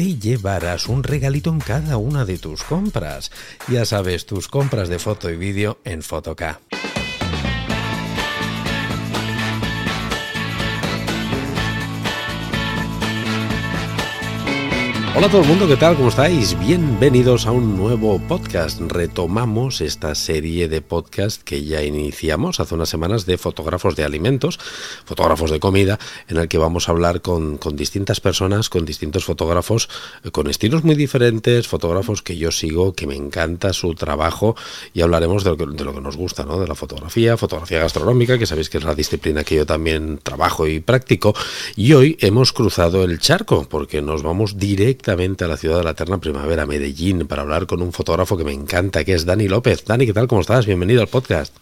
te 0.00 0.18
llevarás 0.18 0.88
un 0.88 1.02
regalito 1.02 1.50
en 1.50 1.58
cada 1.58 1.98
una 1.98 2.24
de 2.24 2.38
tus 2.38 2.62
compras. 2.62 3.30
Ya 3.68 3.84
sabes, 3.84 4.24
tus 4.24 4.48
compras 4.48 4.88
de 4.88 4.98
foto 4.98 5.28
y 5.28 5.36
vídeo 5.36 5.78
en 5.84 6.02
Fotoca. 6.02 6.58
Hola 15.12 15.26
a 15.26 15.30
todo 15.30 15.42
el 15.42 15.48
mundo, 15.48 15.66
¿qué 15.66 15.76
tal? 15.76 15.96
¿Cómo 15.96 16.08
estáis? 16.08 16.56
Bienvenidos 16.60 17.44
a 17.46 17.50
un 17.50 17.76
nuevo 17.76 18.20
podcast. 18.20 18.80
Retomamos 18.80 19.80
esta 19.80 20.14
serie 20.14 20.68
de 20.68 20.82
podcast 20.82 21.42
que 21.42 21.64
ya 21.64 21.82
iniciamos 21.82 22.60
hace 22.60 22.76
unas 22.76 22.90
semanas 22.90 23.26
de 23.26 23.36
fotógrafos 23.36 23.96
de 23.96 24.04
alimentos, 24.04 24.60
fotógrafos 25.04 25.50
de 25.50 25.58
comida, 25.58 25.98
en 26.28 26.36
el 26.36 26.46
que 26.46 26.58
vamos 26.58 26.88
a 26.88 26.92
hablar 26.92 27.22
con, 27.22 27.58
distintas 27.72 28.20
personas, 28.20 28.68
con 28.68 28.84
distintos 28.84 29.24
fotógrafos, 29.24 29.88
eh, 30.22 30.30
con 30.30 30.48
estilos 30.48 30.84
muy 30.84 30.94
diferentes, 30.94 31.66
fotógrafos 31.66 32.22
que 32.22 32.36
yo 32.36 32.52
sigo, 32.52 32.92
que 32.92 33.08
me 33.08 33.16
encanta 33.16 33.72
su 33.72 33.96
trabajo 33.96 34.54
y 34.94 35.00
hablaremos 35.00 35.42
de 35.42 35.50
lo 35.50 35.56
que, 35.56 35.66
de 35.66 35.84
lo 35.84 35.92
que 35.92 36.00
nos 36.00 36.16
gusta, 36.16 36.44
¿no? 36.44 36.60
De 36.60 36.68
la 36.68 36.76
fotografía, 36.76 37.36
fotografía 37.36 37.80
gastronómica, 37.80 38.38
que 38.38 38.46
sabéis 38.46 38.70
que 38.70 38.78
es 38.78 38.84
la 38.84 38.94
disciplina 38.94 39.42
que 39.42 39.56
yo 39.56 39.66
también 39.66 40.20
trabajo 40.22 40.68
y 40.68 40.78
practico. 40.78 41.34
Y 41.74 41.94
hoy 41.94 42.16
hemos 42.20 42.52
cruzado 42.52 43.02
el 43.02 43.18
charco 43.18 43.66
porque 43.68 44.02
nos 44.02 44.22
vamos 44.22 44.56
directamente 44.56 44.99
directamente 45.00 45.44
a 45.44 45.48
la 45.48 45.56
ciudad 45.56 45.78
de 45.78 45.84
la 45.84 45.90
eterna 45.92 46.18
primavera, 46.18 46.66
Medellín, 46.66 47.26
para 47.26 47.40
hablar 47.40 47.66
con 47.66 47.80
un 47.80 47.90
fotógrafo 47.90 48.36
que 48.36 48.44
me 48.44 48.52
encanta, 48.52 49.02
que 49.02 49.14
es 49.14 49.24
Dani 49.24 49.48
López. 49.48 49.82
Dani, 49.82 50.04
¿qué 50.04 50.12
tal? 50.12 50.28
¿Cómo 50.28 50.42
estás? 50.42 50.66
Bienvenido 50.66 51.00
al 51.00 51.08
podcast. 51.08 51.56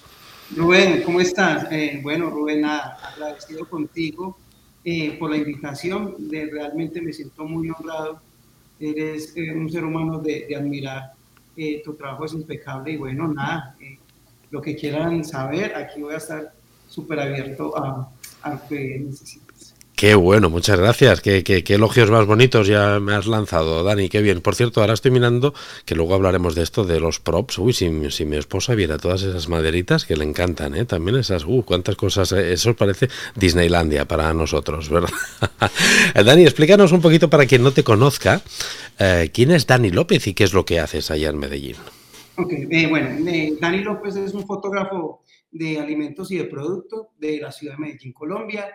Rubén, 0.56 1.03
¿cómo 1.05 1.20
estás? 1.20 1.70
Eh, 1.70 2.00
bueno, 2.03 2.31
Rubén, 2.31 2.64
agradecido 2.64 3.69
contigo 3.69 4.36
eh, 4.84 5.16
por 5.20 5.31
la 5.31 5.36
invitación. 5.36 6.16
De, 6.28 6.47
realmente 6.47 7.00
me 7.00 7.12
siento 7.12 7.44
muy 7.44 7.70
honrado. 7.70 8.20
Eres 8.81 9.33
eh, 9.36 9.53
un 9.53 9.70
ser 9.70 9.84
humano 9.84 10.19
de, 10.19 10.48
admirar. 10.56 11.12
tu 11.84 11.94
trabajo 11.94 12.25
es 12.25 12.33
impecable 12.33 12.92
y 12.94 12.97
bueno, 12.97 13.28
nada, 13.28 13.77
lo 14.50 14.61
que 14.61 14.75
quieran 14.75 15.25
saber, 15.25 15.77
aquí 15.77 16.00
voy 16.00 16.14
a 16.14 16.16
estar 16.16 16.53
súper 16.89 17.20
abierto 17.20 17.77
a, 17.78 18.10
a 18.43 18.50
lo 18.50 18.69
que 18.69 18.98
necesiten. 18.98 19.47
Qué 19.98 20.14
bueno, 20.14 20.48
muchas 20.48 20.78
gracias. 20.78 21.20
Qué, 21.20 21.64
elogios 21.66 22.09
más 22.09 22.25
bonitos 22.25 22.69
ya 22.69 23.00
me 23.00 23.14
has 23.14 23.26
lanzado, 23.26 23.82
Dani. 23.82 24.09
Qué 24.09 24.22
bien. 24.22 24.41
Por 24.42 24.54
cierto, 24.54 24.81
ahora 24.81 24.92
estoy 24.92 25.10
mirando, 25.10 25.54
que 25.84 25.97
luego 25.97 26.14
hablaremos 26.14 26.54
de 26.54 26.62
esto, 26.62 26.84
de 26.84 27.00
los 27.00 27.19
props. 27.19 27.59
Uy, 27.59 27.72
si, 27.72 27.88
mi 27.88 28.36
esposa 28.36 28.76
viera 28.76 28.97
todas 28.97 29.22
esas 29.22 29.48
maderitas 29.48 30.04
que 30.04 30.16
le 30.16 30.22
encantan, 30.22 30.76
¿eh? 30.76 30.84
También 30.84 31.16
esas, 31.16 31.44
uh, 31.44 31.64
cuántas 31.64 31.97
cosas. 31.97 32.31
Eh, 32.31 32.53
eso 32.53 32.76
parece 32.76 33.09
Disneylandia 33.34 34.06
para 34.06 34.32
nosotros, 34.32 34.88
¿verdad? 34.91 35.10
Dani, 36.15 36.44
explícanos 36.44 36.92
un 36.92 37.00
poquito 37.00 37.28
para 37.28 37.47
quien 37.47 37.65
no 37.65 37.72
te 37.72 37.82
conozca, 37.82 38.41
eh, 39.00 39.32
¿quién 39.34 39.50
es 39.50 39.66
Dani 39.66 39.91
López 39.91 40.28
y 40.28 40.34
qué 40.34 40.44
es 40.44 40.53
lo 40.53 40.65
que 40.65 40.78
haces 40.78 41.10
allá 41.10 41.30
en 41.30 41.38
Medellín? 41.38 41.75
Ok, 42.36 42.53
eh, 42.53 42.86
bueno, 42.86 43.09
Dani 43.60 43.78
López 43.78 44.15
es 44.15 44.32
un 44.32 44.47
fotógrafo 44.47 45.25
de 45.50 45.80
alimentos 45.80 46.30
y 46.30 46.36
de 46.36 46.44
productos 46.44 47.09
de 47.19 47.41
la 47.41 47.50
ciudad 47.50 47.75
de 47.75 47.80
Medellín, 47.80 48.12
Colombia. 48.12 48.69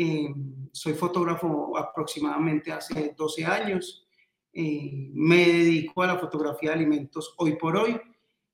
Eh, 0.00 0.32
soy 0.70 0.92
fotógrafo 0.92 1.76
aproximadamente 1.76 2.70
hace 2.70 3.16
12 3.18 3.44
años. 3.44 4.06
Eh, 4.52 5.10
me 5.12 5.38
dedico 5.38 6.04
a 6.04 6.06
la 6.06 6.18
fotografía 6.18 6.70
de 6.70 6.76
alimentos 6.76 7.34
hoy 7.36 7.56
por 7.56 7.76
hoy 7.76 8.00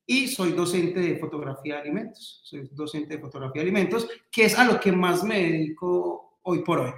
y 0.07 0.29
soy 0.29 0.53
docente 0.53 1.01
de 1.01 1.19
fotografía 1.19 1.75
de 1.75 1.81
alimentos. 1.83 2.41
Soy 2.45 2.67
docente 2.73 3.17
de 3.17 3.21
fotografía 3.21 3.61
de 3.61 3.69
alimentos, 3.69 4.09
que 4.33 4.47
es 4.47 4.59
a 4.59 4.65
lo 4.65 4.81
que 4.81 4.91
más 4.91 5.23
me 5.23 5.39
dedico 5.51 6.39
hoy 6.45 6.61
por 6.65 6.81
hoy. 6.81 6.93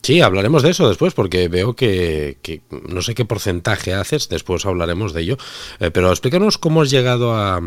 Sí, 0.00 0.20
hablaremos 0.20 0.62
de 0.62 0.70
eso 0.70 0.88
después 0.88 1.14
porque 1.14 1.48
veo 1.48 1.74
que, 1.74 2.38
no 2.88 3.02
sé 3.02 3.16
qué 3.16 3.24
porcentaje 3.24 3.94
haces, 3.94 4.28
después 4.28 4.64
hablaremos 4.64 5.12
de 5.12 5.22
ello, 5.22 5.36
eh, 5.80 5.90
pero 5.90 6.10
explícanos 6.10 6.58
cómo 6.58 6.82
has 6.82 6.90
llegado 6.90 7.34
a, 7.34 7.60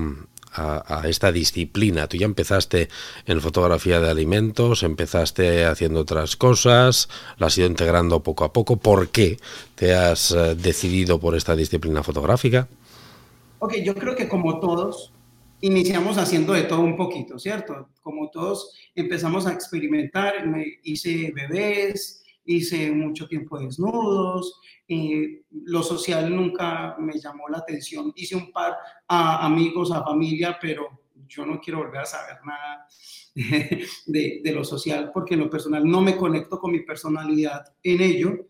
a, 0.60 1.02
esta 1.08 1.32
disciplina. 1.32 2.08
Tú 2.08 2.18
ya 2.18 2.26
empezaste 2.26 2.90
en 3.26 3.42
fotografía 3.42 4.00
de 4.00 4.10
alimentos, 4.10 4.84
empezaste 4.84 5.66
haciendo 5.66 6.02
otras 6.02 6.36
cosas, 6.36 7.10
la 7.38 7.48
has 7.48 7.58
ido 7.58 7.68
integrando 7.68 8.22
poco 8.22 8.44
a 8.44 8.54
poco. 8.54 8.78
¿Por 8.78 9.10
qué 9.10 9.38
te 9.76 9.96
has 9.96 10.32
eh, 10.32 10.56
decidido 10.56 11.20
por 11.20 11.36
esta 11.36 11.56
disciplina 11.56 12.04
fotográfica? 12.04 12.68
Ok, 13.60 13.76
yo 13.84 13.96
creo 13.96 14.16
que 14.16 14.30
como 14.30 14.60
todos, 14.60 15.12
iniciamos 15.62 16.18
haciendo 16.18 16.54
de 16.54 16.64
todo 16.64 16.82
un 16.82 16.96
poquito, 16.96 17.40
¿cierto? 17.40 17.90
Como 18.02 18.30
todos 18.30 18.74
empezamos 18.96 19.46
a 19.46 19.54
experimentar, 19.54 20.48
me 20.48 20.80
hice 20.84 21.32
bebés, 21.34 22.19
hice 22.56 22.92
mucho 22.92 23.28
tiempo 23.28 23.60
desnudos, 23.60 24.60
eh, 24.88 25.44
lo 25.52 25.84
social 25.84 26.36
nunca 26.36 26.96
me 27.00 27.20
llamó 27.20 27.48
la 27.48 27.60
atención. 27.60 28.12
Hice 28.16 28.36
un 28.36 28.52
par 28.52 28.76
a 29.08 29.46
amigos, 29.46 29.92
a 29.92 30.04
familia, 30.04 30.58
pero 30.60 30.90
yo 31.28 31.46
no 31.46 31.60
quiero 31.62 31.80
volver 31.80 32.02
a 32.02 32.06
saber 32.06 32.38
nada 32.44 32.88
de, 34.06 34.42
de, 34.44 34.52
lo 34.52 34.64
social 34.64 35.12
porque 35.14 35.36
en 35.36 35.42
lo 35.42 35.50
personal 35.50 35.86
no 35.86 36.02
me 36.02 36.18
conecto 36.18 36.60
con 36.60 36.72
mi 36.72 36.80
personalidad 36.80 37.66
en 37.84 38.02
ello. 38.02 38.48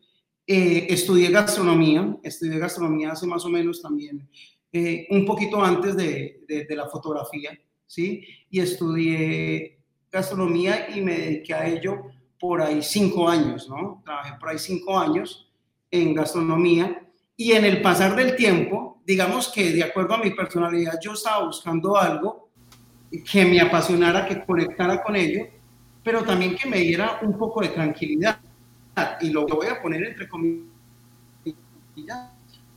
Eh, 0.47 0.87
estudié 0.89 1.29
gastronomía, 1.29 2.17
estudié 2.23 2.57
gastronomía 2.57 3.11
hace 3.11 3.27
más 3.27 3.45
o 3.45 3.49
menos 3.49 3.81
también 3.81 4.27
eh, 4.71 5.07
un 5.11 5.25
poquito 5.25 5.61
antes 5.63 5.95
de, 5.95 6.43
de, 6.47 6.65
de, 6.65 6.75
la 6.75 6.87
fotografía, 6.87 7.51
¿sí? 7.85 8.23
Y 8.49 8.59
estudié 8.59 9.79
gastronomía 10.11 10.89
y 10.95 11.01
me 11.01 11.17
dediqué 11.17 11.53
a 11.53 11.67
ello 11.67 12.05
por 12.39 12.61
ahí 12.61 12.81
cinco 12.81 13.27
años, 13.27 13.69
¿no? 13.69 14.01
Trabajé 14.05 14.33
por 14.39 14.49
ahí 14.49 14.59
cinco 14.59 14.97
años 14.97 15.49
en 15.91 16.13
gastronomía 16.13 17.05
y 17.35 17.51
en 17.53 17.65
el 17.65 17.81
pasar 17.81 18.15
del 18.15 18.35
tiempo, 18.35 19.01
digamos 19.05 19.49
que 19.49 19.71
de 19.71 19.83
acuerdo 19.83 20.15
a 20.15 20.17
mi 20.17 20.31
personalidad, 20.31 20.99
yo 21.01 21.13
estaba 21.13 21.45
buscando 21.45 21.97
algo 21.97 22.49
que 23.31 23.45
me 23.45 23.59
apasionara, 23.59 24.27
que 24.27 24.43
conectara 24.45 25.01
con 25.01 25.15
ello, 25.15 25.47
pero 26.03 26.23
también 26.23 26.55
que 26.55 26.67
me 26.67 26.77
diera 26.77 27.19
un 27.21 27.37
poco 27.37 27.61
de 27.61 27.69
tranquilidad. 27.69 28.39
Y 29.21 29.29
lo 29.29 29.47
voy 29.47 29.67
a 29.67 29.81
poner 29.81 30.03
entre 30.03 30.27
comillas, 30.27 30.67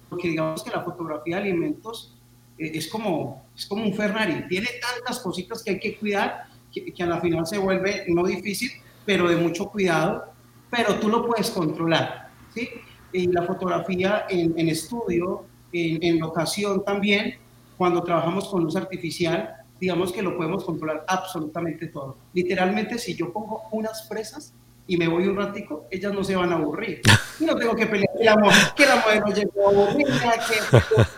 porque 0.08 0.28
digamos 0.28 0.62
que 0.62 0.70
la 0.70 0.82
fotografía 0.82 1.36
de 1.36 1.42
alimentos 1.42 2.16
eh, 2.58 2.70
es 2.74 2.88
como, 2.88 3.46
es 3.56 3.66
como 3.66 3.84
un 3.84 3.94
Ferrari, 3.94 4.46
tiene 4.48 4.68
tantas 4.80 5.18
cositas 5.20 5.62
que 5.62 5.72
hay 5.72 5.80
que 5.80 5.96
cuidar 5.96 6.44
que, 6.72 6.92
que 6.92 7.02
a 7.02 7.06
la 7.06 7.20
final 7.20 7.46
se 7.46 7.58
vuelve 7.58 8.04
no 8.08 8.24
difícil, 8.24 8.70
pero 9.04 9.28
de 9.28 9.36
mucho 9.36 9.68
cuidado, 9.68 10.24
pero 10.70 10.96
tú 10.96 11.08
lo 11.08 11.26
puedes 11.26 11.50
controlar, 11.50 12.30
¿sí? 12.54 12.68
y 13.12 13.26
la 13.26 13.42
fotografía 13.42 14.26
en, 14.28 14.58
en 14.58 14.68
estudio, 14.68 15.44
en, 15.72 16.02
en, 16.02 16.18
locación 16.18 16.84
también, 16.84 17.36
cuando 17.76 18.02
trabajamos 18.02 18.48
con 18.48 18.62
luz 18.62 18.76
artificial, 18.76 19.54
digamos 19.80 20.12
que 20.12 20.22
lo 20.22 20.36
podemos 20.36 20.64
controlar 20.64 21.04
absolutamente 21.06 21.88
todo. 21.88 22.16
Literalmente, 22.32 22.98
si 22.98 23.14
yo 23.14 23.32
pongo 23.32 23.62
unas 23.72 24.02
presas 24.02 24.54
y 24.86 24.96
me 24.96 25.08
voy 25.08 25.26
un 25.26 25.36
ratico, 25.36 25.86
ellas 25.90 26.12
no 26.12 26.24
se 26.24 26.36
van 26.36 26.52
a 26.52 26.56
aburrir. 26.56 27.00
Y 27.40 27.44
no 27.44 27.56
tengo 27.56 27.74
que 27.74 27.86
pelear 27.86 28.08
que 28.16 28.24
la, 28.24 28.72
que 28.76 28.86
la 28.86 28.96
modelo 28.96 29.26
llegó 29.34 29.68
aburrida, 29.68 30.34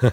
que... 0.01 0.09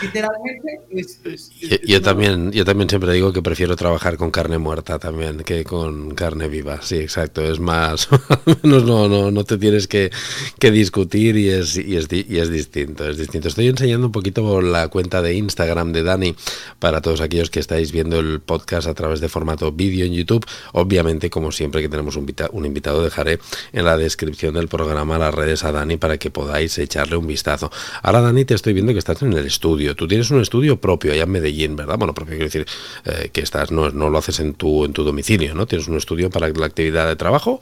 literalmente 0.00 0.80
es, 0.90 1.50
yo, 1.82 2.02
también 2.02 2.52
yo 2.52 2.64
también 2.64 2.88
siempre 2.88 3.12
digo 3.12 3.32
que 3.32 3.42
prefiero 3.42 3.76
trabajar 3.76 4.16
con 4.16 4.30
carne 4.30 4.58
muerta 4.58 4.98
también 4.98 5.38
que 5.38 5.64
con 5.64 6.14
carne 6.14 6.48
viva. 6.48 6.80
Sí 6.82 6.96
exacto 6.96 7.42
es 7.42 7.60
más 7.60 8.08
no 8.62 8.80
no 8.80 9.30
no 9.30 9.44
te 9.44 9.58
tienes 9.58 9.88
que, 9.88 10.10
que 10.58 10.70
discutir 10.70 11.36
y 11.36 11.50
es, 11.50 11.76
y 11.76 11.96
es 11.96 12.08
y 12.10 12.38
es 12.38 12.50
distinto 12.50 13.08
es 13.08 13.18
distinto. 13.18 13.48
Estoy 13.48 13.68
enseñando 13.68 14.06
un 14.06 14.12
poquito 14.12 14.60
la 14.60 14.88
cuenta 14.88 15.22
de 15.22 15.34
Instagram 15.34 15.92
de 15.92 16.02
Dani 16.02 16.34
para 16.78 17.00
todos 17.00 17.20
aquellos 17.20 17.50
que 17.50 17.60
estáis 17.60 17.92
viendo 17.92 18.20
el 18.20 18.40
podcast 18.40 18.88
a 18.88 18.94
través 18.94 19.20
de 19.20 19.28
formato 19.28 19.72
vídeo 19.72 20.04
en 20.04 20.12
YouTube. 20.12 20.46
Obviamente 20.72 21.30
como 21.30 21.52
siempre 21.52 21.82
que 21.82 21.88
tenemos 21.88 22.16
un, 22.16 22.32
un 22.52 22.66
invitado 22.66 23.02
dejaré 23.02 23.38
en 23.72 23.84
la 23.84 23.96
descripción 23.96 24.54
del 24.54 24.68
programa 24.68 25.18
las 25.18 25.34
redes 25.34 25.64
a 25.64 25.72
Dani 25.72 25.96
para 25.96 26.18
que 26.18 26.30
podáis 26.30 26.76
echarle 26.78 27.16
un 27.16 27.26
vistazo. 27.26 27.70
Ahora 28.02 28.20
Dani 28.20 28.44
te 28.44 28.54
estoy 28.54 28.72
viendo 28.72 28.92
que 28.92 28.98
estás 28.98 29.22
en 29.22 29.32
el 29.32 29.41
estudio. 29.42 29.94
Tú 29.94 30.08
tienes 30.08 30.30
un 30.30 30.40
estudio 30.40 30.80
propio 30.80 31.12
allá 31.12 31.24
en 31.24 31.30
Medellín, 31.30 31.76
¿verdad? 31.76 31.98
Bueno, 31.98 32.14
propio 32.14 32.34
quiero 32.34 32.46
decir 32.46 32.66
eh, 33.04 33.30
que 33.32 33.40
estás, 33.40 33.70
no, 33.70 33.90
no 33.90 34.10
lo 34.10 34.18
haces 34.18 34.40
en 34.40 34.54
tu, 34.54 34.84
en 34.84 34.92
tu 34.92 35.04
domicilio, 35.04 35.54
¿no? 35.54 35.66
Tienes 35.66 35.88
un 35.88 35.96
estudio 35.96 36.30
para 36.30 36.48
la 36.48 36.66
actividad 36.66 37.08
de 37.08 37.16
trabajo, 37.16 37.60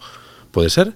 ¿puede 0.51 0.71
ser? 0.71 0.95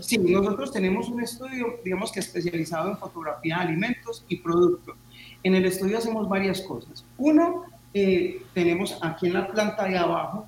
Sí, 0.00 0.18
nosotros 0.18 0.72
tenemos 0.72 1.08
un 1.08 1.22
estudio, 1.22 1.78
digamos 1.84 2.10
que 2.10 2.20
especializado 2.20 2.90
en 2.90 2.98
fotografía 2.98 3.56
de 3.58 3.62
alimentos 3.62 4.24
y 4.28 4.36
productos. 4.36 4.96
En 5.42 5.54
el 5.54 5.64
estudio 5.66 5.98
hacemos 5.98 6.28
varias 6.28 6.60
cosas. 6.62 7.04
Uno, 7.18 7.64
eh, 7.92 8.42
tenemos 8.54 8.98
aquí 9.02 9.26
en 9.26 9.34
la 9.34 9.46
planta 9.46 9.84
de 9.84 9.96
abajo 9.96 10.46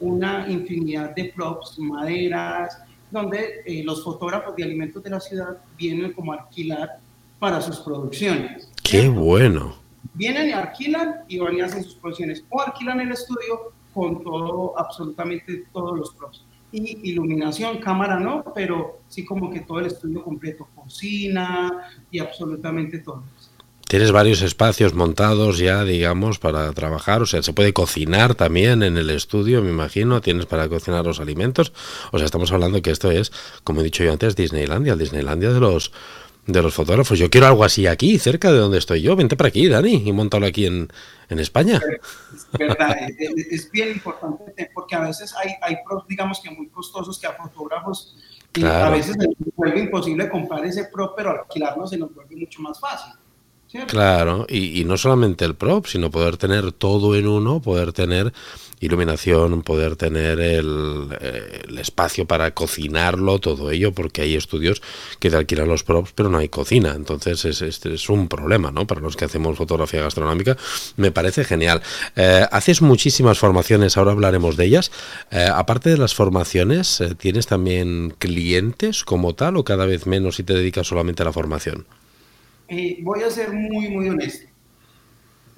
una 0.00 0.48
infinidad 0.48 1.14
de 1.14 1.32
props, 1.34 1.78
maderas, 1.78 2.78
donde 3.10 3.62
eh, 3.66 3.82
los 3.84 4.04
fotógrafos 4.04 4.54
de 4.56 4.64
alimentos 4.64 5.02
de 5.02 5.10
la 5.10 5.20
ciudad 5.20 5.58
vienen 5.76 6.12
como 6.12 6.32
alquilar 6.32 6.98
para 7.38 7.60
sus 7.60 7.78
producciones. 7.80 8.67
¡Qué 8.90 9.06
bueno! 9.08 9.76
Vienen 10.14 10.48
y 10.48 10.52
alquilan 10.52 11.16
y 11.28 11.38
van 11.38 11.54
y 11.56 11.60
hacen 11.60 11.84
sus 11.84 11.96
producciones 11.96 12.42
o 12.48 12.62
alquilan 12.62 13.00
el 13.00 13.12
estudio 13.12 13.72
con 13.92 14.22
todo, 14.22 14.78
absolutamente 14.78 15.64
todos 15.72 15.98
los 15.98 16.14
props. 16.14 16.42
Y 16.72 17.10
iluminación, 17.10 17.78
cámara 17.80 18.18
no, 18.18 18.44
pero 18.54 19.00
sí 19.08 19.26
como 19.26 19.50
que 19.50 19.60
todo 19.60 19.80
el 19.80 19.86
estudio 19.86 20.22
completo, 20.22 20.68
cocina 20.74 21.90
y 22.10 22.18
absolutamente 22.18 23.00
todo. 23.00 23.24
Tienes 23.88 24.12
varios 24.12 24.42
espacios 24.42 24.94
montados 24.94 25.58
ya, 25.58 25.84
digamos, 25.84 26.38
para 26.38 26.70
trabajar. 26.72 27.22
O 27.22 27.26
sea, 27.26 27.42
se 27.42 27.54
puede 27.54 27.72
cocinar 27.72 28.34
también 28.34 28.82
en 28.82 28.98
el 28.98 29.08
estudio, 29.10 29.62
me 29.62 29.70
imagino. 29.70 30.20
Tienes 30.20 30.44
para 30.44 30.68
cocinar 30.68 31.06
los 31.06 31.20
alimentos. 31.20 31.72
O 32.12 32.18
sea, 32.18 32.26
estamos 32.26 32.52
hablando 32.52 32.82
que 32.82 32.90
esto 32.90 33.10
es, 33.10 33.32
como 33.64 33.80
he 33.80 33.84
dicho 33.84 34.04
yo 34.04 34.12
antes, 34.12 34.36
Disneylandia, 34.36 34.92
el 34.92 34.98
Disneylandia 34.98 35.52
de 35.52 35.60
los 35.60 35.92
de 36.48 36.62
los 36.62 36.74
fotógrafos. 36.74 37.18
Yo 37.18 37.30
quiero 37.30 37.46
algo 37.46 37.62
así 37.62 37.86
aquí, 37.86 38.18
cerca 38.18 38.50
de 38.50 38.58
donde 38.58 38.78
estoy 38.78 39.02
yo. 39.02 39.14
Vente 39.14 39.36
para 39.36 39.48
aquí, 39.48 39.68
Dani, 39.68 40.02
y 40.04 40.12
montalo 40.12 40.46
aquí 40.46 40.66
en, 40.66 40.88
en 41.28 41.38
España. 41.38 41.80
Es 42.32 42.58
verdad, 42.58 42.96
es, 43.18 43.70
bien 43.70 43.90
importante 43.90 44.70
porque 44.74 44.96
a 44.96 45.00
veces 45.00 45.34
hay, 45.36 45.52
hay 45.60 45.76
pros, 45.86 46.06
digamos 46.08 46.40
que 46.40 46.50
muy 46.50 46.68
costosos 46.68 47.18
que 47.18 47.26
a 47.26 47.34
fotógrafos 47.34 48.16
a 48.64 48.90
veces 48.90 49.14
se 49.18 49.28
vuelve 49.54 49.80
imposible 49.80 50.28
comprar 50.28 50.64
ese 50.64 50.84
pro, 50.84 51.14
pero 51.14 51.30
alquilarlo 51.30 51.86
se 51.86 51.98
nos 51.98 52.14
vuelve 52.14 52.34
mucho 52.34 52.60
más 52.62 52.80
fácil. 52.80 53.12
Claro, 53.86 54.46
y, 54.48 54.82
no 54.84 54.96
solamente 54.96 55.44
el 55.44 55.54
prop, 55.54 55.86
sino 55.86 56.10
poder 56.10 56.38
tener 56.38 56.72
todo 56.72 57.14
en 57.14 57.26
uno, 57.26 57.60
poder 57.60 57.92
tener 57.92 58.32
iluminación, 58.80 59.60
poder 59.62 59.96
tener 59.96 60.40
el, 60.40 61.08
espacio 61.78 62.24
para 62.24 62.52
cocinarlo, 62.52 63.38
todo 63.40 63.70
ello, 63.70 63.92
porque 63.92 64.22
hay 64.22 64.36
estudios 64.36 64.80
que 65.18 65.28
te 65.28 65.36
alquilan 65.36 65.68
los 65.68 65.84
props, 65.84 66.12
pero 66.14 66.30
no 66.30 66.38
hay 66.38 66.48
cocina. 66.48 66.94
Entonces, 66.96 67.44
es, 67.44 67.60
este 67.60 67.92
es 67.92 68.08
un 68.08 68.28
problema, 68.28 68.70
¿no? 68.70 68.86
Para 68.86 69.02
los 69.02 69.16
que 69.16 69.26
hacemos 69.26 69.58
fotografía 69.58 70.00
gastronómica, 70.00 70.56
me 70.96 71.10
parece 71.10 71.44
genial. 71.44 71.82
Eh, 72.16 72.46
haces 72.50 72.80
muchísimas 72.80 73.38
formaciones, 73.38 73.98
ahora 73.98 74.12
hablaremos 74.12 74.56
de 74.56 74.64
ellas. 74.64 74.90
Eh, 75.30 75.46
aparte 75.52 75.90
de 75.90 75.98
las 75.98 76.14
formaciones, 76.14 77.02
eh, 77.02 77.14
¿tienes 77.14 77.46
también 77.46 78.14
clientes 78.18 79.04
como 79.04 79.34
tal 79.34 79.58
o 79.58 79.64
cada 79.64 79.84
vez 79.84 80.06
menos 80.06 80.40
y 80.40 80.44
te 80.44 80.54
dedicas 80.54 80.86
solamente 80.86 81.22
a 81.22 81.26
la 81.26 81.32
formación? 81.34 81.84
Voy 83.02 83.22
a 83.22 83.30
ser 83.30 83.52
muy, 83.52 83.88
muy 83.88 84.08
honesto 84.08 84.48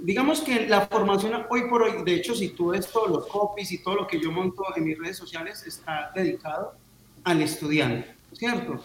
digamos 0.03 0.41
que 0.41 0.67
la 0.67 0.87
formación 0.87 1.33
hoy 1.51 1.69
por 1.69 1.83
hoy, 1.83 2.03
de 2.05 2.15
hecho, 2.15 2.35
si 2.35 2.51
tú 2.51 2.69
ves 2.69 2.91
todos 2.91 3.11
los 3.11 3.27
copies 3.27 3.71
y 3.73 3.83
todo 3.83 3.97
lo 3.97 4.07
que 4.07 4.21
yo 4.21 4.33
monto 4.33 4.65
en 4.77 4.85
mis 4.85 4.99
redes 4.99 5.17
sociales, 5.17 5.65
está 5.67 6.11
dedicado 6.15 6.75
al 7.25 7.43
estudiante, 7.43 8.15
¿cierto? 8.33 8.83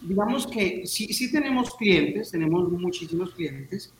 Digamos 0.00 0.46
que 0.46 0.86
sí, 0.86 1.12
sí 1.12 1.32
tenemos 1.32 1.74
clientes, 1.74 2.30
tenemos 2.30 2.70
muchísimos 2.70 3.30
clientes. 3.30 3.92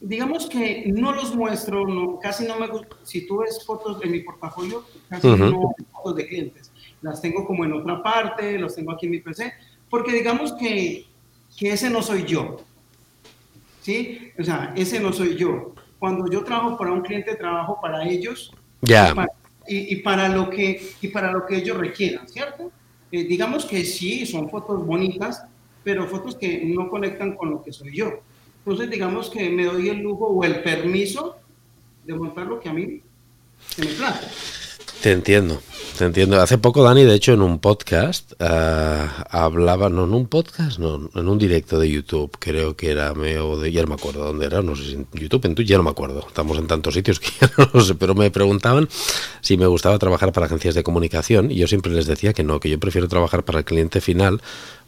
Digamos 0.00 0.48
que 0.48 0.84
no 0.86 1.12
los 1.12 1.34
muestro, 1.34 1.86
no, 1.86 2.20
casi 2.20 2.46
no 2.46 2.58
me 2.58 2.68
gusta. 2.68 2.96
Si 3.02 3.26
tú 3.26 3.38
ves 3.38 3.64
fotos 3.66 3.98
de 3.98 4.06
mi 4.06 4.20
portafolio, 4.20 4.84
casi 5.08 5.26
no 5.26 5.74
fotos 5.90 6.16
de 6.16 6.28
clientes. 6.28 6.70
Las 7.02 7.20
tengo 7.20 7.44
como 7.44 7.64
en 7.64 7.72
otra 7.72 8.00
parte, 8.02 8.58
los 8.58 8.76
tengo 8.76 8.92
aquí 8.92 9.06
en 9.06 9.12
mi 9.12 9.20
PC, 9.20 9.52
porque 9.90 10.12
digamos 10.12 10.52
que, 10.52 11.06
que 11.56 11.72
ese 11.72 11.90
no 11.90 12.02
soy 12.02 12.24
yo. 12.24 12.58
¿Sí? 13.88 14.32
O 14.38 14.44
sea, 14.44 14.74
ese 14.76 15.00
no 15.00 15.14
soy 15.14 15.34
yo. 15.34 15.74
Cuando 15.98 16.30
yo 16.30 16.44
trabajo 16.44 16.76
para 16.76 16.92
un 16.92 17.00
cliente, 17.00 17.34
trabajo 17.36 17.78
para 17.80 18.06
ellos 18.06 18.52
ya. 18.82 19.14
y, 19.66 19.96
para, 19.96 20.28
lo 20.28 20.50
que, 20.50 20.92
y 21.00 21.08
para 21.08 21.32
lo 21.32 21.46
que 21.46 21.56
ellos 21.56 21.78
requieran, 21.78 22.28
¿cierto? 22.28 22.70
Eh, 23.10 23.24
digamos 23.24 23.64
que 23.64 23.84
sí, 23.84 24.26
son 24.26 24.50
fotos 24.50 24.84
bonitas, 24.84 25.42
pero 25.82 26.06
fotos 26.06 26.36
que 26.36 26.64
no 26.66 26.90
conectan 26.90 27.34
con 27.34 27.50
lo 27.50 27.62
que 27.62 27.72
soy 27.72 27.96
yo. 27.96 28.20
Entonces, 28.58 28.90
digamos 28.90 29.30
que 29.30 29.48
me 29.48 29.64
doy 29.64 29.88
el 29.88 30.00
lujo 30.00 30.26
o 30.26 30.44
el 30.44 30.62
permiso 30.62 31.36
de 32.04 32.12
montar 32.12 32.46
lo 32.46 32.60
que 32.60 32.68
a 32.68 32.74
mí 32.74 33.00
se 33.70 33.86
me 33.86 33.92
place. 33.92 34.67
Te 35.02 35.12
entiendo, 35.12 35.62
te 35.96 36.06
entiendo. 36.06 36.40
Hace 36.40 36.58
poco 36.58 36.82
Dani, 36.82 37.04
de 37.04 37.14
hecho, 37.14 37.32
en 37.32 37.40
un 37.40 37.60
podcast 37.60 38.32
uh, 38.40 39.06
hablaba, 39.30 39.88
no 39.88 40.04
en 40.04 40.12
un 40.12 40.26
podcast, 40.26 40.80
no, 40.80 41.08
en 41.14 41.28
un 41.28 41.38
directo 41.38 41.78
de 41.78 41.88
YouTube, 41.88 42.36
creo 42.40 42.74
que 42.74 42.90
era, 42.90 43.14
me, 43.14 43.38
o 43.38 43.56
de, 43.56 43.70
ya 43.70 43.82
no 43.82 43.88
me 43.88 43.94
acuerdo 43.94 44.24
dónde 44.24 44.46
era, 44.46 44.60
no 44.60 44.74
sé 44.74 44.84
si 44.86 44.92
en 44.94 45.06
YouTube, 45.12 45.46
en 45.46 45.54
Twitch, 45.54 45.68
ya 45.68 45.76
no 45.76 45.84
me 45.84 45.90
acuerdo. 45.90 46.24
Estamos 46.26 46.58
en 46.58 46.66
tantos 46.66 46.94
sitios 46.94 47.20
que 47.20 47.28
ya 47.40 47.48
no 47.56 47.70
lo 47.72 47.80
sé, 47.80 47.94
pero 47.94 48.16
me 48.16 48.28
preguntaban 48.32 48.88
si 49.40 49.56
me 49.56 49.68
gustaba 49.68 50.00
trabajar 50.00 50.32
para 50.32 50.46
agencias 50.46 50.74
de 50.74 50.82
comunicación 50.82 51.52
y 51.52 51.54
yo 51.54 51.68
siempre 51.68 51.92
les 51.92 52.06
decía 52.06 52.32
que 52.32 52.42
no, 52.42 52.58
que 52.58 52.68
yo 52.68 52.80
prefiero 52.80 53.06
trabajar 53.06 53.44
para 53.44 53.60
el 53.60 53.64
cliente 53.64 54.00
final 54.00 54.42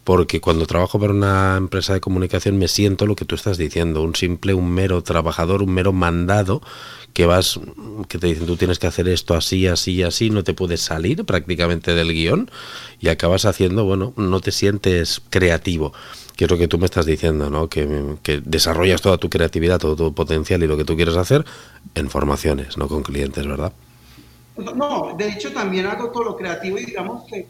porque 0.05 0.41
cuando 0.41 0.67
trabajo 0.67 0.99
para 0.99 1.13
una 1.13 1.57
empresa 1.57 1.93
de 1.93 2.01
comunicación 2.01 2.59
me 2.59 2.69
siento 2.69 3.07
lo 3.07 3.17
que 3.17 3.25
tú 3.25 3.35
estás 3.35 3.59
diciendo, 3.59 4.03
un 4.03 4.15
simple, 4.15 4.55
un 4.55 4.71
mero 4.71 5.03
trabajador, 5.03 5.63
un 5.63 5.73
mero 5.73 5.93
mandado 5.93 6.63
que 7.13 7.27
vas, 7.27 7.61
que 8.09 8.19
te 8.19 8.29
dicen 8.29 8.47
tú 8.47 8.57
tienes 8.57 8.79
que 8.79 8.87
hacer 8.87 9.09
esto 9.09 9.35
así, 9.35 9.67
así, 9.67 10.03
así, 10.03 10.31
no 10.31 10.43
te 10.43 10.55
puedes 10.55 10.81
salir 10.81 11.25
prácticamente 11.25 11.95
del 11.95 12.13
guion 12.13 12.51
y 12.99 13.09
acabas 13.09 13.45
haciendo, 13.45 13.85
bueno, 13.85 14.15
no 14.17 14.41
te 14.41 14.53
sientes 14.53 15.21
creativo, 15.29 15.93
que 16.37 16.45
es 16.45 16.51
lo 16.51 16.57
que 16.57 16.69
tú 16.69 16.79
me 16.79 16.87
estás 16.87 17.05
diciendo, 17.05 17.51
¿no? 17.51 17.69
Que, 17.69 18.17
que 18.23 18.41
desarrollas 18.45 19.03
toda 19.03 19.19
tu 19.19 19.29
creatividad, 19.29 19.79
todo 19.79 19.97
tu 19.97 20.15
potencial 20.15 20.63
y 20.63 20.67
lo 20.67 20.77
que 20.77 20.85
tú 20.85 20.97
quieres 20.97 21.17
hacer 21.17 21.45
en 21.95 22.09
formaciones, 22.09 22.79
no 22.79 22.89
con 22.89 23.03
clientes, 23.03 23.47
¿verdad? 23.47 23.73
No, 24.57 25.15
de 25.19 25.29
hecho 25.29 25.53
también 25.53 25.87
hago 25.87 26.11
todo 26.11 26.25
lo 26.25 26.37
creativo 26.37 26.79
y 26.79 26.87
digamos 26.87 27.25
que, 27.29 27.47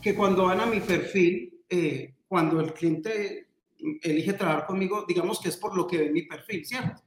que 0.00 0.14
cuando 0.14 0.44
van 0.44 0.60
a 0.60 0.66
mi 0.66 0.80
perfil, 0.80 1.52
eh, 1.74 2.16
cuando 2.28 2.60
el 2.60 2.74
cliente 2.74 3.48
elige 4.02 4.34
trabajar 4.34 4.66
conmigo, 4.66 5.06
digamos 5.08 5.40
que 5.40 5.48
es 5.48 5.56
por 5.56 5.74
lo 5.74 5.86
que 5.86 5.96
ve 5.96 6.10
mi 6.10 6.22
perfil, 6.22 6.66
¿cierto? 6.66 7.02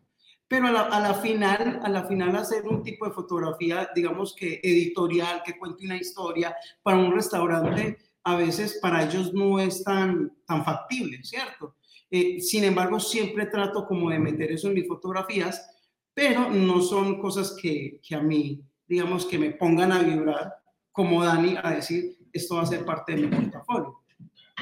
Pero 0.47 0.67
a 0.67 0.99
la, 0.99 1.13
final, 1.13 1.81
a 1.83 1.89
la 1.89 2.05
final 2.05 2.35
hacer 2.35 2.63
un 2.67 2.81
tipo 2.81 3.05
de 3.05 3.13
fotografía, 3.13 3.89
digamos 3.93 4.35
que 4.35 4.59
editorial, 4.63 5.43
que 5.45 5.55
cuente 5.57 5.85
una 5.85 5.97
historia 5.97 6.55
para 6.81 6.97
un 6.97 7.13
restaurante, 7.13 7.97
a 8.23 8.35
veces 8.37 8.79
para 8.81 9.03
ellos 9.03 9.35
no 9.35 9.59
es 9.59 9.83
tan, 9.83 10.35
tan 10.47 10.65
factible, 10.65 11.23
¿cierto? 11.23 11.75
Eh, 12.09 12.39
sin 12.39 12.63
embargo, 12.63 12.99
siempre 12.99 13.45
trato 13.45 13.85
como 13.85 14.09
de 14.09 14.17
meter 14.17 14.51
eso 14.51 14.67
en 14.67 14.73
mis 14.73 14.87
fotografías, 14.87 15.63
pero 16.11 16.49
no 16.49 16.81
son 16.81 17.19
cosas 17.19 17.55
que, 17.61 17.99
que 18.01 18.15
a 18.15 18.21
mí, 18.21 18.63
digamos, 18.87 19.27
que 19.27 19.37
me 19.37 19.51
pongan 19.51 19.91
a 19.91 19.99
vibrar 20.01 20.55
como 20.91 21.23
Dani 21.23 21.55
a 21.61 21.69
decir, 21.69 22.17
esto 22.33 22.55
va 22.55 22.63
a 22.63 22.65
ser 22.65 22.83
parte 22.83 23.15
de 23.15 23.27
mi 23.27 23.35
portafolio. 23.35 24.04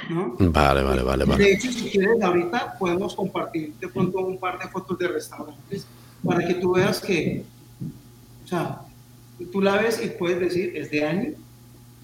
Vale, 0.09 0.83
vale, 0.83 1.03
vale, 1.03 1.25
vale. 1.25 1.43
De 1.43 1.53
hecho, 1.53 1.71
si 1.71 1.89
quieres, 1.89 2.21
ahorita 2.21 2.77
podemos 2.77 3.15
compartir 3.15 3.73
de 3.79 3.87
pronto 3.87 4.19
un 4.19 4.39
par 4.39 4.59
de 4.59 4.67
fotos 4.67 4.97
de 4.97 5.07
restaurantes 5.07 5.85
para 6.23 6.45
que 6.45 6.55
tú 6.55 6.73
veas 6.73 6.99
que, 6.99 7.43
o 8.43 8.47
sea, 8.47 8.81
tú 9.51 9.61
la 9.61 9.77
ves 9.77 10.01
y 10.03 10.09
puedes 10.09 10.39
decir, 10.39 10.73
¿es 10.75 10.89
de 10.89 11.05
año? 11.05 11.29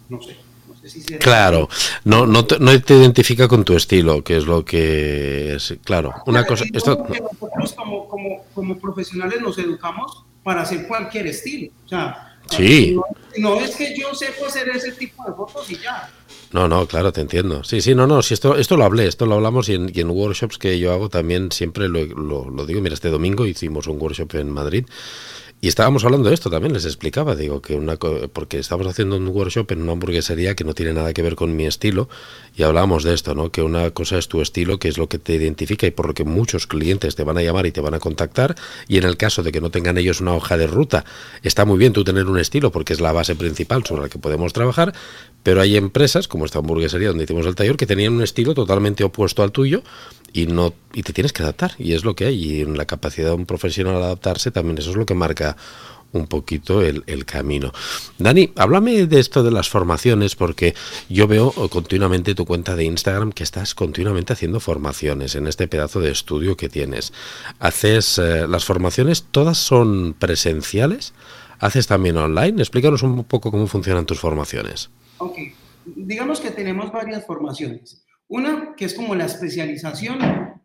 No 0.08 0.22
sé. 0.22 0.38
No 0.68 0.76
sé 0.78 0.90
si 0.90 1.02
claro, 1.18 1.68
no, 2.06 2.28
no, 2.28 2.46
te, 2.46 2.60
no 2.60 2.80
te 2.80 2.96
identifica 2.96 3.48
con 3.48 3.64
tu 3.64 3.76
estilo, 3.76 4.24
que 4.24 4.38
es 4.38 4.46
lo 4.46 4.64
que 4.64 5.56
es. 5.56 5.76
Claro, 5.84 6.14
una 6.28 6.46
cosa. 6.46 6.66
Esto... 6.72 7.08
nosotros 7.10 7.74
como, 7.74 8.08
como, 8.08 8.44
como 8.54 8.78
profesionales 8.78 9.42
nos 9.42 9.58
educamos 9.58 10.24
para 10.44 10.62
hacer 10.62 10.88
cualquier 10.88 11.28
estilo. 11.28 11.72
O 11.86 11.90
sea, 11.90 12.29
sí. 12.50 12.96
no, 13.38 13.56
no 13.56 13.62
es 13.62 13.76
que 13.76 13.96
yo 13.98 14.14
sepa 14.14 14.48
hacer 14.48 14.70
ese 14.70 14.92
tipo 14.94 15.24
de 15.26 15.34
fotos 15.34 15.70
y 15.70 15.78
ya 15.78 16.12
No, 16.52 16.68
no, 16.68 16.88
claro, 16.88 17.12
te 17.12 17.22
entiendo. 17.22 17.64
Sí, 17.64 17.82
sí, 17.82 17.96
no, 17.96 18.08
no, 18.08 18.22
si 18.22 18.34
esto, 18.34 18.56
esto 18.56 18.78
lo 18.78 18.86
hablé, 18.86 19.08
esto 19.08 19.26
lo 19.26 19.36
hablamos 19.36 19.70
y 19.70 19.76
en, 19.76 19.92
y 19.94 20.00
en 20.00 20.10
workshops 20.10 20.58
que 20.58 20.80
yo 20.80 20.92
hago 20.92 21.10
también 21.10 21.52
siempre 21.52 21.88
lo, 21.88 22.06
lo, 22.06 22.50
lo, 22.50 22.66
digo. 22.66 22.82
Mira, 22.82 22.94
este 22.94 23.10
domingo 23.10 23.46
hicimos 23.46 23.88
un 23.88 24.02
workshop 24.02 24.36
en 24.36 24.50
Madrid 24.50 24.86
y 25.62 25.68
estábamos 25.68 26.06
hablando 26.06 26.30
de 26.30 26.36
esto 26.36 26.50
también, 26.50 26.72
les 26.72 26.86
explicaba, 26.86 27.36
digo, 27.36 27.62
que 27.62 27.76
una 27.76 27.98
porque 27.98 28.60
estábamos 28.60 28.88
haciendo 28.88 29.18
un 29.18 29.28
workshop 29.28 29.70
en 29.74 29.82
una 29.82 29.92
hamburguesería 29.92 30.56
que 30.56 30.64
no 30.64 30.74
tiene 30.74 30.94
nada 30.94 31.14
que 31.14 31.22
ver 31.22 31.36
con 31.36 31.54
mi 31.54 31.66
estilo 31.66 32.08
y 32.56 32.64
hablábamos 32.64 33.04
de 33.04 33.14
esto, 33.14 33.36
¿no? 33.36 33.52
Que 33.52 33.62
una 33.62 33.92
cosa 33.92 34.18
es 34.18 34.30
tu 34.30 34.42
estilo, 34.42 34.80
que 34.80 34.88
es 34.88 34.98
lo 34.98 35.10
que 35.10 35.20
te 35.20 35.34
identifica 35.34 35.86
y 35.86 35.92
por 35.92 36.08
lo 36.08 36.14
que 36.14 36.24
muchos 36.24 36.66
clientes 36.66 37.16
te 37.16 37.26
van 37.26 37.38
a 37.38 37.42
llamar 37.42 37.66
y 37.66 37.72
te 37.72 37.82
van 37.82 37.94
a 37.94 38.00
contactar 38.00 38.56
y 38.88 39.00
en 39.00 39.04
el 39.04 39.18
caso 39.18 39.44
de 39.44 39.52
que 39.52 39.60
no 39.60 39.70
tengan 39.70 39.98
ellos 39.98 40.22
una 40.22 40.34
hoja 40.34 40.56
de 40.56 40.66
ruta, 40.66 41.04
está 41.44 41.66
muy 41.66 41.78
bien 41.78 41.92
tú 41.92 42.06
tener 42.06 42.28
un 42.28 42.40
estilo 42.40 42.72
porque 42.72 42.94
es 42.94 43.02
la 43.02 43.12
base 43.12 43.36
principal 43.36 43.84
sobre 43.86 44.04
la 44.04 44.10
que 44.10 44.18
podemos 44.18 44.54
trabajar, 44.54 44.94
pero 45.44 45.60
hay 45.60 45.76
empresas 45.76 46.30
como 46.30 46.46
esta 46.46 46.60
hamburguesería 46.60 47.10
donde 47.10 47.26
hicimos 47.26 47.46
el 47.46 47.56
taller 47.56 47.76
que 47.76 47.86
tenían 47.86 48.14
un 48.14 48.24
estilo 48.24 48.54
totalmente 48.54 49.04
opuesto 49.04 49.44
al 49.44 49.52
tuyo 49.52 49.84
y 50.34 50.48
no 50.48 50.74
y 50.94 51.04
te 51.04 51.14
tienes 51.14 51.34
que 51.34 51.44
adaptar 51.44 51.74
y 51.78 51.94
es 51.94 52.04
lo 52.04 52.16
que 52.16 52.26
hay 52.26 52.36
y 52.44 52.62
en 52.62 52.78
la 52.78 52.86
capacidad 52.86 53.30
de 53.30 53.36
un 53.36 53.46
profesional 53.46 53.96
adaptarse 53.96 54.52
también 54.52 54.78
eso 54.78 54.92
es 54.92 54.96
lo 54.96 55.06
que 55.06 55.14
marca 55.14 55.49
un 56.12 56.28
poquito 56.28 56.82
el, 56.82 57.26
camino. 57.26 57.72
Dani, 58.18 58.52
háblame 58.56 59.06
de 59.06 59.20
esto 59.20 59.44
de 59.44 59.52
las 59.52 59.70
formaciones, 59.70 60.36
porque 60.36 60.74
yo 61.08 61.28
veo 61.28 61.52
continuamente 61.70 62.36
tu 62.36 62.46
cuenta 62.46 62.76
de 62.76 62.86
Instagram 62.86 63.32
que 63.32 63.44
estás 63.44 63.76
continuamente 63.76 64.34
haciendo 64.34 64.60
formaciones 64.60 65.36
en 65.36 65.48
este 65.48 65.68
pedazo 65.68 66.00
de 66.00 66.12
estudio 66.12 66.58
que 66.58 66.70
tienes. 66.70 67.14
¿Haces 67.60 68.18
eh, 68.18 68.48
las 68.48 68.66
formaciones, 68.66 69.26
todas 69.32 69.58
son 69.58 70.16
presenciales? 70.18 71.14
¿Haces 71.60 71.88
también 71.88 72.18
online? 72.18 72.62
Explícanos 72.62 73.04
un 73.04 73.24
poco 73.26 73.52
cómo 73.52 73.68
funcionan 73.68 74.06
tus 74.06 74.20
formaciones. 74.20 74.90
Ok, 75.18 75.38
digamos 75.86 76.40
que 76.40 76.52
tenemos 76.52 76.92
varias 76.92 77.26
formaciones. 77.26 78.04
Una 78.28 78.76
que 78.76 78.86
es 78.86 78.94
como 78.94 79.16
la 79.16 79.26
especialización, 79.26 80.20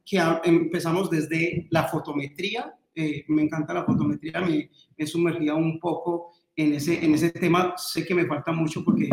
que 0.07 0.23
empezamos 0.45 1.11
desde 1.11 1.67
la 1.71 1.85
fotometría. 1.85 2.75
Eh, 2.95 3.25
me 3.29 3.43
encanta 3.43 3.75
la 3.75 3.85
fotometría, 3.85 4.41
me 4.41 4.71
he 4.97 5.07
sumergido 5.07 5.57
un 5.57 5.81
poco 5.81 6.33
en 6.55 6.75
ese, 6.75 7.05
en 7.05 7.15
ese 7.15 7.31
tema. 7.31 7.75
Sé 7.77 8.05
que 8.07 8.15
me 8.15 8.27
falta 8.27 8.53
mucho 8.53 8.85
porque 8.85 9.09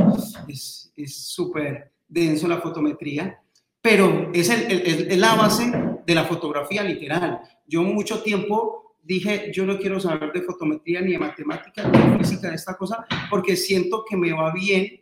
es 0.47 0.91
súper 1.07 1.91
denso 2.07 2.47
la 2.47 2.61
fotometría, 2.61 3.41
pero 3.81 4.29
es, 4.33 4.49
el, 4.49 5.09
el, 5.09 5.19
la 5.19 5.35
base 5.35 5.71
de 6.05 6.15
la 6.15 6.25
fotografía 6.25 6.83
literal. 6.83 7.41
Yo 7.67 7.81
mucho 7.83 8.21
tiempo 8.21 8.97
dije, 9.01 9.51
yo 9.53 9.65
no 9.65 9.79
quiero 9.79 9.99
saber 9.99 10.31
de 10.31 10.41
fotometría, 10.41 11.01
ni 11.01 11.13
de 11.13 11.19
matemática, 11.19 11.87
ni 11.87 12.11
de 12.11 12.17
física, 12.19 12.49
de 12.49 12.55
esta 12.55 12.77
cosa, 12.77 13.05
porque 13.29 13.55
siento 13.55 14.05
que 14.07 14.15
me 14.15 14.31
va 14.31 14.53
bien, 14.53 15.01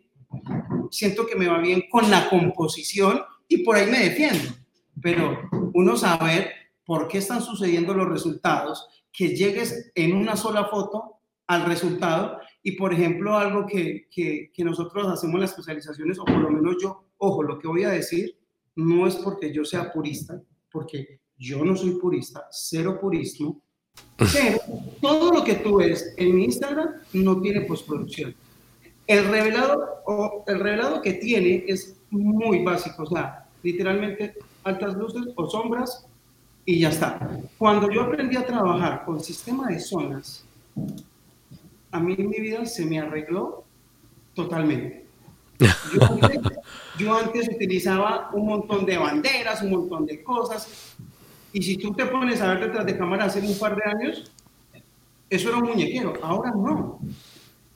siento 0.89 1.25
que 1.25 1.35
me 1.35 1.47
va 1.47 1.59
bien 1.59 1.83
con 1.89 2.09
la 2.09 2.29
composición 2.29 3.21
y 3.47 3.63
por 3.63 3.75
ahí 3.75 3.89
me 3.89 3.99
defiendo. 3.99 4.53
Pero 5.01 5.39
uno 5.73 5.97
saber 5.97 6.51
por 6.89 7.07
qué 7.07 7.19
están 7.19 7.43
sucediendo 7.43 7.93
los 7.93 8.09
resultados, 8.09 8.89
que 9.13 9.35
llegues 9.35 9.91
en 9.93 10.15
una 10.15 10.35
sola 10.35 10.65
foto 10.69 11.19
al 11.45 11.65
resultado 11.65 12.39
y, 12.63 12.71
por 12.71 12.91
ejemplo, 12.91 13.37
algo 13.37 13.67
que, 13.67 14.07
que, 14.09 14.49
que 14.51 14.63
nosotros 14.63 15.05
hacemos 15.07 15.35
en 15.35 15.41
las 15.41 15.51
especializaciones, 15.51 16.17
o 16.17 16.25
por 16.25 16.39
lo 16.39 16.49
menos 16.49 16.77
yo, 16.81 17.03
ojo, 17.19 17.43
lo 17.43 17.59
que 17.59 17.67
voy 17.67 17.83
a 17.83 17.91
decir 17.91 18.35
no 18.75 19.05
es 19.05 19.17
porque 19.17 19.53
yo 19.53 19.63
sea 19.65 19.93
purista, 19.93 20.41
porque 20.71 21.19
yo 21.37 21.63
no 21.63 21.75
soy 21.75 21.91
purista, 21.91 22.47
cero 22.49 22.97
purismo, 22.99 23.61
pero 24.17 24.57
todo 24.99 25.31
lo 25.31 25.43
que 25.43 25.57
tú 25.57 25.75
ves 25.75 26.15
en 26.17 26.35
mi 26.35 26.45
Instagram 26.45 26.89
no 27.13 27.39
tiene 27.39 27.61
postproducción. 27.61 28.33
El 29.05 29.25
revelado, 29.25 30.01
o 30.07 30.43
el 30.47 30.59
revelado 30.59 31.03
que 31.03 31.13
tiene 31.13 31.65
es 31.67 32.01
muy 32.09 32.63
básico, 32.63 33.03
o 33.03 33.05
sea, 33.05 33.47
literalmente 33.61 34.33
altas 34.63 34.95
luces 34.95 35.27
o 35.35 35.47
sombras 35.47 36.08
y 36.65 36.79
ya 36.79 36.89
está. 36.89 37.39
Cuando 37.57 37.91
yo 37.91 38.03
aprendí 38.03 38.35
a 38.35 38.45
trabajar 38.45 39.03
con 39.05 39.19
sistema 39.19 39.67
de 39.67 39.79
zonas, 39.79 40.45
a 41.91 41.99
mí 41.99 42.15
mi 42.17 42.39
vida 42.39 42.65
se 42.65 42.85
me 42.85 42.99
arregló 42.99 43.63
totalmente. 44.33 45.05
Yo 45.59 45.69
yo 46.97 47.17
antes, 47.17 47.47
utilizaba 47.47 48.29
un 48.33 48.45
montón 48.45 48.85
de 48.85 48.97
banderas, 48.97 49.61
un 49.61 49.71
montón 49.71 50.05
de 50.05 50.21
cosas, 50.21 50.95
y 51.53 51.61
si 51.61 51.77
tú 51.77 51.93
te 51.93 52.05
pones 52.05 52.41
a 52.41 52.53
ver 52.53 52.65
detrás 52.65 52.85
de 52.85 52.97
cámara 52.97 53.25
hace 53.25 53.39
un 53.39 53.57
par 53.57 53.75
de 53.75 53.83
años, 53.83 54.31
eso 55.29 55.49
era 55.49 55.57
un 55.57 55.63
muñequero, 55.63 56.13
ahora 56.21 56.51
no 56.51 56.99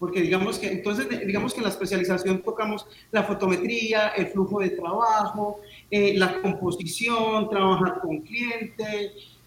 porque 0.04 0.20
digamos 0.20 0.60
que 0.60 0.70
entonces 0.70 1.08
digamos 1.26 1.54
que 1.54 1.62
en 1.62 1.64
la 1.64 1.70
especialización 1.70 2.42
tocamos 2.44 2.86
la 3.10 3.24
fotometría, 3.24 4.10
el 4.10 4.28
flujo 4.28 4.60
de 4.60 4.72
trabajo, 4.72 5.62
eh, 5.90 6.14
la 6.18 6.42
composición, 6.42 7.50
trabajar 7.50 8.02
con 8.02 8.20
cliente, 8.20 8.84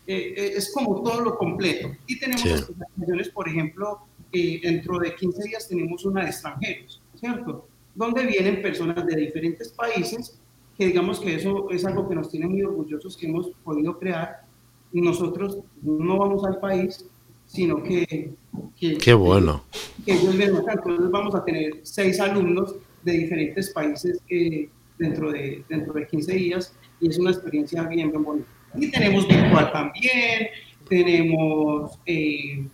eh, 0.06 0.34
eh, 0.34 0.52
es 0.56 0.72
como 0.72 1.02
todo 1.02 1.20
lo 1.20 1.36
completo. 1.36 1.90
Y 2.06 2.18
tenemos 2.18 2.40
sí. 2.40 2.48
especializaciones, 2.48 3.28
por 3.28 3.46
ejemplo, 3.46 3.98
eh, 4.32 4.58
dentro 4.62 4.98
de 4.98 5.14
15 5.14 5.42
días 5.46 5.68
tenemos 5.68 6.06
una 6.06 6.22
de 6.22 6.30
extranjeros, 6.30 7.02
¿cierto? 7.20 7.68
Donde 7.94 8.24
vienen 8.24 8.62
personas 8.62 9.04
de 9.04 9.14
diferentes 9.14 9.68
países, 9.68 10.40
que 10.78 10.86
digamos 10.86 11.20
que 11.20 11.34
eso 11.34 11.68
es 11.68 11.84
algo 11.84 12.08
que 12.08 12.14
nos 12.14 12.30
tiene 12.30 12.46
muy 12.46 12.62
orgullosos 12.62 13.14
que 13.14 13.26
hemos 13.26 13.50
podido 13.62 13.98
crear. 13.98 14.46
Nosotros 14.90 15.58
no 15.82 16.16
vamos 16.16 16.46
al 16.46 16.60
país, 16.60 17.04
sino 17.46 17.82
que... 17.82 18.34
que 18.78 18.98
Qué 18.98 19.14
bueno. 19.14 19.64
Que, 20.04 20.12
que 20.12 20.18
ellos 20.18 20.36
ven 20.36 20.56
acá. 20.56 20.72
Entonces 20.74 21.10
vamos 21.10 21.34
a 21.34 21.44
tener 21.44 21.80
seis 21.82 22.20
alumnos 22.20 22.74
de 23.02 23.12
diferentes 23.12 23.70
países 23.70 24.20
eh, 24.28 24.68
dentro, 24.98 25.32
de, 25.32 25.64
dentro 25.68 25.92
de 25.92 26.06
15 26.06 26.32
días 26.32 26.74
y 27.00 27.08
es 27.08 27.18
una 27.18 27.30
experiencia 27.30 27.82
bien, 27.84 28.10
bien 28.10 28.22
bonita. 28.22 28.48
Y 28.74 28.90
tenemos 28.90 29.26
virtual 29.26 29.72
también, 29.72 30.48
tenemos 30.88 31.98
eh, 32.04 32.66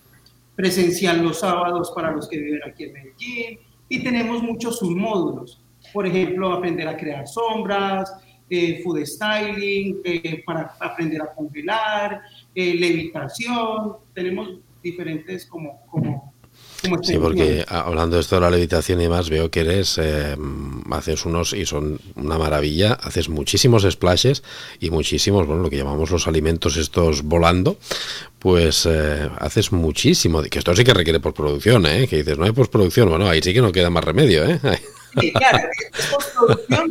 presencial 0.54 1.22
los 1.22 1.40
sábados 1.40 1.92
para 1.94 2.10
los 2.12 2.28
que 2.28 2.38
viven 2.38 2.60
aquí 2.66 2.84
en 2.84 2.92
Medellín 2.92 3.58
y 3.88 4.02
tenemos 4.02 4.42
muchos 4.42 4.78
submódulos. 4.78 5.60
Por 5.92 6.06
ejemplo, 6.06 6.52
aprender 6.52 6.88
a 6.88 6.96
crear 6.96 7.26
sombras, 7.26 8.12
eh, 8.48 8.80
food 8.82 9.04
styling, 9.04 10.00
eh, 10.04 10.42
para 10.44 10.74
aprender 10.80 11.22
a 11.22 11.32
congelar, 11.34 12.22
eh, 12.54 12.74
levitación, 12.74 13.96
tenemos 14.14 14.48
diferentes 14.82 15.46
como... 15.46 15.80
como, 15.86 16.34
como 16.82 17.02
sí, 17.02 17.16
porque 17.16 17.64
hablando 17.68 18.16
de 18.16 18.22
esto 18.22 18.34
de 18.34 18.40
la 18.40 18.50
levitación 18.50 19.00
y 19.00 19.04
demás, 19.04 19.30
veo 19.30 19.50
que 19.50 19.60
eres, 19.60 19.98
eh, 19.98 20.36
haces 20.90 21.24
unos, 21.24 21.52
y 21.52 21.64
son 21.64 22.00
una 22.16 22.38
maravilla, 22.38 22.94
haces 22.94 23.28
muchísimos 23.28 23.86
splashes 23.88 24.42
y 24.80 24.90
muchísimos, 24.90 25.46
bueno, 25.46 25.62
lo 25.62 25.70
que 25.70 25.76
llamamos 25.76 26.10
los 26.10 26.26
alimentos 26.26 26.76
estos 26.76 27.22
volando, 27.22 27.78
pues 28.38 28.86
eh, 28.86 29.30
haces 29.38 29.72
muchísimo, 29.72 30.42
que 30.42 30.58
esto 30.58 30.74
sí 30.74 30.84
que 30.84 30.94
requiere 30.94 31.20
postproducción, 31.20 31.86
¿eh? 31.86 32.08
que 32.08 32.16
dices, 32.16 32.36
no 32.36 32.44
hay 32.44 32.52
postproducción, 32.52 33.08
bueno, 33.08 33.28
ahí 33.28 33.40
sí 33.40 33.54
que 33.54 33.62
no 33.62 33.72
queda 33.72 33.88
más 33.90 34.04
remedio. 34.04 34.44
¿eh? 34.44 34.60
Sí, 35.20 35.30
claro, 35.30 35.58
es 35.92 36.06
postproducción, 36.06 36.90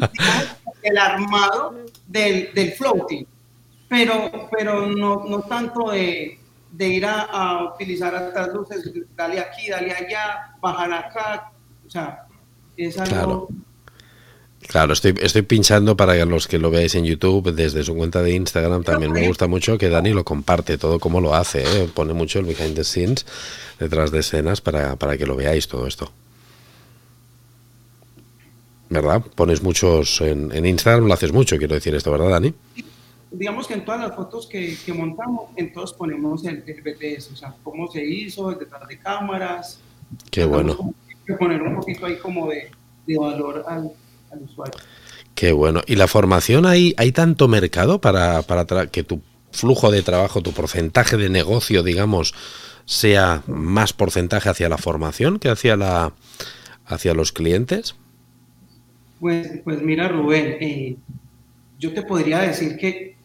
el 0.83 0.97
armado 0.99 1.75
del, 2.07 2.53
del 2.53 2.71
floating 2.73 3.25
pero, 3.91 4.47
pero 4.49 4.87
no, 4.87 5.25
no 5.27 5.41
tanto 5.41 5.91
de, 5.91 6.39
de 6.71 6.87
ir 6.87 7.05
a, 7.05 7.23
a, 7.23 7.73
utilizar 7.73 8.15
estas 8.15 8.53
luces, 8.53 8.89
dale 9.17 9.37
aquí, 9.37 9.69
dale 9.69 9.91
allá, 9.91 10.55
bajar 10.61 10.93
acá, 10.93 11.51
o 11.85 11.89
sea, 11.89 12.25
es 12.77 12.97
algo... 12.97 13.11
Claro. 13.11 13.47
Claro, 14.61 14.93
estoy, 14.93 15.15
estoy 15.21 15.41
pinchando 15.41 15.97
para 15.97 16.23
los 16.23 16.47
que 16.47 16.57
lo 16.57 16.71
veáis 16.71 16.95
en 16.95 17.03
YouTube 17.03 17.51
desde 17.53 17.83
su 17.83 17.93
cuenta 17.95 18.21
de 18.21 18.31
Instagram. 18.31 18.83
También 18.83 19.11
me 19.11 19.27
gusta 19.27 19.47
mucho 19.47 19.77
que 19.77 19.89
Dani 19.89 20.11
lo 20.11 20.23
comparte 20.23 20.77
todo 20.77 20.99
como 20.99 21.19
lo 21.19 21.35
hace. 21.35 21.63
¿eh? 21.63 21.89
Pone 21.93 22.13
mucho 22.13 22.39
el 22.39 22.45
behind 22.45 22.75
the 22.75 22.83
scenes 22.85 23.25
detrás 23.79 24.11
de 24.11 24.19
escenas 24.19 24.61
para, 24.61 24.95
para 24.95 25.17
que 25.17 25.25
lo 25.25 25.35
veáis 25.35 25.67
todo 25.67 25.87
esto. 25.87 26.13
¿Verdad? 28.89 29.21
Pones 29.35 29.61
muchos 29.63 30.21
en, 30.21 30.55
en 30.55 30.65
Instagram, 30.65 31.07
lo 31.07 31.13
haces 31.15 31.33
mucho, 31.33 31.57
quiero 31.57 31.73
decir 31.73 31.95
esto, 31.95 32.11
¿verdad, 32.11 32.29
Dani? 32.29 32.53
Digamos 33.31 33.67
que 33.67 33.75
en 33.75 33.85
todas 33.85 34.01
las 34.01 34.15
fotos 34.15 34.45
que, 34.45 34.77
que 34.85 34.93
montamos, 34.93 35.49
en 35.55 35.71
todos 35.71 35.93
ponemos 35.93 36.43
el, 36.45 36.63
el, 36.67 36.81
BTS, 36.81 37.31
o 37.31 37.35
sea, 37.35 37.55
cómo 37.63 37.89
se 37.89 38.05
hizo, 38.05 38.51
detrás 38.51 38.87
de 38.87 38.99
cámaras. 38.99 39.79
Qué 40.29 40.45
bueno. 40.45 40.93
Que 41.25 41.33
poner 41.33 41.61
un 41.61 41.75
poquito 41.77 42.05
ahí 42.05 42.17
como 42.17 42.49
de, 42.49 42.69
de 43.07 43.17
valor 43.17 43.63
al, 43.67 43.91
al, 44.31 44.41
usuario. 44.43 44.73
Qué 45.33 45.53
bueno. 45.53 45.81
¿Y 45.87 45.95
la 45.95 46.07
formación 46.07 46.65
hay, 46.65 46.93
hay 46.97 47.13
tanto 47.13 47.47
mercado 47.47 48.01
para, 48.01 48.41
para 48.41 48.87
que 48.87 49.03
tu 49.03 49.21
flujo 49.51 49.91
de 49.91 50.01
trabajo, 50.01 50.41
tu 50.41 50.51
porcentaje 50.51 51.15
de 51.15 51.29
negocio, 51.29 51.83
digamos, 51.83 52.33
sea 52.85 53.43
más 53.47 53.93
porcentaje 53.93 54.49
hacia 54.49 54.67
la 54.67 54.77
formación 54.77 55.39
que 55.39 55.49
hacia, 55.49 55.77
la, 55.77 56.13
hacia 56.85 57.13
los 57.13 57.31
clientes? 57.31 57.95
Pues, 59.19 59.61
pues 59.63 59.81
mira, 59.81 60.07
Rubén, 60.07 60.57
eh, 60.59 60.97
yo 61.79 61.93
te 61.93 62.01
podría 62.01 62.39
decir 62.39 62.77
que 62.77 63.20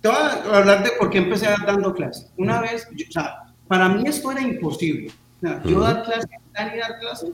te 0.00 0.08
voy 0.08 0.16
a 0.16 0.58
hablar 0.58 0.84
de 0.84 0.90
por 0.98 1.10
qué 1.10 1.18
empecé 1.18 1.48
dando 1.66 1.94
clases. 1.94 2.30
Una 2.36 2.60
vez, 2.60 2.86
yo, 2.94 3.06
o 3.08 3.12
sea, 3.12 3.54
para 3.66 3.88
mí 3.88 4.04
esto 4.06 4.30
era 4.32 4.40
imposible. 4.40 5.10
O 5.38 5.40
sea, 5.40 5.62
yo 5.64 5.80
dar 5.80 6.04
clase, 6.04 6.28
dar 6.52 6.98
clase, 7.00 7.32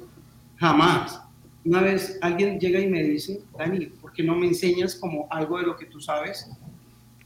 jamás. 0.56 1.20
una 1.64 1.80
vez 1.80 2.18
alguien 2.20 2.58
llega 2.58 2.80
y 2.80 2.88
me 2.88 3.02
dice, 3.02 3.42
Dani, 3.56 3.86
¿por 3.86 4.12
qué 4.12 4.22
no 4.22 4.34
me 4.34 4.46
enseñas 4.46 4.96
como 4.96 5.26
algo 5.30 5.58
de 5.58 5.66
lo 5.66 5.76
que 5.76 5.86
tú 5.86 6.00
sabes 6.00 6.50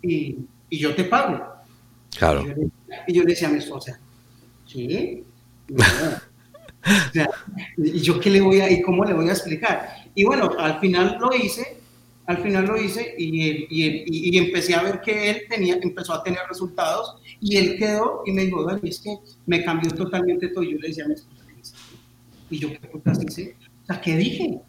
y, 0.02 0.38
y 0.70 0.78
yo 0.78 0.94
te 0.94 1.04
pago? 1.04 1.58
Claro. 2.16 2.44
Y 3.06 3.12
yo, 3.12 3.22
le 3.22 3.30
decía 3.30 3.48
a 3.48 3.52
mi 3.52 3.58
esposa, 3.58 3.98
¿sí? 4.66 5.24
¿Y 7.76 8.00
yo 8.00 8.20
qué 8.20 8.30
le 8.30 8.40
voy 8.40 8.60
a, 8.60 8.70
y 8.70 8.82
cómo 8.82 9.04
le 9.04 9.12
voy 9.12 9.28
a 9.28 9.32
explicar? 9.32 10.04
Y 10.14 10.24
bueno, 10.24 10.52
al 10.58 10.80
final 10.80 11.18
lo 11.20 11.34
hice, 11.34 11.78
al 12.28 12.38
final 12.42 12.66
lo 12.66 12.76
hice 12.78 13.14
y, 13.16 13.40
y, 13.70 14.04
y, 14.06 14.36
empecé 14.36 14.74
a 14.74 14.82
ver 14.82 15.00
que 15.00 15.30
él 15.30 15.42
tenía, 15.48 15.78
empezó 15.80 16.12
a 16.12 16.22
tener 16.22 16.40
resultados 16.46 17.16
y 17.40 17.56
él 17.56 17.78
quedó 17.78 18.22
y 18.26 18.32
me 18.32 18.44
dijo, 18.44 18.64
Dani, 18.64 18.86
es 18.86 19.00
que 19.00 19.16
me 19.46 19.64
cambió 19.64 19.90
totalmente 19.92 20.48
todo. 20.48 20.62
Y 20.62 20.72
yo 20.72 20.78
le 20.78 20.88
decía 20.88 21.06
y 22.50 22.58
yo, 22.58 22.68
¿qué 22.68 22.86
putas 22.86 23.18
hice? 23.24 23.56
O 23.82 23.86
sea, 23.86 23.98
¿qué 24.02 24.14
dije? 24.14 24.60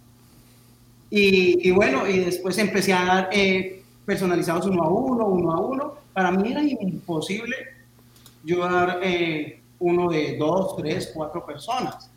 Y, 1.10 1.70
bueno, 1.72 2.08
y 2.08 2.20
después 2.20 2.58
empecé 2.60 2.94
a 2.94 3.04
dar 3.04 3.30
eh, 3.34 3.84
personalizados 4.06 4.66
uno 4.68 4.82
a 4.82 4.90
uno, 4.90 5.26
uno 5.26 5.52
a 5.52 5.60
uno. 5.60 5.94
Para 6.14 6.32
mí 6.32 6.54
era 6.54 6.64
imposible 6.64 7.58
yo 8.46 8.60
dar 8.60 9.02
eh, 9.04 9.60
uno 9.80 10.10
de 10.10 10.38
dos, 10.38 10.78
tres, 10.78 11.12
cuatro 11.14 11.46
personas. 11.46 12.10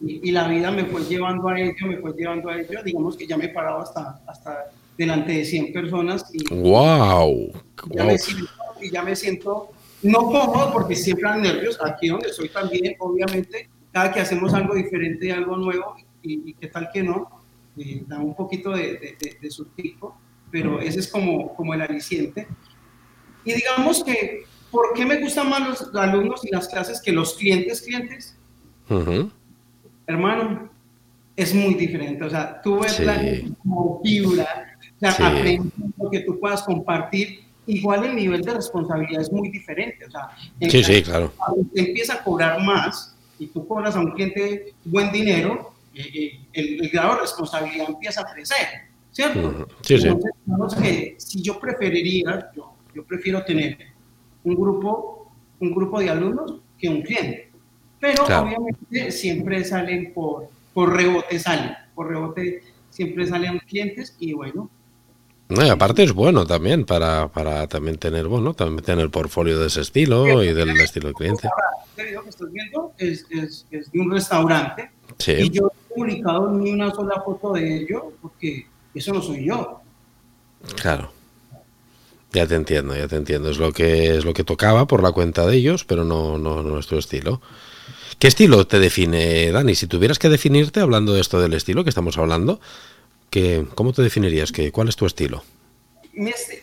Y, 0.00 0.30
la 0.30 0.46
vida 0.46 0.70
me 0.70 0.84
fue 0.84 1.02
llevando 1.04 1.48
a 1.48 1.58
ello, 1.58 1.86
me 1.86 1.98
fue 1.98 2.12
llevando 2.12 2.50
a 2.50 2.58
ello. 2.60 2.82
Digamos 2.84 3.16
que 3.16 3.26
ya 3.26 3.36
me 3.36 3.46
he 3.46 3.48
parado 3.48 3.80
hasta, 3.80 4.20
hasta 4.26 4.70
delante 4.96 5.32
de 5.32 5.44
100 5.44 5.72
personas. 5.72 6.30
Y, 6.32 6.54
¡Wow! 6.54 7.52
Ya 7.90 8.04
Me 8.04 8.18
siento, 8.18 8.50
y 8.80 8.90
ya 8.90 9.02
me 9.02 9.16
siento 9.16 9.70
no 10.02 10.26
cómodo 10.26 10.72
porque 10.72 10.94
siempre 10.94 11.28
han 11.28 11.42
nervios. 11.42 11.78
Aquí 11.82 12.08
donde 12.08 12.28
estoy 12.28 12.48
también, 12.48 12.94
obviamente, 12.98 13.70
cada 13.92 14.12
que 14.12 14.20
hacemos 14.20 14.52
algo 14.54 14.74
diferente, 14.74 15.32
algo 15.32 15.56
nuevo, 15.56 15.96
y, 16.22 16.52
qué 16.54 16.66
tal 16.68 16.90
que 16.92 17.02
no, 17.02 17.28
eh, 17.78 18.02
da 18.06 18.18
un 18.18 18.34
poquito 18.34 18.70
de, 18.72 19.16
de, 19.40 19.50
su 19.50 19.66
tipo, 19.66 20.16
pero 20.50 20.80
ese 20.80 21.00
es 21.00 21.08
como, 21.08 21.54
como 21.54 21.72
el 21.72 21.82
aliciente. 21.82 22.46
Y 23.44 23.52
digamos 23.54 24.02
que, 24.04 24.44
¿por 24.70 24.92
qué 24.94 25.06
me 25.06 25.20
gustan 25.20 25.48
más 25.48 25.68
los 25.68 25.94
alumnos 25.94 26.44
y 26.44 26.50
las 26.50 26.68
clases 26.68 27.00
que 27.00 27.12
los 27.12 27.34
clientes, 27.34 27.80
clientes? 27.82 28.36
Hermano, 30.06 30.70
es 31.36 31.54
muy 31.54 31.74
diferente. 31.74 32.24
O 32.24 32.30
sea, 32.30 32.60
tú 32.62 32.80
ves 32.80 32.98
la 33.00 33.20
vibra, 34.02 34.78
o 34.96 35.10
sea, 35.10 35.28
aprendes 35.28 35.72
lo 35.98 36.10
que 36.10 36.20
tú 36.20 36.38
puedas 36.40 36.62
compartir. 36.62 37.40
Igual 37.66 38.04
el 38.04 38.16
nivel 38.16 38.42
de 38.42 38.54
responsabilidad 38.54 39.22
es 39.22 39.32
muy 39.32 39.50
diferente. 39.50 40.04
O 40.06 40.10
sea, 40.10 40.30
sí, 40.68 40.84
sí, 40.84 41.02
claro. 41.02 41.32
Empieza 41.74 42.14
a 42.14 42.22
cobrar 42.22 42.62
más, 42.62 43.16
y 43.38 43.48
tú 43.48 43.66
cobras 43.66 43.96
a 43.96 44.00
un 44.00 44.12
cliente 44.12 44.74
buen 44.84 45.12
dinero, 45.12 45.72
eh, 45.94 46.38
eh, 46.52 46.78
el, 46.80 46.90
grado 46.90 47.14
de 47.14 47.20
responsabilidad 47.22 47.86
empieza 47.88 48.20
a 48.20 48.32
crecer, 48.32 48.66
¿cierto? 49.10 49.66
Sí, 49.82 49.98
sí. 49.98 50.08
Entonces, 50.46 50.80
que 50.80 51.14
si 51.18 51.42
yo 51.42 51.58
preferiría, 51.58 52.50
yo, 52.54 52.74
yo 52.94 53.04
prefiero 53.04 53.44
tener 53.44 53.78
un 54.44 54.54
grupo, 54.54 55.32
un 55.60 55.74
grupo 55.74 56.00
de 56.00 56.10
alumnos 56.10 56.60
que 56.78 56.88
un 56.88 57.02
cliente. 57.02 57.45
Pero 58.00 58.24
obviamente 58.24 59.10
siempre 59.10 59.64
salen 59.64 60.12
por, 60.12 60.48
por 60.74 60.94
rebote, 60.94 61.38
salen, 61.38 61.74
por 61.94 62.08
rebote 62.08 62.62
siempre 62.90 63.26
salen 63.26 63.58
clientes 63.60 64.14
y 64.18 64.32
bueno, 64.32 64.70
no, 65.48 65.64
y 65.64 65.68
aparte 65.68 66.02
es 66.02 66.12
bueno 66.12 66.44
también 66.44 66.84
para, 66.84 67.28
para 67.28 67.68
también 67.68 67.98
tener 67.98 68.26
bueno 68.26 68.54
también 68.54 68.84
tener 68.84 69.10
portfolio 69.10 69.60
de 69.60 69.68
ese 69.68 69.82
estilo 69.82 70.42
y 70.42 70.52
del 70.52 70.70
estilo 70.80 71.06
del 71.06 71.14
cliente. 71.14 71.48
Este 71.90 72.04
video 72.04 72.22
que 72.24 72.30
estás 72.30 72.52
viendo 72.52 72.92
es, 72.98 73.26
es, 73.30 73.66
es 73.70 73.92
de 73.92 74.00
un 74.00 74.10
restaurante 74.10 74.90
sí. 75.18 75.32
y 75.32 75.50
yo 75.50 75.62
no 75.62 75.68
he 75.68 75.94
publicado 75.94 76.50
ni 76.50 76.72
una 76.72 76.92
sola 76.92 77.22
foto 77.24 77.52
de 77.52 77.76
ello 77.76 78.12
porque 78.20 78.66
eso 78.92 79.12
no 79.12 79.22
soy 79.22 79.44
yo. 79.44 79.80
Claro. 80.80 81.12
Ya 82.32 82.46
te 82.46 82.56
entiendo, 82.56 82.96
ya 82.96 83.06
te 83.06 83.16
entiendo. 83.16 83.48
Es 83.48 83.58
lo 83.58 83.72
que 83.72 84.16
es 84.16 84.24
lo 84.24 84.34
que 84.34 84.42
tocaba 84.42 84.86
por 84.86 85.00
la 85.02 85.12
cuenta 85.12 85.46
de 85.46 85.56
ellos, 85.56 85.84
pero 85.84 86.04
no, 86.04 86.38
no, 86.38 86.62
no 86.64 86.70
nuestro 86.70 86.98
estilo. 86.98 87.40
¿Qué 88.18 88.28
estilo 88.28 88.66
te 88.66 88.78
define, 88.78 89.50
Dani? 89.52 89.74
Si 89.74 89.86
tuvieras 89.86 90.18
que 90.18 90.28
definirte, 90.28 90.80
hablando 90.80 91.12
de 91.12 91.20
esto 91.20 91.40
del 91.40 91.54
estilo 91.54 91.84
que 91.84 91.90
estamos 91.90 92.18
hablando, 92.18 92.60
¿Cómo 93.74 93.92
te 93.92 94.02
definirías? 94.02 94.52
Que, 94.52 94.72
¿Cuál 94.72 94.88
es 94.88 94.96
tu 94.96 95.06
estilo? 95.06 95.42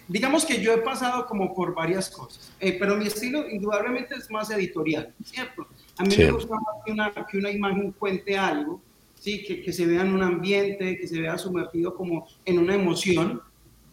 digamos 0.08 0.46
que 0.46 0.60
yo 0.60 0.74
he 0.74 0.80
pasado 0.80 1.28
como 1.28 1.54
por 1.54 1.76
varias 1.76 2.10
cosas, 2.10 2.52
eh, 2.60 2.76
pero 2.80 2.98
mi 2.98 3.06
estilo 3.06 3.48
indudablemente 3.48 4.16
es 4.16 4.32
más 4.32 4.50
editorial, 4.50 5.14
¿cierto? 5.24 5.68
A 5.98 6.04
mí 6.04 6.16
me 6.18 6.32
gusta 6.32 6.56
más 6.56 6.84
que 6.84 6.92
una, 6.92 7.14
que 7.30 7.38
una 7.38 7.52
imagen 7.52 7.92
cuente 7.92 8.36
algo, 8.36 8.82
¿sí? 9.20 9.44
Que, 9.44 9.62
que, 9.62 9.72
se 9.72 9.86
vea 9.86 10.02
en 10.02 10.16
un 10.16 10.24
ambiente, 10.24 10.98
que 10.98 11.08
se 11.08 11.22
vea 11.22 11.38
sumergido 11.38 11.94
como 11.94 12.28
en 12.46 12.58
una 12.58 12.74
emoción. 12.74 13.44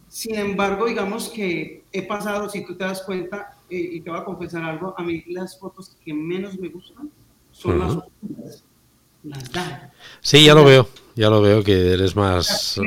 Sin 0.07 0.33
embargo, 0.33 0.87
digamos 0.87 1.29
que 1.29 1.83
he 1.91 2.01
pasado, 2.01 2.49
si 2.49 2.65
tú 2.65 2.75
te 2.75 2.83
das 2.83 3.03
cuenta, 3.03 3.55
eh, 3.69 3.77
y 3.77 4.01
te 4.01 4.09
voy 4.09 4.19
a 4.19 4.25
confesar 4.25 4.63
algo, 4.63 4.95
a 4.97 5.03
mí 5.03 5.23
las 5.27 5.59
fotos 5.59 5.95
que 6.03 6.11
menos 6.11 6.57
me 6.57 6.69
gustan 6.69 7.11
son 7.61 8.03
las 9.23 9.43
Sí, 10.19 10.45
ya 10.45 10.55
lo 10.55 10.65
veo, 10.65 10.89
ya 11.15 11.29
lo 11.29 11.41
veo 11.41 11.63
que 11.63 11.93
eres 11.93 12.15
más... 12.15 12.79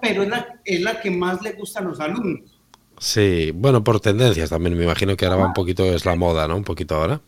pero 0.00 0.22
es 0.64 0.80
la, 0.80 1.00
que 1.00 1.10
más 1.10 1.40
le 1.42 1.52
gusta 1.52 1.80
a 1.80 1.82
los 1.82 2.00
alumnos. 2.00 2.58
Sí, 2.98 3.52
bueno, 3.54 3.82
por 3.82 4.00
tendencias 4.00 4.50
también, 4.50 4.76
me 4.76 4.84
imagino 4.84 5.16
que 5.16 5.24
ahora 5.24 5.38
va 5.38 5.46
un 5.46 5.52
poquito, 5.52 5.84
es 5.84 6.04
la 6.04 6.14
moda, 6.14 6.46
¿no? 6.46 6.56
Un 6.56 6.64
poquito 6.64 6.96
ahora. 6.96 7.20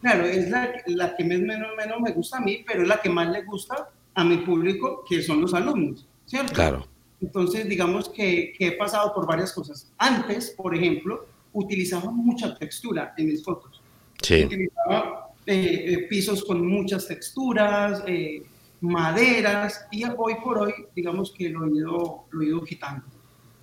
Claro, 0.00 0.24
es 0.24 0.48
la, 0.50 1.16
que 1.16 1.24
menos, 1.24 1.58
menos 1.76 2.00
me 2.00 2.12
gusta 2.12 2.38
a 2.38 2.40
mí, 2.40 2.64
pero 2.66 2.82
es 2.82 2.88
la 2.88 3.00
que 3.00 3.08
más 3.08 3.28
le 3.30 3.42
gusta 3.42 3.88
a 4.14 4.24
mi 4.24 4.38
público, 4.38 5.04
que 5.08 5.22
son 5.22 5.40
los 5.40 5.54
alumnos, 5.54 6.06
¿cierto? 6.26 6.52
Claro. 6.52 6.86
Entonces, 7.20 7.68
digamos 7.68 8.08
que, 8.08 8.54
he 8.58 8.72
pasado 8.72 9.14
por 9.14 9.26
varias 9.26 9.52
cosas. 9.52 9.92
Antes, 9.96 10.50
por 10.50 10.74
ejemplo, 10.74 11.26
utilizaba 11.52 12.10
mucha 12.10 12.56
textura 12.56 13.14
en 13.16 13.26
mis 13.26 13.44
fotos. 13.44 13.80
Sí. 14.20 14.44
Utilizaba 14.44 15.31
eh, 15.44 15.84
eh, 15.86 16.06
pisos 16.08 16.44
con 16.44 16.64
muchas 16.64 17.08
texturas, 17.08 18.02
eh, 18.06 18.44
maderas, 18.80 19.86
y 19.90 20.04
hoy 20.04 20.34
por 20.42 20.58
hoy, 20.58 20.72
digamos 20.94 21.32
que 21.36 21.48
lo 21.48 21.66
he, 21.66 21.70
ido, 21.70 22.24
lo 22.30 22.42
he 22.42 22.46
ido 22.46 22.64
quitando. 22.64 23.04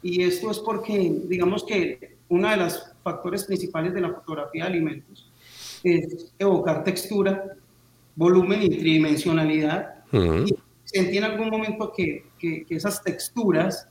Y 0.01 0.23
esto 0.23 0.51
es 0.51 0.59
porque, 0.59 1.21
digamos 1.25 1.63
que 1.63 2.17
uno 2.27 2.49
de 2.49 2.57
los 2.57 2.91
factores 3.03 3.45
principales 3.45 3.93
de 3.93 4.01
la 4.01 4.13
fotografía 4.13 4.65
de 4.65 4.69
alimentos 4.69 5.31
es 5.83 6.33
evocar 6.37 6.83
textura, 6.83 7.55
volumen 8.15 8.61
y 8.63 8.69
tridimensionalidad. 8.69 10.03
Y 10.11 10.55
sentí 10.83 11.17
en 11.17 11.23
algún 11.23 11.49
momento 11.49 11.93
que, 11.95 12.25
que, 12.37 12.65
esas 12.69 13.01
texturas 13.03 13.87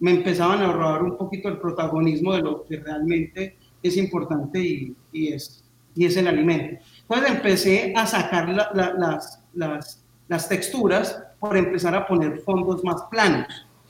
me 0.00 0.12
empezaban 0.12 0.62
a 0.62 0.72
robar 0.72 1.02
un 1.04 1.16
poquito 1.16 1.48
el 1.48 1.58
protagonismo 1.58 2.34
de 2.34 2.42
lo 2.42 2.64
que 2.64 2.78
realmente 2.78 3.56
es 3.82 3.96
importante 3.96 4.58
y, 4.58 4.94
y 5.12 5.32
es, 5.32 5.62
y 5.94 6.06
es 6.06 6.16
el 6.16 6.28
alimento. 6.28 6.82
Entonces 7.10 7.36
empecé 7.36 7.92
a 7.96 8.06
sacar 8.06 8.48
las, 8.48 9.42
las, 9.52 10.04
las, 10.28 10.48
texturas 10.48 11.20
por 11.40 11.56
empezar 11.56 11.92
a 11.96 12.06
poner 12.06 12.38
fondos 12.42 12.84
más 12.84 13.02
planos. 13.10 13.48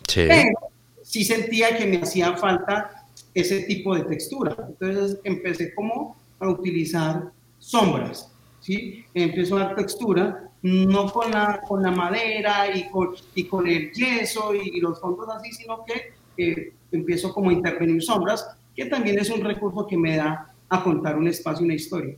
Sí. 0.09 0.25
Pero 0.27 0.59
sí 1.03 1.23
sentía 1.23 1.77
que 1.77 1.85
me 1.85 1.99
hacía 1.99 2.35
falta 2.39 3.05
ese 3.35 3.65
tipo 3.65 3.95
de 3.95 4.05
textura. 4.05 4.57
Entonces 4.67 5.19
empecé 5.25 5.75
como 5.75 6.17
a 6.39 6.49
utilizar 6.49 7.31
sombras. 7.59 8.33
¿sí? 8.61 9.05
Empiezo 9.13 9.59
a 9.59 9.65
dar 9.65 9.77
textura, 9.77 10.49
no 10.63 11.13
con 11.13 11.31
la, 11.31 11.61
con 11.69 11.83
la 11.83 11.91
madera 11.91 12.75
y 12.75 12.89
con, 12.89 13.11
y 13.35 13.45
con 13.45 13.67
el 13.67 13.93
yeso 13.93 14.55
y, 14.55 14.81
los 14.81 14.99
fondos 14.99 15.29
así, 15.29 15.53
sino 15.53 15.85
que 15.85 16.15
eh, 16.39 16.73
empiezo 16.91 17.35
como 17.35 17.51
a 17.51 17.53
intervenir 17.53 18.03
sombras, 18.03 18.49
que 18.75 18.87
también 18.87 19.19
es 19.19 19.29
un 19.29 19.45
recurso 19.45 19.87
que 19.87 19.99
me 19.99 20.17
da 20.17 20.55
a 20.71 20.83
contar 20.83 21.19
un 21.19 21.29
espacio, 21.29 21.67
una 21.67 21.75
historia. 21.75 22.17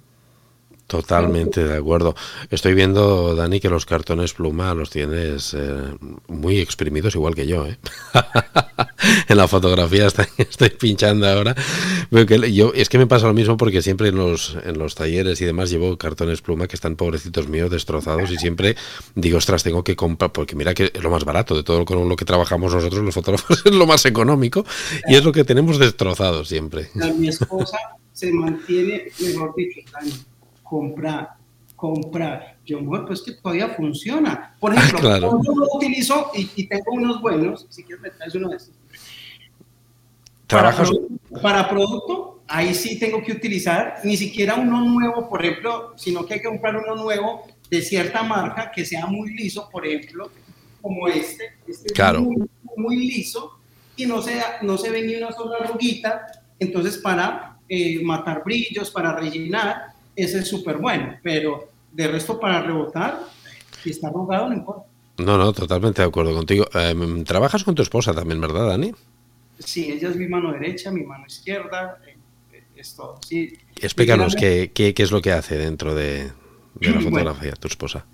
Totalmente 0.86 1.64
de 1.64 1.76
acuerdo. 1.76 2.14
Estoy 2.50 2.74
viendo, 2.74 3.34
Dani, 3.34 3.60
que 3.60 3.70
los 3.70 3.86
cartones 3.86 4.34
pluma 4.34 4.74
los 4.74 4.90
tienes 4.90 5.54
eh, 5.54 5.96
muy 6.28 6.58
exprimidos, 6.58 7.14
igual 7.14 7.34
que 7.34 7.46
yo. 7.46 7.66
¿eh? 7.66 7.78
en 9.28 9.36
la 9.36 9.48
fotografía 9.48 10.06
estoy, 10.06 10.70
pinchando 10.78 11.26
ahora. 11.26 11.54
que 12.10 12.52
yo, 12.52 12.72
es 12.74 12.88
que 12.88 12.98
me 12.98 13.06
pasa 13.06 13.26
lo 13.26 13.34
mismo 13.34 13.56
porque 13.56 13.80
siempre 13.80 14.08
en 14.08 14.16
los, 14.16 14.56
en 14.64 14.78
los 14.78 14.94
talleres 14.94 15.40
y 15.40 15.44
demás 15.44 15.70
llevo 15.70 15.96
cartones 15.96 16.42
pluma 16.42 16.66
que 16.66 16.76
están 16.76 16.96
pobrecitos 16.96 17.48
míos 17.48 17.70
destrozados 17.70 18.30
y 18.30 18.36
siempre 18.36 18.76
digo, 19.14 19.38
ostras, 19.38 19.62
tengo 19.62 19.82
que 19.82 19.96
comprar, 19.96 20.32
porque 20.32 20.56
mira 20.56 20.74
que 20.74 20.90
es 20.92 21.02
lo 21.02 21.10
más 21.10 21.24
barato 21.24 21.56
de 21.56 21.62
todo 21.62 21.84
con 21.84 22.08
lo 22.08 22.16
que 22.16 22.24
trabajamos 22.24 22.74
nosotros 22.74 23.02
los 23.02 23.14
fotógrafos, 23.14 23.62
es 23.64 23.72
lo 23.72 23.86
más 23.86 24.04
económico 24.04 24.64
y 25.08 25.14
es 25.14 25.24
lo 25.24 25.32
que 25.32 25.44
tenemos 25.44 25.78
destrozado 25.78 26.44
siempre. 26.44 26.90
Mi 27.16 27.28
esposa 27.28 27.78
se 28.12 28.32
mantiene, 28.32 29.08
mejor 29.20 29.54
dicho, 29.56 29.80
comprar, 30.72 31.34
comprar. 31.76 32.56
Yo, 32.64 32.80
bueno, 32.80 33.04
pues 33.04 33.20
que 33.20 33.32
todavía 33.32 33.68
funciona. 33.68 34.56
Por 34.58 34.72
ejemplo, 34.72 35.00
claro. 35.00 35.40
yo 35.44 35.52
lo 35.54 35.66
utilizo 35.74 36.30
y, 36.34 36.66
tengo 36.66 36.92
unos 36.92 37.20
buenos, 37.20 37.66
si 37.68 37.84
quieres 37.84 38.00
me 38.00 38.08
traes 38.08 38.34
uno 38.34 38.48
de 38.48 38.56
estos. 38.56 38.74
¿Trabajas? 40.46 40.90
Para, 41.42 41.68
producto, 41.68 42.40
ahí 42.48 42.72
sí 42.72 42.98
tengo 42.98 43.22
que 43.22 43.32
utilizar 43.32 44.00
ni 44.02 44.16
siquiera 44.16 44.54
uno 44.54 44.80
nuevo, 44.80 45.28
por 45.28 45.44
ejemplo, 45.44 45.92
sino 45.96 46.24
que 46.24 46.34
hay 46.34 46.40
que 46.40 46.48
comprar 46.48 46.74
uno 46.76 46.94
nuevo 46.94 47.46
de 47.68 47.82
cierta 47.82 48.22
marca 48.22 48.70
que 48.74 48.86
sea 48.86 49.04
muy 49.04 49.34
liso, 49.34 49.68
por 49.70 49.86
ejemplo, 49.86 50.30
como 50.80 51.06
este. 51.06 51.58
Este 51.66 51.92
claro. 51.92 52.20
es 52.20 52.24
muy, 52.24 52.48
muy 52.76 52.96
liso 52.96 53.58
y 53.94 54.06
no 54.06 54.22
se, 54.22 54.40
no 54.62 54.78
se 54.78 54.88
ve 54.88 55.02
ni 55.02 55.16
una 55.16 55.32
sola 55.32 55.58
arruguita. 55.60 56.44
Entonces, 56.58 56.96
para 56.96 57.58
eh, 57.68 58.02
matar 58.02 58.42
brillos, 58.42 58.90
para 58.90 59.14
rellenar, 59.14 59.91
ese 60.16 60.40
es 60.40 60.48
súper 60.48 60.78
bueno. 60.78 61.16
Pero 61.22 61.68
de 61.92 62.08
resto, 62.08 62.38
para 62.38 62.62
rebotar, 62.62 63.20
si 63.82 63.90
está 63.90 64.08
arrugado, 64.08 64.48
no 64.48 64.54
importa. 64.54 64.86
No, 65.18 65.36
no, 65.36 65.52
totalmente 65.52 66.02
de 66.02 66.08
acuerdo 66.08 66.34
contigo. 66.34 66.66
Eh, 66.74 67.24
trabajas 67.26 67.64
con 67.64 67.74
tu 67.74 67.82
esposa 67.82 68.14
también, 68.14 68.40
¿verdad, 68.40 68.68
Dani? 68.68 68.92
Sí, 69.58 69.92
ella 69.92 70.08
es 70.08 70.16
mi 70.16 70.26
mano 70.26 70.52
derecha, 70.52 70.90
mi 70.90 71.02
mano 71.04 71.26
izquierda, 71.26 71.98
eh, 72.52 72.62
es 72.76 72.94
todo. 72.94 73.18
Sí. 73.26 73.56
Explícanos 73.80 74.34
qué, 74.34 74.70
qué, 74.74 74.94
qué, 74.94 75.02
es 75.02 75.10
lo 75.10 75.20
que 75.20 75.32
hace 75.32 75.56
dentro 75.56 75.94
de, 75.94 76.32
de 76.74 76.90
la 76.90 77.00
fotografía, 77.00 77.50
bueno, 77.50 77.56
tu 77.60 77.68
esposa. 77.68 78.04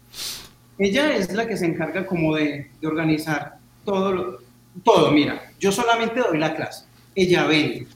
Ella 0.78 1.16
es 1.16 1.32
la 1.32 1.46
que 1.46 1.56
se 1.56 1.66
encarga 1.66 2.06
como 2.06 2.36
de, 2.36 2.70
de 2.80 2.86
organizar 2.86 3.58
todo, 3.84 4.12
lo, 4.12 4.38
todo. 4.84 5.10
Mira, 5.10 5.52
yo 5.58 5.72
solamente 5.72 6.20
doy 6.20 6.38
la 6.38 6.54
clase. 6.54 6.84
Ella 7.14 7.46
vende, 7.46 7.86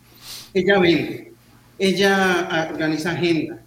ella 0.54 0.78
vende, 0.78 1.32
ella 1.78 2.68
organiza 2.70 3.12
agenda, 3.12 3.61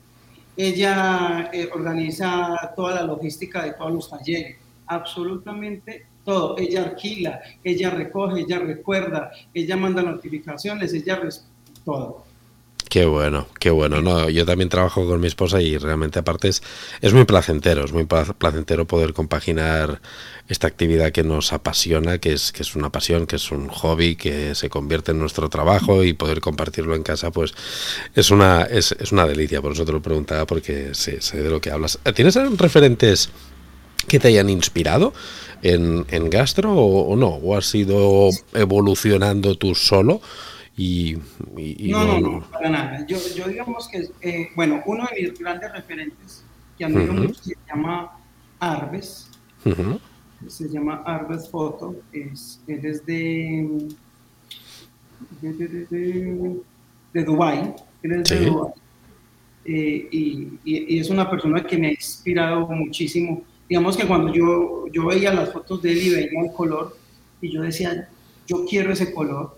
ella 0.58 1.50
eh, 1.52 1.70
organiza 1.74 2.74
toda 2.76 2.96
la 2.96 3.04
logística 3.04 3.64
de 3.64 3.74
todos 3.74 3.94
los 3.94 4.10
talleres, 4.10 4.58
absolutamente 4.88 6.08
todo. 6.24 6.58
Ella 6.58 6.84
alquila, 6.84 7.42
ella 7.64 7.90
recoge, 7.92 8.42
ella 8.42 8.60
recuerda, 8.60 9.32
ella 9.54 9.78
manda 9.78 10.02
notificaciones, 10.02 10.94
ella 10.94 11.22
todo. 11.84 12.25
Qué 12.96 13.06
bueno, 13.06 13.46
qué 13.60 13.72
bueno. 13.72 14.02
No, 14.02 14.30
yo 14.30 14.46
también 14.46 14.70
trabajo 14.70 15.06
con 15.06 15.20
mi 15.20 15.28
esposa 15.28 15.62
y 15.62 15.78
realmente 15.78 16.20
aparte 16.20 16.48
es, 16.48 16.64
es 17.02 17.12
muy 17.12 17.26
placentero, 17.26 17.84
es 17.84 17.92
muy 17.92 18.06
placentero 18.06 18.88
poder 18.88 19.12
compaginar 19.12 20.00
esta 20.48 20.68
actividad 20.68 21.12
que 21.12 21.22
nos 21.22 21.52
apasiona, 21.52 22.20
que 22.20 22.32
es, 22.32 22.54
que 22.54 22.64
es 22.64 22.74
una 22.74 22.94
pasión, 22.94 23.28
que 23.28 23.36
es 23.36 23.52
un 23.52 23.68
hobby, 23.68 24.16
que 24.16 24.56
se 24.56 24.70
convierte 24.70 25.12
en 25.12 25.20
nuestro 25.20 25.50
trabajo 25.50 26.06
y 26.06 26.14
poder 26.14 26.40
compartirlo 26.40 26.96
en 26.96 27.04
casa, 27.04 27.32
pues 27.32 27.54
es 28.16 28.32
una, 28.32 28.62
es, 28.62 28.94
es 28.98 29.12
una 29.12 29.26
delicia. 29.26 29.62
Por 29.62 29.74
eso 29.74 29.84
te 29.84 29.92
lo 29.92 30.02
preguntaba 30.02 30.48
porque 30.48 30.94
sé, 30.94 31.20
sé 31.20 31.44
de 31.44 31.50
lo 31.50 31.60
que 31.60 31.72
hablas. 31.72 32.00
¿Tienes 32.16 32.36
referentes 32.58 33.30
que 34.08 34.20
te 34.22 34.30
hayan 34.30 34.50
inspirado 34.50 35.14
en, 35.64 36.06
en 36.12 36.30
gastro 36.30 36.72
o, 36.72 37.10
o 37.10 37.18
no? 37.18 37.28
¿O 37.28 37.58
has 37.58 37.76
ido 37.76 38.30
evolucionando 38.54 39.56
tú 39.56 39.76
solo? 39.76 40.22
Y, 40.78 41.18
y, 41.56 41.88
y 41.88 41.92
no, 41.92 42.04
no, 42.06 42.20
no, 42.20 42.42
para 42.52 42.70
nada. 42.70 43.06
Yo, 43.08 43.18
yo 43.36 43.48
digamos 43.48 43.88
que, 43.88 44.10
eh, 44.22 44.50
bueno, 44.56 44.84
uno 44.86 45.08
de 45.10 45.30
mis 45.30 45.40
grandes 45.40 45.72
referentes 45.72 46.44
que 46.78 46.84
admiro 46.84 47.14
uh 47.14 47.16
-huh. 47.16 47.28
mucho 47.28 47.44
se 47.44 47.56
llama 47.68 48.12
Arbes. 48.60 49.30
Uh 49.64 49.70
-huh. 49.70 50.00
Se 50.48 50.68
llama 50.70 51.02
Arbes 51.06 51.50
Foto. 51.50 51.96
Es, 52.12 52.62
él 52.68 52.86
es 52.86 53.06
de, 53.06 53.88
de, 55.42 55.54
de, 55.54 55.68
de, 55.86 56.62
de 57.14 57.24
Dubái. 57.24 57.74
Él 58.04 58.12
es 58.12 58.28
sí. 58.28 58.36
de 58.36 58.46
Dubái. 58.46 58.74
Eh, 59.64 60.08
y, 60.12 60.60
y, 60.66 61.00
es 61.00 61.10
una 61.10 61.30
persona 61.30 61.64
que 61.66 61.78
me 61.78 61.88
ha 61.88 61.92
inspirado 61.92 62.68
muchísimo. 62.68 63.44
Digamos 63.70 63.96
que 63.98 64.06
cuando 64.06 64.32
yo, 64.34 64.86
yo 64.92 65.08
veía 65.08 65.34
las 65.34 65.52
fotos 65.54 65.82
de 65.82 65.94
él 65.94 65.98
y 66.00 66.10
veía 66.12 66.42
el 66.42 66.52
color, 66.52 66.96
y 67.42 67.50
yo 67.50 67.62
decía, 67.64 68.10
yo 68.46 68.66
quiero 68.66 68.92
ese 68.92 69.12
color 69.12 69.55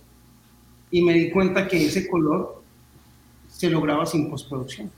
y 0.92 1.02
me 1.02 1.14
di 1.14 1.30
cuenta 1.32 1.68
que 1.68 1.86
ese 1.86 2.08
color 2.08 2.62
se 3.50 3.70
lograba 3.70 4.06
sin 4.06 4.30
postproducción. 4.30 4.92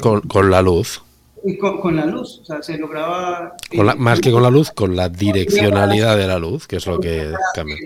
Con, 0.00 0.22
con, 0.22 0.50
la 0.50 0.62
luz. 0.62 1.02
Y 1.44 1.58
con, 1.58 1.80
con, 1.80 1.96
la 1.96 2.06
luz, 2.06 2.40
o 2.42 2.44
sea, 2.44 2.62
se 2.62 2.78
lograba... 2.78 3.54
Con 3.74 3.86
la, 3.86 3.94
más 3.94 4.20
que 4.20 4.32
con 4.32 4.42
la 4.42 4.50
luz, 4.50 4.70
con 4.70 4.96
la 4.96 5.08
direccionalidad 5.08 6.16
de 6.16 6.26
la 6.26 6.38
luz, 6.38 6.66
que 6.66 6.76
es 6.76 6.86
lo 6.86 6.98
que 6.98 7.32
cambia. 7.54 7.76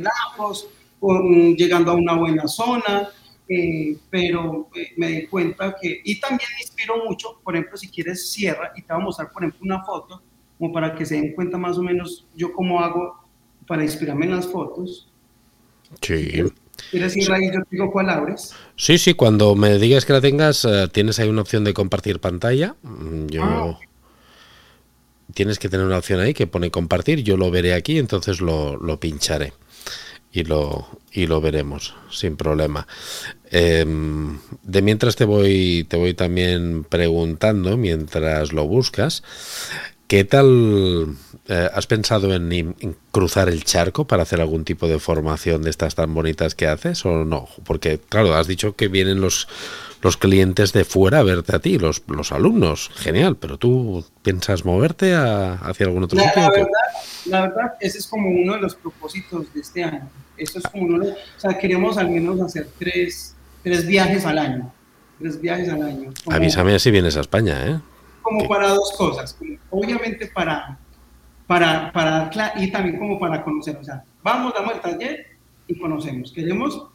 Con, 1.00 1.56
llegando 1.56 1.90
a 1.90 1.94
una 1.94 2.14
buena 2.14 2.46
zona, 2.46 3.08
eh, 3.48 3.96
pero 4.08 4.68
eh, 4.76 4.92
me 4.96 5.08
di 5.08 5.26
cuenta 5.26 5.74
que... 5.80 6.00
Y 6.04 6.20
también 6.20 6.48
me 6.54 6.62
inspiró 6.62 7.04
mucho, 7.04 7.40
por 7.42 7.56
ejemplo, 7.56 7.76
si 7.76 7.88
quieres 7.88 8.30
cierra, 8.30 8.72
y 8.76 8.82
te 8.82 8.92
voy 8.92 9.02
a 9.02 9.04
mostrar, 9.06 9.32
por 9.32 9.42
ejemplo, 9.42 9.60
una 9.64 9.84
foto, 9.84 10.22
como 10.58 10.72
para 10.72 10.94
que 10.94 11.04
se 11.04 11.16
den 11.16 11.34
cuenta 11.34 11.58
más 11.58 11.76
o 11.76 11.82
menos 11.82 12.24
yo 12.36 12.52
cómo 12.52 12.80
hago 12.80 13.18
para 13.66 13.82
inspirarme 13.82 14.26
en 14.26 14.36
las 14.36 14.46
fotos. 14.46 15.08
Sí. 16.00 16.44
¿Quieres 16.92 17.16
ir 17.16 17.32
ahí? 17.32 17.46
Yo 17.46 17.60
te 17.60 17.68
digo 17.70 17.90
cuál 17.90 18.10
abres. 18.10 18.54
Sí, 18.76 18.98
sí, 18.98 19.14
cuando 19.14 19.54
me 19.54 19.78
digas 19.78 20.04
que 20.04 20.12
la 20.12 20.20
tengas, 20.20 20.66
uh, 20.66 20.88
tienes 20.88 21.18
ahí 21.18 21.28
una 21.30 21.40
opción 21.40 21.64
de 21.64 21.72
compartir 21.72 22.20
pantalla. 22.20 22.76
Yo. 23.28 23.42
Ah. 23.42 23.78
Tienes 25.32 25.58
que 25.58 25.70
tener 25.70 25.86
una 25.86 25.96
opción 25.96 26.20
ahí 26.20 26.34
que 26.34 26.46
pone 26.46 26.70
compartir. 26.70 27.22
Yo 27.22 27.38
lo 27.38 27.50
veré 27.50 27.72
aquí, 27.72 27.98
entonces 27.98 28.42
lo, 28.42 28.76
lo 28.76 29.00
pincharé. 29.00 29.54
Y 30.34 30.44
lo, 30.44 30.86
y 31.10 31.26
lo 31.26 31.40
veremos 31.40 31.94
sin 32.10 32.36
problema. 32.36 32.86
Eh, 33.50 33.86
de 34.62 34.82
mientras 34.82 35.16
te 35.16 35.24
voy, 35.24 35.86
te 35.88 35.96
voy 35.96 36.12
también 36.12 36.84
preguntando, 36.84 37.78
mientras 37.78 38.52
lo 38.52 38.66
buscas, 38.66 39.22
¿qué 40.12 40.24
tal 40.24 41.16
eh, 41.48 41.70
has 41.72 41.86
pensado 41.86 42.34
en, 42.34 42.52
en, 42.52 42.96
cruzar 43.12 43.48
el 43.48 43.64
charco 43.64 44.06
para 44.06 44.24
hacer 44.24 44.42
algún 44.42 44.62
tipo 44.62 44.86
de 44.86 44.98
formación 44.98 45.62
de 45.62 45.70
estas 45.70 45.94
tan 45.94 46.12
bonitas 46.12 46.54
que 46.54 46.66
haces 46.66 47.06
o 47.06 47.24
no? 47.24 47.48
Porque, 47.64 47.98
claro, 48.10 48.34
has 48.34 48.46
dicho 48.46 48.76
que 48.76 48.88
vienen 48.88 49.22
los, 49.22 49.48
los 50.02 50.18
clientes 50.18 50.74
de 50.74 50.84
fuera 50.84 51.20
a 51.20 51.22
verte 51.22 51.56
a 51.56 51.60
ti, 51.60 51.78
los, 51.78 52.02
los 52.08 52.30
alumnos, 52.30 52.90
genial, 52.94 53.36
pero 53.36 53.56
tú 53.56 54.04
piensas 54.20 54.66
moverte 54.66 55.14
a, 55.14 55.54
hacia 55.54 55.86
algún 55.86 56.04
otro 56.04 56.18
la, 56.18 56.24
sitio. 56.24 56.42
La 56.42 56.50
verdad, 56.50 56.68
la 57.24 57.40
verdad, 57.40 57.72
ese 57.80 57.96
es 57.96 58.06
como 58.06 58.28
uno 58.28 58.52
de 58.52 58.60
los 58.60 58.74
propósitos 58.74 59.46
de 59.54 59.60
este 59.62 59.82
año. 59.82 60.10
Eso 60.36 60.58
es 60.58 60.64
como 60.64 60.84
uno, 60.84 61.06
de, 61.06 61.12
o 61.12 61.16
sea, 61.38 61.58
queremos 61.58 61.96
al 61.96 62.10
menos 62.10 62.38
hacer 62.42 62.68
tres, 62.78 63.34
tres 63.62 63.86
viajes 63.86 64.26
al 64.26 64.36
año. 64.36 64.74
Tres 65.18 65.40
viajes 65.40 65.70
al 65.70 65.80
año. 65.80 66.12
Como, 66.22 66.36
Avísame 66.36 66.78
si 66.78 66.90
vienes 66.90 67.16
a 67.16 67.20
España, 67.20 67.66
¿eh? 67.66 67.80
Como 68.22 68.48
para 68.48 68.68
dos 68.68 68.92
cosas. 68.96 69.36
Obviamente 69.70 70.26
para 70.28 70.78
para, 71.46 71.92
para 71.92 72.30
y 72.56 72.70
también 72.70 72.98
como 72.98 73.18
para 73.18 73.42
conocer. 73.44 73.76
O 73.76 73.84
sea, 73.84 74.04
vamos, 74.22 74.54
damos 74.54 74.74
el 74.74 74.80
taller 74.80 75.26
y 75.66 75.78
conocemos. 75.78 76.32
Queremos 76.32 76.86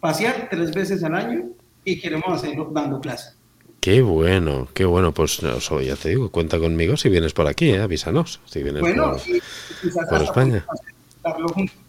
pasear 0.00 0.48
tres 0.50 0.74
veces 0.74 1.02
al 1.04 1.14
año 1.14 1.44
y 1.84 2.00
queremos 2.00 2.28
hacerlo 2.28 2.70
dando 2.72 3.00
clase. 3.00 3.34
Qué 3.80 4.02
bueno, 4.02 4.68
qué 4.74 4.84
bueno. 4.84 5.12
Pues 5.12 5.42
no, 5.42 5.80
ya 5.80 5.96
te 5.96 6.10
digo, 6.10 6.30
cuenta 6.30 6.58
conmigo 6.58 6.96
si 6.96 7.08
vienes 7.08 7.32
por 7.32 7.46
aquí, 7.46 7.70
¿eh? 7.70 7.80
avísanos. 7.80 8.40
Si 8.44 8.62
vienes 8.62 8.80
bueno, 8.82 9.12
por, 9.12 9.20
y, 9.28 9.40
por 10.08 10.22
España. 10.22 10.66
Juntos. 11.22 11.83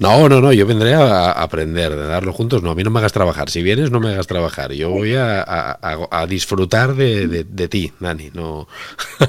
No, 0.00 0.30
no, 0.30 0.40
no, 0.40 0.50
yo 0.50 0.64
vendré 0.64 0.94
a, 0.94 1.30
aprender, 1.30 1.94
de 1.94 2.06
darlo 2.06 2.32
juntos. 2.32 2.62
No, 2.62 2.70
a 2.70 2.74
mí 2.74 2.82
no 2.82 2.90
me 2.90 3.00
hagas 3.00 3.12
trabajar. 3.12 3.50
Si 3.50 3.62
vienes, 3.62 3.90
no 3.90 4.00
me 4.00 4.08
hagas 4.08 4.26
trabajar. 4.26 4.72
Yo 4.72 4.88
voy 4.88 5.14
a, 5.14 5.42
a, 5.42 6.08
a 6.10 6.26
disfrutar 6.26 6.94
de, 6.94 7.28
de, 7.28 7.44
de, 7.44 7.68
ti, 7.68 7.92
Dani. 8.00 8.30
No. 8.32 8.66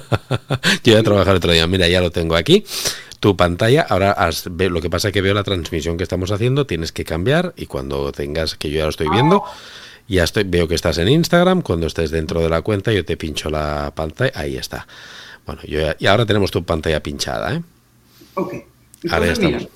yo 0.86 0.94
voy 0.94 0.96
a 0.96 1.04
trabajar 1.04 1.36
otro 1.36 1.52
día. 1.52 1.68
Mira, 1.68 1.90
ya 1.90 2.00
lo 2.00 2.10
tengo 2.10 2.38
aquí. 2.38 2.64
Tu 3.20 3.36
pantalla, 3.36 3.82
ahora 3.82 4.14
has, 4.14 4.46
lo 4.46 4.82
que 4.82 4.90
pasa 4.90 5.10
es 5.10 5.14
que 5.14 5.22
veo 5.22 5.34
la 5.34 5.44
transmisión 5.44 5.98
que 5.98 6.04
estamos 6.04 6.32
haciendo, 6.32 6.66
tienes 6.66 6.94
que 6.94 7.04
cambiar 7.04 7.54
y 7.58 7.66
cuando 7.66 8.14
tengas, 8.14 8.56
que 8.56 8.70
yo 8.70 8.78
ya 8.78 8.84
lo 8.86 8.92
estoy 8.92 9.10
viendo, 9.10 9.44
ya 10.08 10.24
estoy, 10.24 10.46
veo 10.46 10.70
que 10.70 10.76
estás 10.76 10.98
en 11.00 11.10
Instagram, 11.10 11.64
cuando 11.64 11.86
estés 11.86 12.12
dentro 12.12 12.40
de 12.40 12.50
la 12.50 12.62
cuenta 12.62 12.94
yo 12.94 13.04
te 13.04 13.18
pincho 13.18 13.50
la 13.50 13.92
pantalla, 13.94 14.32
ahí 14.36 14.56
está. 14.56 14.88
Bueno, 15.46 15.62
yo, 15.68 15.82
y 16.00 16.08
ahora 16.08 16.26
tenemos 16.26 16.50
tu 16.50 16.64
pantalla 16.64 17.04
pinchada, 17.04 17.56
¿eh? 17.56 17.62
Ok. 18.36 18.54
Ahora 19.12 19.26
ya 19.26 19.34
estamos. 19.34 19.62
Mira, 19.62 19.70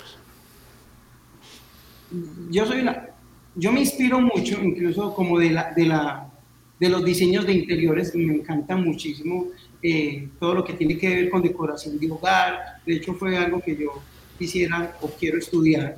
yo 2.50 2.66
soy 2.66 2.80
una, 2.80 3.08
yo 3.54 3.72
me 3.72 3.80
inspiro 3.80 4.20
mucho, 4.20 4.62
incluso 4.62 5.14
como 5.14 5.38
de 5.38 5.50
la, 5.50 5.72
de 5.72 5.86
la, 5.86 6.30
de 6.78 6.88
los 6.88 7.04
diseños 7.04 7.46
de 7.46 7.54
interiores, 7.54 8.14
me 8.14 8.34
encanta 8.34 8.76
muchísimo 8.76 9.46
eh, 9.82 10.28
todo 10.38 10.54
lo 10.54 10.64
que 10.64 10.74
tiene 10.74 10.98
que 10.98 11.08
ver 11.08 11.30
con 11.30 11.42
decoración 11.42 11.98
de 11.98 12.10
hogar. 12.10 12.80
De 12.84 12.96
hecho, 12.96 13.14
fue 13.14 13.36
algo 13.36 13.60
que 13.60 13.76
yo 13.76 14.02
quisiera 14.38 14.96
o 15.00 15.08
quiero 15.08 15.38
estudiar. 15.38 15.96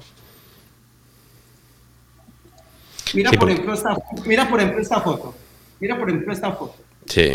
Mira, 3.14 3.31
sí, 3.31 3.37
por, 3.37 3.51
ejemplo, 3.51 3.75
esta, 3.75 3.97
mira 4.27 4.49
por 4.49 4.61
ejemplo 4.61 4.83
esta 4.83 5.01
foto. 5.01 5.35
Mira 5.81 5.99
por 5.99 6.11
ejemplo 6.11 6.33
esta 6.33 6.53
foto. 6.53 6.77
Sí. 7.07 7.31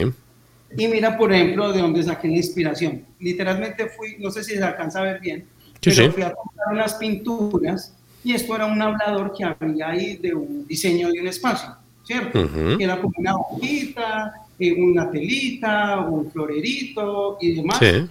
Y 0.77 0.87
mira, 0.87 1.17
por 1.17 1.33
ejemplo, 1.33 1.71
de 1.71 1.81
dónde 1.81 2.03
saqué 2.03 2.27
la 2.27 2.35
inspiración. 2.35 3.05
Literalmente 3.19 3.87
fui, 3.87 4.17
no 4.19 4.31
sé 4.31 4.43
si 4.43 4.53
se 4.53 4.63
alcanza 4.63 4.99
a 4.99 5.03
ver 5.03 5.19
bien, 5.19 5.47
sí, 5.81 5.91
pero 5.91 5.95
sí. 5.95 6.09
fui 6.09 6.23
a 6.23 6.33
comprar 6.33 6.73
unas 6.73 6.95
pinturas 6.95 7.95
y 8.23 8.33
esto 8.33 8.55
era 8.55 8.65
un 8.65 8.81
hablador 8.81 9.33
que 9.35 9.43
había 9.43 9.89
ahí 9.89 10.17
de 10.17 10.33
un 10.33 10.65
diseño 10.67 11.11
de 11.11 11.21
un 11.21 11.27
espacio, 11.27 11.75
¿cierto? 12.03 12.39
Uh 12.39 12.45
-huh. 12.45 12.81
Era 12.81 12.99
como 13.01 13.13
una 13.17 13.35
hojita, 13.35 14.33
eh, 14.59 14.73
una 14.73 15.11
telita, 15.11 15.99
un 16.01 16.31
florerito 16.31 17.37
y 17.41 17.55
demás. 17.55 17.79
Sí. 17.79 18.07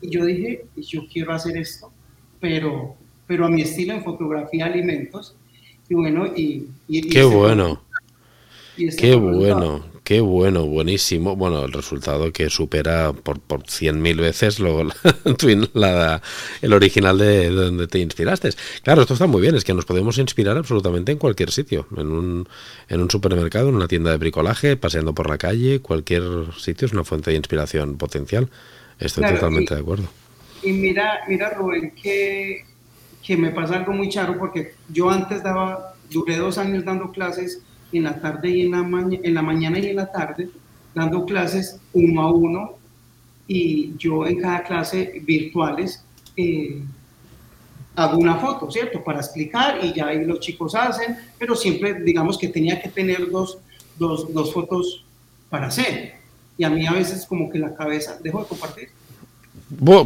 Y 0.00 0.10
yo 0.10 0.24
dije, 0.24 0.64
yo 0.76 1.02
quiero 1.12 1.32
hacer 1.32 1.56
esto, 1.56 1.92
pero, 2.40 2.96
pero 3.26 3.46
a 3.46 3.48
mi 3.48 3.62
estilo 3.62 3.94
en 3.94 4.02
fotografía 4.02 4.66
de 4.66 4.72
alimentos. 4.72 5.36
Y 5.88 5.94
bueno, 5.94 6.26
y... 6.34 6.66
y 6.88 7.08
Qué 7.08 7.20
y 7.20 7.24
bueno. 7.24 7.82
Este 8.78 9.02
Qué 9.02 9.14
bueno, 9.14 9.84
qué 10.04 10.20
bueno, 10.20 10.66
buenísimo. 10.66 11.36
Bueno, 11.36 11.64
el 11.64 11.72
resultado 11.72 12.32
que 12.32 12.50
supera 12.50 13.12
por, 13.12 13.40
por 13.40 13.62
100.000 13.62 14.16
veces 14.20 14.58
lo, 14.58 14.84
la, 15.74 16.22
el 16.62 16.72
original 16.72 17.18
de, 17.18 17.50
donde 17.50 17.86
te 17.86 17.98
inspiraste. 17.98 18.50
Claro, 18.82 19.02
esto 19.02 19.14
está 19.14 19.26
muy 19.26 19.40
bien, 19.40 19.54
es 19.54 19.64
que 19.64 19.74
nos 19.74 19.84
podemos 19.84 20.18
inspirar 20.18 20.56
absolutamente 20.56 21.12
en 21.12 21.18
cualquier 21.18 21.50
sitio, 21.50 21.86
en 21.96 22.08
un, 22.08 22.48
en 22.88 23.00
un 23.00 23.10
supermercado, 23.10 23.68
en 23.68 23.76
una 23.76 23.88
tienda 23.88 24.10
de 24.10 24.16
bricolaje, 24.16 24.76
paseando 24.76 25.14
por 25.14 25.28
la 25.28 25.38
calle, 25.38 25.80
cualquier 25.80 26.22
sitio 26.58 26.86
es 26.86 26.92
una 26.92 27.04
fuente 27.04 27.30
de 27.30 27.36
inspiración 27.36 27.96
potencial. 27.96 28.50
Estoy 28.98 29.24
totalmente 29.24 29.74
de 29.74 29.80
acuerdo. 29.80 30.04
Y 30.62 30.72
mira, 30.72 31.20
mira 31.28 31.50
Rubén, 31.50 31.92
que, 32.00 32.64
que 33.22 33.36
me 33.36 33.50
pasa 33.50 33.76
algo 33.76 33.92
muy 33.92 34.08
charo 34.08 34.38
porque 34.38 34.74
yo 34.88 35.10
antes 35.10 35.42
daba, 35.42 35.94
duré 36.08 36.36
dos 36.36 36.56
años 36.58 36.84
dando 36.84 37.10
clases 37.10 37.62
en 37.98 38.04
la 38.04 38.20
tarde 38.20 38.50
y 38.50 38.62
en 38.62 38.70
la, 38.72 39.18
en 39.22 39.34
la 39.34 39.42
mañana 39.42 39.78
y 39.78 39.86
en 39.86 39.96
la 39.96 40.10
tarde, 40.10 40.48
dando 40.94 41.24
clases 41.24 41.78
uno 41.92 42.22
a 42.22 42.32
uno 42.32 42.72
y 43.46 43.96
yo 43.96 44.26
en 44.26 44.40
cada 44.40 44.62
clase 44.62 45.20
virtuales 45.24 46.04
eh, 46.36 46.82
hago 47.96 48.18
una 48.18 48.36
foto, 48.36 48.70
¿cierto? 48.70 49.02
Para 49.04 49.20
explicar 49.20 49.78
y 49.82 49.92
ya 49.92 50.06
ahí 50.08 50.24
los 50.24 50.40
chicos 50.40 50.74
hacen, 50.74 51.16
pero 51.38 51.54
siempre 51.54 52.00
digamos 52.02 52.38
que 52.38 52.48
tenía 52.48 52.80
que 52.80 52.88
tener 52.88 53.30
dos, 53.30 53.58
dos, 53.98 54.32
dos 54.32 54.52
fotos 54.52 55.04
para 55.50 55.66
hacer. 55.66 56.14
Y 56.56 56.64
a 56.64 56.70
mí 56.70 56.86
a 56.86 56.92
veces 56.92 57.26
como 57.26 57.50
que 57.50 57.58
la 57.58 57.74
cabeza, 57.74 58.18
dejo 58.22 58.40
de 58.42 58.46
compartir. 58.46 58.88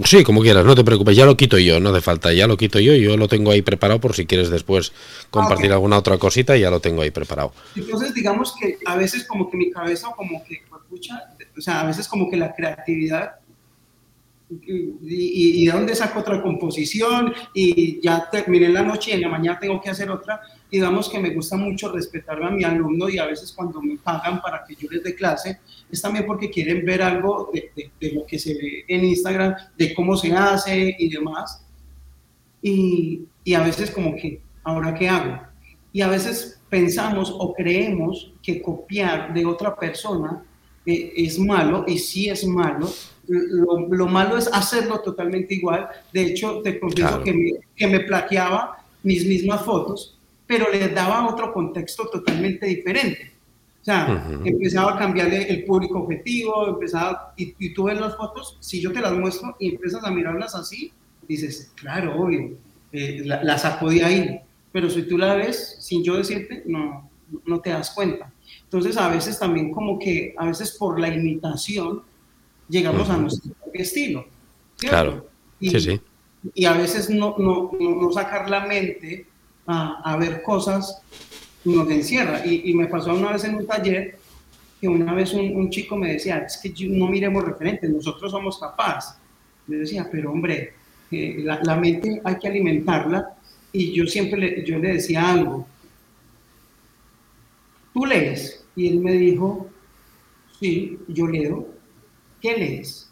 Sí, 0.05 0.23
como 0.23 0.43
quieras, 0.43 0.65
no 0.65 0.75
te 0.75 0.85
preocupes, 0.85 1.17
ya 1.17 1.27
lo 1.27 1.37
quito 1.37 1.59
yo, 1.59 1.81
no 1.81 1.91
hace 1.91 2.01
falta, 2.01 2.33
ya 2.33 2.47
lo 2.47 2.57
quito 2.57 2.79
yo, 2.79 2.95
yo 2.95 3.17
lo 3.17 3.27
tengo 3.27 3.51
ahí 3.51 3.63
preparado 3.63 4.01
por 4.01 4.15
si 4.15 4.25
quieres 4.25 4.49
después 4.49 4.93
compartir 5.31 5.73
ah, 5.73 5.75
alguna 5.75 5.99
otra 5.99 6.19
cosita, 6.19 6.57
ya 6.57 6.71
lo 6.71 6.81
tengo 6.81 7.03
ahí 7.03 7.11
preparado. 7.11 7.53
Entonces, 7.75 8.15
digamos 8.15 8.55
que 8.61 8.79
a 8.87 8.97
veces 8.97 9.25
como 9.27 9.51
que 9.51 9.57
mi 9.57 9.71
cabeza, 9.71 10.09
como 10.17 10.45
que, 10.45 10.63
o 11.57 11.61
sea, 11.61 11.81
a 11.81 11.87
veces 11.87 12.07
como 12.07 12.31
que 12.31 12.37
la 12.37 12.55
creatividad 12.55 13.37
y, 14.49 15.63
y, 15.63 15.67
de 15.67 15.73
dónde 15.73 15.97
saco 15.97 16.21
otra 16.21 16.41
composición 16.41 17.35
y 17.53 18.01
ya 18.01 18.31
terminé 18.31 18.69
la 18.69 18.83
noche 18.83 19.11
y 19.11 19.15
en 19.15 19.23
la 19.23 19.29
mañana 19.29 19.59
tengo 19.59 19.81
que 19.81 19.91
hacer 19.91 20.09
otra. 20.11 20.41
Digamos 20.71 21.09
que 21.09 21.19
me 21.19 21.31
gusta 21.31 21.57
mucho 21.57 21.91
respetar 21.91 22.41
a 22.43 22.51
mi 22.51 22.63
alumno 22.63 23.09
y 23.09 23.19
a 23.19 23.27
veces 23.27 23.53
cuando 23.53 23.83
me 23.83 23.97
pagan 23.99 24.41
para 24.41 24.65
que 24.65 24.77
yo 24.77 24.89
les 24.91 25.03
dé 25.03 25.15
clase, 25.15 25.59
es 25.91 26.03
también 26.03 26.27
porque 26.27 26.51
quieren 26.51 26.85
ver 26.85 27.03
algo 27.03 27.51
de, 27.53 27.71
de, 28.01 28.13
lo 28.13 28.27
que 28.27 28.39
se 28.39 28.55
ve 28.55 28.85
en 28.89 29.05
Instagram, 29.05 29.55
de 29.77 29.95
cómo 29.95 30.17
se 30.17 30.33
hace 30.33 30.97
y 30.99 31.09
demás. 31.09 31.65
Y, 32.61 33.23
y 33.45 33.55
a 33.55 33.63
veces 33.63 33.91
como 33.91 34.17
que, 34.17 34.41
¿ahora 34.65 34.95
qué 34.95 35.09
hago? 35.09 35.41
Y 35.93 36.01
a 36.01 36.09
veces 36.09 36.61
pensamos 36.69 37.35
o 37.39 37.55
creemos 37.55 38.33
que 38.43 38.61
copiar 38.61 39.33
de 39.33 39.47
otra 39.47 39.77
persona 39.77 40.45
eh, 40.85 41.13
es 41.17 41.39
malo 41.39 41.85
y 41.87 41.99
sí 41.99 42.29
es 42.29 42.45
malo, 42.45 42.89
lo, 43.29 44.07
malo 44.07 44.37
es 44.37 44.49
hacerlo 44.53 45.01
totalmente 45.01 45.55
igual. 45.55 45.89
De 46.13 46.23
hecho, 46.23 46.61
te 46.63 46.79
confieso 46.79 47.23
que, 47.23 47.33
me, 47.33 47.51
que 47.75 47.87
me 47.87 48.01
plaqueaba 48.01 48.85
mis 49.03 49.27
mismas 49.27 49.65
fotos, 49.65 50.19
pero 50.47 50.71
le 50.71 50.89
daba 50.89 51.29
otro 51.29 51.53
contexto 51.53 52.09
totalmente 52.09 52.67
diferente. 52.67 53.36
O 53.87 53.89
sea, 53.89 54.27
empezaba 54.45 54.95
a 54.95 54.99
cambiarle 54.99 55.49
el 55.49 55.65
público 55.65 56.01
objetivo, 56.01 56.67
empezaba, 56.67 57.33
y, 57.37 57.55
y, 57.57 57.73
tú 57.73 57.85
ves 57.85 58.01
las 58.01 58.17
fotos, 58.17 58.57
si 58.59 58.81
yo 58.81 58.93
te 58.93 59.01
las 59.01 59.13
muestro 59.13 59.55
y 59.61 59.69
empiezas 59.69 60.03
a 60.03 60.11
mirarlas 60.11 60.57
así, 60.57 60.93
dices, 61.29 61.71
claro, 61.77 62.21
obvio, 62.21 62.59
eh, 62.91 63.23
la, 63.25 63.45
la 63.45 63.57
saco 63.57 63.89
de 63.89 64.05
ahí. 64.05 64.41
Pero 64.73 64.91
si 64.91 65.03
tú 65.03 65.17
la 65.17 65.37
ves 65.37 65.77
sin 65.79 66.03
yo 66.03 66.17
decirte, 66.17 66.65
no, 66.67 67.09
no 67.45 67.61
te 67.61 67.71
das 67.71 67.93
cuenta. 67.93 68.33
Entonces, 68.65 68.97
a 68.97 69.09
veces 69.09 69.39
también 69.39 69.71
como 69.71 70.01
que, 70.01 70.35
a 70.37 70.47
veces 70.47 70.73
por 70.73 70.99
la 70.99 71.07
imitación, 71.07 72.03
llegamos 72.69 73.09
a 73.09 73.17
nuestro 73.17 73.53
estilo. 73.73 74.27
Claro, 74.79 75.29
y, 75.61 75.71
sí, 75.71 75.81
sí. 75.81 76.01
Y 76.55 76.65
a 76.65 76.73
veces 76.73 77.09
no, 77.09 77.37
no, 77.39 77.71
no 77.79 78.11
sacar 78.11 78.51
la 78.51 78.67
mente 78.67 79.29
a, 79.65 80.01
a, 80.03 80.17
ver 80.17 80.43
cosas 80.43 81.03
nos 81.75 81.91
encierra. 81.91 82.45
Y, 82.47 82.73
me 82.75 82.87
pasó 82.87 83.15
una 83.15 83.33
vez 83.33 83.45
en 83.45 83.57
un 83.57 83.67
taller 83.67 84.19
que 84.81 84.89
una 84.89 85.15
vez 85.15 85.33
un, 85.33 85.71
chico 85.71 85.97
me 85.97 86.13
decía, 86.13 86.39
es 86.39 86.59
que 86.59 86.73
no 86.89 87.09
miremos 87.09 87.45
referentes, 87.45 87.91
nosotros 87.91 88.31
somos 88.31 88.59
capaces. 88.59 89.17
Yo 89.67 89.79
decía, 89.79 90.09
pero 90.11 90.33
hombre, 90.33 90.75
eh, 91.11 91.37
la, 91.39 91.61
la, 91.63 91.77
mente 91.77 92.21
hay 92.23 92.37
que 92.37 92.49
alimentarla. 92.49 93.37
Y 93.73 93.93
yo 93.93 94.07
siempre 94.07 94.39
le, 94.39 94.65
yo 94.65 94.79
le 94.79 94.95
decía 94.95 95.31
algo, 95.31 95.67
tú 97.93 98.07
lees. 98.07 98.65
Y 98.75 98.89
él 98.89 99.01
me 99.01 99.13
dijo, 99.13 99.69
sí, 100.61 100.99
yo 101.09 101.27
leo. 101.27 101.77
¿qué 102.41 102.57
lees? 102.57 103.11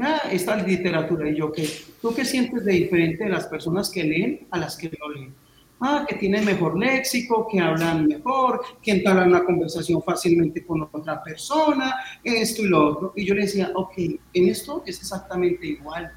Ah, 0.00 0.22
esta 0.30 0.56
literatura. 0.56 1.28
Y 1.28 1.36
yo, 1.36 1.52
¿qué? 1.52 1.68
¿Tú 2.00 2.14
qué 2.14 2.24
sientes 2.24 2.64
de 2.64 2.72
diferente 2.72 3.24
de 3.24 3.30
las 3.30 3.46
personas 3.46 3.90
que 3.90 4.04
leen 4.04 4.46
a 4.50 4.58
las 4.58 4.76
que 4.76 4.90
no 4.98 5.10
leen? 5.10 5.34
Ah, 5.80 6.04
que 6.08 6.16
tienen 6.16 6.44
mejor 6.44 6.76
léxico, 6.76 7.46
que 7.48 7.60
hablan 7.60 8.08
mejor, 8.08 8.62
que 8.82 8.90
entablan 8.90 9.28
una 9.28 9.44
conversación 9.44 10.02
fácilmente 10.02 10.66
con 10.66 10.82
otra 10.82 11.22
persona, 11.22 11.94
esto 12.24 12.62
y 12.62 12.68
lo 12.68 12.88
otro. 12.88 13.12
Y 13.14 13.24
yo 13.24 13.34
le 13.34 13.42
decía, 13.42 13.70
ok, 13.74 13.92
en 13.96 14.48
esto 14.48 14.82
es 14.84 14.98
exactamente 14.98 15.66
igual. 15.66 16.12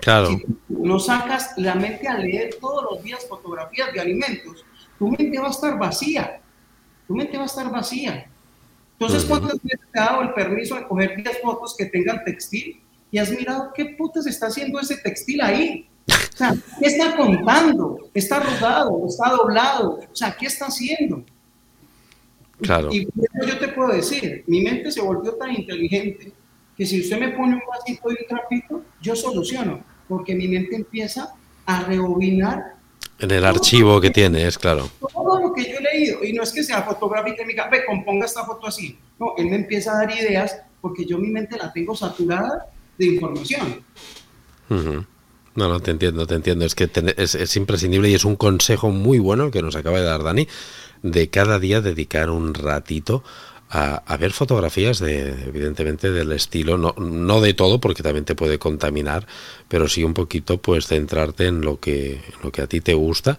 Claro. 0.00 0.28
Si 0.28 0.44
no 0.68 0.98
sacas 0.98 1.54
la 1.56 1.74
mente 1.74 2.06
a 2.06 2.18
leer 2.18 2.56
todos 2.60 2.84
los 2.90 3.02
días 3.02 3.26
fotografías 3.26 3.92
de 3.94 4.00
alimentos, 4.00 4.64
tu 4.98 5.08
mente 5.08 5.38
va 5.38 5.46
a 5.46 5.50
estar 5.50 5.78
vacía. 5.78 6.42
Tu 7.06 7.14
mente 7.14 7.38
va 7.38 7.44
a 7.44 7.46
estar 7.46 7.70
vacía. 7.70 8.30
Entonces, 8.92 9.24
¿cuántas 9.24 9.54
veces 9.62 9.80
te 9.90 10.00
ha 10.00 10.04
dado 10.04 10.22
el 10.22 10.34
permiso 10.34 10.74
de 10.74 10.86
coger 10.86 11.16
10 11.16 11.40
fotos 11.40 11.74
que 11.78 11.86
tengan 11.86 12.22
textil 12.24 12.82
y 13.10 13.18
has 13.18 13.30
mirado 13.30 13.72
qué 13.74 13.94
putas 13.96 14.26
está 14.26 14.48
haciendo 14.48 14.78
ese 14.80 14.98
textil 14.98 15.40
ahí? 15.40 15.87
O 16.08 16.36
sea, 16.36 16.54
¿qué 16.80 16.86
está 16.86 17.16
contando? 17.16 18.10
¿Está 18.14 18.40
rodado? 18.40 19.06
¿Está 19.06 19.30
doblado? 19.30 20.00
O 20.10 20.16
sea, 20.16 20.36
¿qué 20.36 20.46
está 20.46 20.66
haciendo? 20.66 21.24
Claro. 22.60 22.88
Y 22.92 23.06
yo 23.46 23.58
te 23.58 23.68
puedo 23.68 23.92
decir, 23.92 24.44
mi 24.46 24.62
mente 24.62 24.90
se 24.90 25.00
volvió 25.00 25.34
tan 25.34 25.54
inteligente 25.54 26.32
que 26.76 26.86
si 26.86 27.00
usted 27.00 27.18
me 27.18 27.28
pone 27.30 27.54
un 27.54 27.62
vasito 27.68 28.10
y 28.10 28.22
un 28.22 28.28
trapito, 28.28 28.82
yo 29.00 29.14
soluciono, 29.14 29.84
porque 30.08 30.34
mi 30.34 30.48
mente 30.48 30.76
empieza 30.76 31.34
a 31.66 31.82
rebobinar 31.82 32.78
en 33.20 33.32
el 33.32 33.44
archivo 33.44 34.00
que 34.00 34.10
tiene, 34.10 34.46
es 34.46 34.56
claro. 34.56 34.88
Todo 35.12 35.40
lo 35.40 35.52
que 35.52 35.64
yo 35.64 35.78
he 35.78 35.82
leído, 35.82 36.22
y 36.22 36.32
no 36.32 36.44
es 36.44 36.52
que 36.52 36.62
sea 36.62 36.82
fotográfica 36.82 37.42
y 37.42 37.46
me 37.46 37.52
diga, 37.52 37.68
ve, 37.68 37.84
componga 37.84 38.26
esta 38.26 38.44
foto 38.44 38.68
así. 38.68 38.96
No, 39.18 39.34
él 39.36 39.46
me 39.46 39.56
empieza 39.56 39.92
a 39.92 40.04
dar 40.04 40.16
ideas 40.16 40.56
porque 40.80 41.04
yo 41.04 41.18
mi 41.18 41.28
mente 41.28 41.56
la 41.58 41.72
tengo 41.72 41.96
saturada 41.96 42.66
de 42.96 43.06
información. 43.06 43.82
No, 45.58 45.68
no, 45.68 45.80
te 45.80 45.90
entiendo, 45.90 46.24
te 46.24 46.36
entiendo. 46.36 46.64
Es 46.64 46.76
que 46.76 46.88
es, 47.16 47.34
es, 47.34 47.56
imprescindible 47.56 48.08
y 48.08 48.14
es 48.14 48.24
un 48.24 48.36
consejo 48.36 48.90
muy 48.90 49.18
bueno 49.18 49.50
que 49.50 49.60
nos 49.60 49.74
acaba 49.74 49.98
de 49.98 50.04
dar 50.04 50.22
Dani, 50.22 50.46
de 51.02 51.30
cada 51.30 51.58
día 51.58 51.80
dedicar 51.80 52.30
un 52.30 52.54
ratito 52.54 53.24
a, 53.70 54.16
ver 54.16 54.32
fotografías 54.32 54.98
de, 54.98 55.28
evidentemente, 55.46 56.10
del 56.10 56.32
estilo, 56.32 56.78
no, 56.78 56.94
no 56.98 57.40
de 57.40 57.52
todo, 57.54 57.80
porque 57.80 58.02
también 58.02 58.24
te 58.24 58.34
puede 58.34 58.58
contaminar, 58.58 59.26
pero 59.68 59.88
sí 59.88 60.04
un 60.04 60.14
poquito, 60.14 60.58
pues, 60.58 60.86
centrarte 60.86 61.46
en 61.46 61.60
lo 61.60 61.78
que, 61.78 62.12
en 62.12 62.42
lo 62.42 62.50
que 62.50 62.62
a 62.62 62.66
ti 62.66 62.80
te 62.80 62.94
gusta 62.94 63.38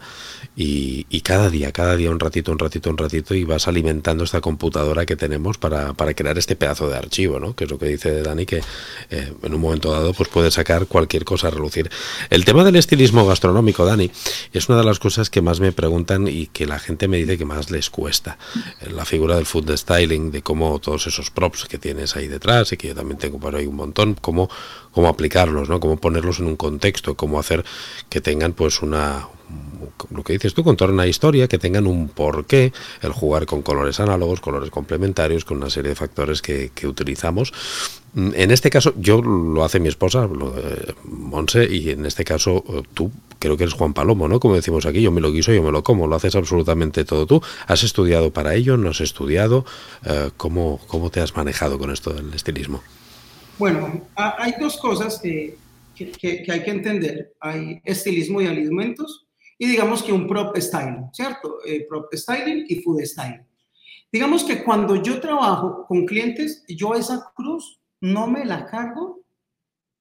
y, 0.56 1.08
y, 1.10 1.22
cada 1.22 1.50
día, 1.50 1.72
cada 1.72 1.96
día 1.96 2.12
un 2.12 2.20
ratito, 2.20 2.52
un 2.52 2.60
ratito, 2.60 2.90
un 2.90 2.98
ratito 2.98 3.34
y 3.34 3.44
vas 3.44 3.68
alimentando 3.68 4.24
esta 4.24 4.40
computadora 4.40 5.06
que 5.06 5.16
tenemos 5.16 5.58
para, 5.58 5.94
para 5.94 6.14
crear 6.14 6.38
este 6.38 6.56
pedazo 6.56 6.88
de 6.90 6.98
archivo, 6.98 7.40
¿no? 7.40 7.56
Que 7.56 7.64
es 7.64 7.72
lo 7.72 7.80
que 7.80 7.88
dice 7.88 8.22
Dani, 8.22 8.46
que 8.46 8.62
eh, 9.10 9.34
en 9.42 9.54
un 9.54 9.62
momento 9.62 9.92
dado, 9.92 10.14
pues, 10.14 10.30
puede 10.30 10.52
sacar 10.52 10.86
cualquier 10.86 11.26
cosa 11.26 11.48
a 11.48 11.52
relucir. 11.52 11.90
El 12.30 12.46
tema 12.46 12.64
del 12.64 12.76
estilismo 12.76 13.26
gastronómico, 13.26 13.84
Dani, 13.84 14.12
es 14.54 14.70
una 14.70 14.78
de 14.78 14.86
las 14.86 15.00
cosas 15.00 15.30
que 15.32 15.42
más 15.42 15.60
me 15.60 15.72
preguntan 15.72 16.28
y 16.28 16.48
que 16.48 16.68
la 16.68 16.78
gente 16.78 17.08
me 17.08 17.18
dice 17.18 17.38
que 17.38 17.46
más 17.46 17.72
les 17.72 17.90
cuesta. 17.90 18.38
La 18.94 19.06
figura 19.06 19.36
del 19.36 19.48
food 19.48 19.76
styling 19.76 20.19
de 20.32 20.42
cómo 20.42 20.80
todos 20.80 21.08
esos 21.08 21.32
props 21.32 21.66
que 21.66 21.78
tienes 21.78 22.16
ahí 22.16 22.28
detrás 22.28 22.72
y 22.72 22.78
que 22.78 22.90
yo 22.90 22.96
también 22.96 23.18
tengo 23.18 23.40
por 23.40 23.56
ahí 23.56 23.66
un 23.66 23.76
montón, 23.76 24.16
cómo, 24.16 24.50
cómo 24.92 25.08
aplicarlos, 25.08 25.70
¿no? 25.70 25.80
Cómo 25.80 25.98
ponerlos 25.98 26.40
en 26.40 26.48
un 26.48 26.56
contexto, 26.56 27.16
cómo 27.16 27.40
hacer 27.40 27.64
que 28.10 28.22
tengan 28.22 28.54
pues 28.54 28.82
una 28.82 29.28
lo 30.12 30.24
que 30.24 30.34
dices 30.34 30.54
tú, 30.54 30.64
contar 30.64 30.92
una 30.92 31.08
historia, 31.08 31.48
que 31.48 31.58
tengan 31.58 31.88
un 31.88 32.10
porqué, 32.10 32.72
el 33.02 33.12
jugar 33.12 33.46
con 33.46 33.62
colores 33.62 34.00
análogos, 34.00 34.42
colores 34.42 34.70
complementarios, 34.70 35.46
con 35.46 35.58
una 35.58 35.70
serie 35.70 35.90
de 35.90 35.96
factores 35.96 36.42
que, 36.42 36.72
utilizamos. 36.86 37.54
Mm, 38.14 38.32
en 38.36 38.52
este 38.52 38.70
caso, 38.70 38.94
yo 38.98 39.22
lo 39.22 39.64
hace 39.64 39.80
mi 39.80 39.90
esposa, 39.90 40.26
eh, 40.58 40.94
Monse, 41.04 41.66
y 41.66 41.90
en 41.92 42.06
este 42.06 42.24
caso 42.24 42.64
eh, 42.70 42.84
tú 42.94 43.12
creo 43.40 43.58
que 43.58 43.64
eres 43.64 43.74
Juan 43.74 43.94
Palomo, 43.94 44.28
¿no? 44.28 44.40
Como 44.40 44.56
decimos 44.56 44.86
aquí, 44.86 45.02
yo 45.02 45.12
me 45.12 45.22
lo 45.22 45.32
guiso, 45.32 45.52
yo 45.52 45.64
me 45.64 45.72
lo 45.72 45.84
como, 45.84 46.08
lo 46.08 46.16
haces 46.16 46.36
absolutamente 46.36 47.06
todo 47.06 47.26
tú. 47.26 47.42
¿Has 47.68 47.84
estudiado 47.84 48.32
para 48.32 48.54
ello? 48.54 48.78
¿No 48.78 48.90
has 48.90 49.02
estudiado? 49.02 49.66
Eh, 50.06 50.30
¿cómo, 50.38 50.80
¿Cómo 50.88 51.10
te 51.10 51.22
has 51.22 51.36
manejado 51.36 51.80
con 51.80 51.92
esto 51.92 52.14
del 52.14 52.34
estilismo? 52.34 52.84
Bueno, 53.58 54.04
hay 54.16 54.54
dos 54.60 54.78
cosas 54.78 55.20
que, 55.22 55.58
que, 55.96 56.12
que 56.44 56.52
hay 56.52 56.64
que 56.64 56.72
entender. 56.72 57.34
Hay 57.40 57.82
estilismo 57.84 58.42
y 58.42 58.48
alimentos 58.48 59.26
y 59.58 59.68
digamos 59.68 60.02
que 60.02 60.14
un 60.14 60.26
prop 60.26 60.56
styling, 60.58 61.10
¿cierto? 61.12 61.58
Eh, 61.66 61.86
prop 61.88 62.14
styling 62.14 62.66
y 62.70 62.82
food 62.82 63.02
styling. 63.04 63.46
Digamos 64.12 64.46
que 64.46 64.64
cuando 64.64 64.96
yo 64.96 65.20
trabajo 65.20 65.86
con 65.86 66.06
clientes, 66.06 66.64
yo 66.68 66.96
esa 66.96 67.32
cruz 67.36 67.80
no 68.00 68.26
me 68.28 68.46
la 68.46 68.66
cargo 68.66 69.20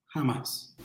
jamás. 0.07 0.77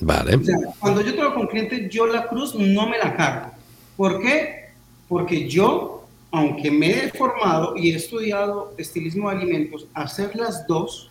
Vale. 0.00 0.36
O 0.36 0.44
sea, 0.44 0.56
cuando 0.78 1.02
yo 1.02 1.14
trabajo 1.14 1.36
con 1.36 1.46
clientes, 1.46 1.90
yo 1.90 2.06
la 2.06 2.26
cruz 2.26 2.54
no 2.54 2.88
me 2.88 2.98
la 2.98 3.16
cargo. 3.16 3.50
¿Por 3.96 4.20
qué? 4.20 4.70
Porque 5.08 5.48
yo, 5.48 6.06
aunque 6.30 6.70
me 6.70 7.04
he 7.04 7.10
formado 7.10 7.76
y 7.76 7.90
he 7.90 7.96
estudiado 7.96 8.74
estilismo 8.78 9.30
de 9.30 9.36
alimentos, 9.36 9.86
hacer 9.94 10.34
las 10.36 10.66
dos 10.66 11.10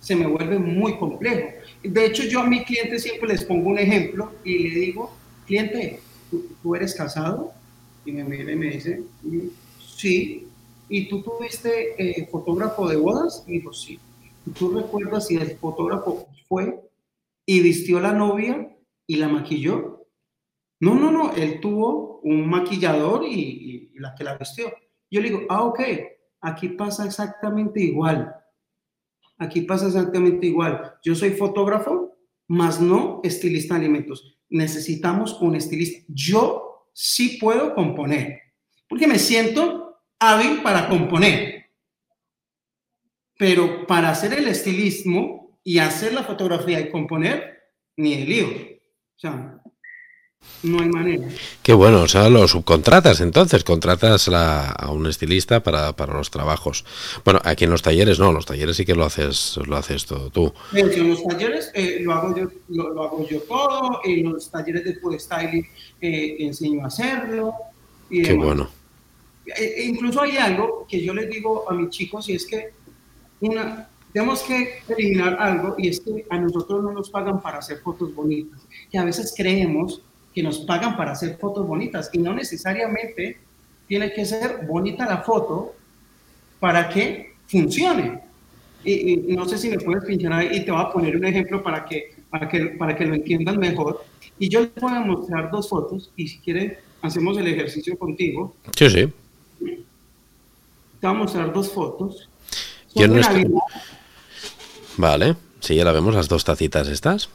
se 0.00 0.16
me 0.16 0.26
vuelve 0.26 0.58
muy 0.58 0.96
complejo. 0.98 1.48
De 1.82 2.06
hecho, 2.06 2.24
yo 2.24 2.40
a 2.40 2.46
mi 2.46 2.64
cliente 2.64 2.98
siempre 2.98 3.28
les 3.28 3.44
pongo 3.44 3.70
un 3.70 3.78
ejemplo 3.78 4.32
y 4.44 4.68
le 4.68 4.80
digo, 4.80 5.12
cliente, 5.46 6.00
¿tú, 6.62 6.74
eres 6.74 6.94
casado? 6.94 7.52
Y 8.04 8.12
me 8.12 8.24
mira 8.24 8.52
y 8.52 8.56
me 8.56 8.70
dice, 8.70 9.02
sí. 9.84 10.46
¿Y 10.88 11.08
tú 11.08 11.22
tuviste 11.22 11.94
eh, 11.98 12.28
fotógrafo 12.30 12.88
de 12.88 12.96
bodas? 12.96 13.42
Y 13.48 13.52
digo, 13.54 13.72
sí. 13.72 13.98
¿Y 14.46 14.50
tú 14.50 14.70
recuerdas 14.70 15.26
si 15.26 15.34
el 15.36 15.56
fotógrafo 15.56 16.28
fue 16.48 16.85
y 17.46 17.60
vistió 17.60 18.00
la 18.00 18.12
novia 18.12 18.76
y 19.06 19.16
la 19.16 19.28
maquilló? 19.28 20.08
No, 20.80 20.94
no, 20.94 21.10
no, 21.10 21.32
él 21.32 21.60
tuvo 21.60 22.20
un 22.20 22.48
maquillador 22.48 23.24
y, 23.24 23.90
y 23.94 23.98
la 23.98 24.14
que 24.14 24.24
la 24.24 24.36
vistió. 24.36 24.70
Yo 25.10 25.20
le 25.20 25.30
digo, 25.30 25.42
ah, 25.48 25.62
ok, 25.62 25.80
aquí 26.40 26.70
pasa 26.70 27.06
exactamente 27.06 27.80
igual. 27.80 28.34
Aquí 29.38 29.62
pasa 29.62 29.86
exactamente 29.86 30.46
igual. 30.46 30.94
Yo 31.02 31.14
soy 31.14 31.30
fotógrafo, 31.30 32.16
más 32.48 32.80
no 32.80 33.20
estilista 33.22 33.74
de 33.74 33.80
alimentos. 33.80 34.38
Necesitamos 34.48 35.40
un 35.40 35.56
estilista. 35.56 36.04
Yo 36.08 36.88
sí 36.92 37.38
puedo 37.40 37.74
componer, 37.74 38.40
porque 38.88 39.06
me 39.06 39.18
siento 39.18 40.00
hábil 40.18 40.62
para 40.62 40.88
componer. 40.88 41.66
Pero 43.38 43.86
para 43.86 44.10
hacer 44.10 44.32
el 44.32 44.48
estilismo 44.48 45.45
y 45.66 45.80
hacer 45.80 46.14
la 46.14 46.22
fotografía 46.22 46.78
y 46.78 46.90
componer, 46.90 47.72
ni 47.96 48.14
el 48.14 48.28
lío. 48.28 48.46
O 48.46 49.18
sea, 49.18 49.60
no 50.62 50.80
hay 50.80 50.88
manera. 50.88 51.28
Qué 51.60 51.72
bueno, 51.72 52.02
o 52.02 52.08
sea, 52.08 52.30
lo 52.30 52.46
subcontratas 52.46 53.20
entonces, 53.20 53.64
contratas 53.64 54.28
a 54.28 54.90
un 54.92 55.08
estilista 55.08 55.64
para, 55.64 55.92
los 56.06 56.30
trabajos. 56.30 56.84
Bueno, 57.24 57.40
aquí 57.42 57.64
en 57.64 57.70
los 57.70 57.82
talleres 57.82 58.20
no, 58.20 58.30
los 58.30 58.46
talleres 58.46 58.76
sí 58.76 58.84
que 58.84 58.94
lo 58.94 59.04
haces, 59.04 59.58
lo 59.66 59.76
haces 59.76 60.06
todo 60.06 60.30
tú. 60.30 60.54
En 60.72 61.08
los 61.08 61.24
talleres 61.24 61.72
eh, 61.74 61.98
lo, 62.00 62.12
hago 62.12 62.36
yo, 62.36 62.48
lo, 62.68 63.02
hago 63.02 63.28
yo 63.28 63.40
todo, 63.40 64.02
en 64.04 64.22
los 64.22 64.48
talleres 64.48 64.84
de 64.84 64.94
food 65.00 65.18
styling 65.18 65.66
eh, 66.00 66.36
enseño 66.38 66.84
a 66.84 66.86
hacerlo. 66.86 67.52
Qué 68.08 68.34
bueno. 68.34 68.70
E, 69.44 69.64
e 69.64 69.84
incluso 69.86 70.20
hay 70.22 70.36
algo 70.36 70.86
que 70.88 71.02
yo 71.02 71.12
les 71.12 71.28
digo 71.28 71.68
a 71.68 71.74
mis 71.74 71.90
chicos 71.90 72.28
y 72.28 72.34
es 72.36 72.46
que 72.46 72.70
una, 73.40 73.88
tenemos 74.12 74.42
que 74.42 74.80
eliminar 74.88 75.36
algo 75.38 75.74
y 75.78 75.88
es 75.88 76.00
que 76.00 76.24
a 76.30 76.38
nosotros 76.38 76.82
no 76.82 76.92
nos 76.92 77.10
pagan 77.10 77.40
para 77.40 77.58
hacer 77.58 77.78
fotos 77.78 78.14
bonitas. 78.14 78.66
Y 78.90 78.96
a 78.96 79.04
veces 79.04 79.34
creemos 79.36 80.00
que 80.34 80.42
nos 80.42 80.60
pagan 80.60 80.96
para 80.96 81.12
hacer 81.12 81.36
fotos 81.38 81.66
bonitas 81.66 82.10
y 82.12 82.18
no 82.18 82.34
necesariamente 82.34 83.38
tiene 83.86 84.12
que 84.12 84.24
ser 84.24 84.66
bonita 84.66 85.06
la 85.06 85.18
foto 85.18 85.74
para 86.60 86.88
que 86.88 87.34
funcione. 87.46 88.20
Y, 88.84 89.16
no 89.34 89.48
sé 89.48 89.58
si 89.58 89.68
me 89.68 89.78
puedes 89.78 90.04
pinchar 90.04 90.32
ahí 90.32 90.48
y 90.52 90.64
te 90.64 90.70
voy 90.70 90.80
a 90.80 90.90
poner 90.90 91.16
un 91.16 91.24
ejemplo 91.24 91.62
para 91.62 91.84
que, 91.84 92.14
para 92.30 92.48
que, 92.48 92.66
para 92.78 92.96
que 92.96 93.04
lo 93.04 93.14
entiendan 93.14 93.58
mejor. 93.58 94.04
Y 94.38 94.48
yo 94.48 94.60
les 94.60 94.74
voy 94.74 94.92
a 94.92 95.00
mostrar 95.00 95.50
dos 95.50 95.68
fotos 95.68 96.12
y 96.16 96.28
si 96.28 96.38
quieres 96.38 96.78
hacemos 97.02 97.36
el 97.38 97.48
ejercicio 97.48 97.98
contigo. 97.98 98.54
Sí, 98.76 98.90
sí. 98.90 99.12
Te 99.58 101.06
voy 101.06 101.10
a 101.10 101.12
mostrar 101.12 101.52
dos 101.52 101.70
fotos. 101.70 102.28
Yo 102.94 103.08
no 103.08 103.18
estoy... 103.18 103.52
Vale, 104.96 105.36
sí, 105.60 105.74
ya 105.74 105.84
la 105.84 105.92
vemos, 105.92 106.14
las 106.14 106.28
dos 106.28 106.44
tacitas 106.44 106.88
estas. 106.88 107.28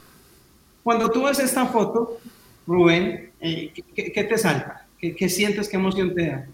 Cuando 0.84 1.10
tú 1.10 1.24
ves 1.24 1.40
esta 1.40 1.68
foto, 1.68 2.18
Rubén, 2.66 3.32
eh, 3.40 3.72
¿qué, 3.96 4.24
te 4.24 4.38
salta? 4.38 4.88
¿Qué, 5.00 5.30
sientes? 5.30 5.70
¿Qué 5.70 5.78
emoción 5.78 6.14
te 6.16 6.28
da? 6.28 6.48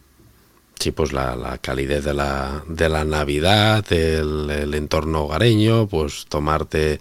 Sí, 0.80 0.91
pues 0.91 1.13
la, 1.13 1.58
calidez 1.62 2.04
de 2.04 2.13
la, 2.13 2.63
de 2.67 2.89
la 2.89 3.04
Navidad, 3.04 3.86
el, 3.91 4.74
entorno 4.74 5.24
hogareño, 5.24 5.88
pues 5.88 6.26
tomarte 6.28 7.00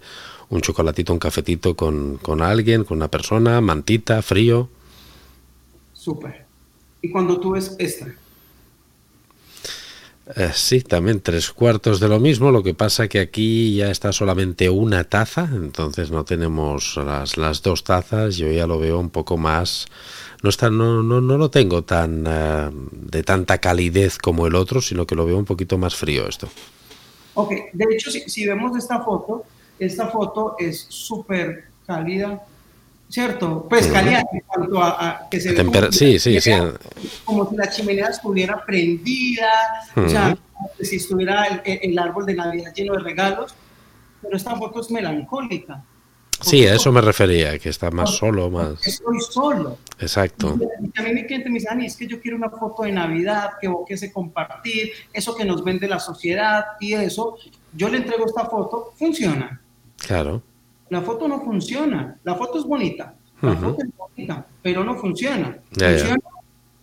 un 0.49 0.61
chocolatito, 0.61 1.13
un 1.13 1.19
cafetito 1.19 1.75
con, 1.75 2.17
con 2.17 2.41
alguien, 2.41 2.85
con 2.85 2.97
una 2.97 3.09
persona, 3.09 3.61
mantita, 3.61 4.21
frío. 4.21 4.69
Súper. 5.93 6.45
¿Y 7.01 7.11
cuando 7.11 7.39
tú 7.39 7.51
ves 7.51 7.75
esta? 7.77 8.07
Sí, 10.53 10.81
también 10.81 11.21
tres 11.21 11.51
cuartos 11.51 12.01
de 12.01 12.09
lo 12.09 12.19
mismo, 12.19 12.51
lo 12.51 12.61
que 12.61 12.73
pasa 12.73 13.07
que 13.07 13.19
aquí 13.19 13.75
ya 13.75 13.89
está 13.89 14.11
solamente 14.11 14.69
una 14.69 15.05
taza, 15.05 15.49
entonces 15.53 16.11
no 16.11 16.25
tenemos 16.25 16.97
las, 16.97 17.37
las 17.37 17.61
dos 17.61 17.85
tazas, 17.85 18.35
yo 18.35 18.51
ya 18.51 18.67
lo 18.67 18.77
veo 18.77 18.99
un 18.99 19.09
poco 19.09 19.37
más, 19.37 19.87
no, 20.43 20.49
está, 20.49 20.69
no, 20.69 21.01
no, 21.01 21.21
no 21.21 21.37
lo 21.37 21.49
tengo 21.49 21.83
tan 21.83 22.25
eh, 22.27 22.69
de 22.91 23.23
tanta 23.23 23.59
calidez 23.59 24.17
como 24.17 24.47
el 24.47 24.55
otro, 24.55 24.81
sino 24.81 25.07
que 25.07 25.15
lo 25.15 25.25
veo 25.25 25.37
un 25.37 25.45
poquito 25.45 25.77
más 25.77 25.95
frío 25.95 26.27
esto. 26.27 26.49
Ok, 27.33 27.53
de 27.71 27.85
hecho 27.91 28.11
si, 28.11 28.21
si 28.27 28.45
vemos 28.45 28.77
esta 28.77 29.01
foto, 29.03 29.45
esta 29.79 30.07
foto 30.07 30.55
es 30.59 30.87
súper 30.89 31.65
cálida, 31.85 32.45
¿cierto? 33.09 33.65
Pues 33.69 33.87
caliente 33.87 34.27
en 34.33 34.41
cuanto 34.41 34.81
a, 34.81 35.27
que 35.29 35.39
se 35.39 35.53
ve 35.53 35.65
como, 35.65 35.91
sí, 35.91 36.19
sí, 36.19 36.39
sí. 36.41 36.51
como 37.23 37.49
si 37.49 37.55
la 37.55 37.69
chimenea 37.69 38.07
estuviera 38.07 38.63
prendida, 38.65 39.49
o 39.95 40.07
sea, 40.07 40.37
si 40.81 40.97
estuviera 40.97 41.61
el, 41.63 41.97
árbol 41.97 42.25
de 42.25 42.35
Navidad 42.35 42.73
lleno 42.73 42.93
de 42.93 42.99
regalos, 42.99 43.55
pero 44.21 44.35
esta 44.35 44.55
foto 44.55 44.81
es 44.81 44.91
melancólica. 44.91 45.83
Sí, 46.39 46.67
a 46.67 46.75
eso 46.75 46.91
me 46.91 47.01
refería, 47.01 47.57
que 47.57 47.69
está 47.69 47.89
más 47.89 48.11
solo, 48.11 48.51
más... 48.51 48.85
Estoy 48.85 49.19
solo. 49.21 49.79
Exacto. 49.97 50.55
Y 50.79 50.99
a 50.99 51.03
mí 51.03 51.13
mi 51.13 51.25
cliente 51.25 51.49
me 51.49 51.55
dice, 51.55 51.69
Ani, 51.71 51.87
es 51.87 51.97
que 51.97 52.05
yo 52.05 52.21
quiero 52.21 52.37
una 52.37 52.51
foto 52.51 52.83
de 52.83 52.91
Navidad, 52.91 53.53
que 53.59 53.67
ese 53.87 54.11
compartir, 54.11 54.91
eso 55.11 55.33
que 55.33 55.45
nos 55.45 55.63
vende 55.63 55.87
la 55.87 55.99
sociedad 55.99 56.63
y 56.79 56.93
eso. 56.93 57.37
Yo 57.73 57.89
le 57.89 57.97
entrego 57.97 58.27
esta 58.27 58.45
foto, 58.45 58.93
funciona. 58.95 59.59
Claro 59.97 60.43
la 60.89 61.01
foto 61.01 61.27
no 61.27 61.41
funciona. 61.41 62.17
La 62.23 62.35
foto 62.35 62.59
es 62.59 62.65
bonita, 62.65 63.15
la 63.41 63.55
foto 63.55 63.83
es 63.83 63.89
bonita, 63.95 64.45
pero 64.61 64.83
no 64.83 64.95
funciona. 64.95 65.59
funciona 65.71 66.19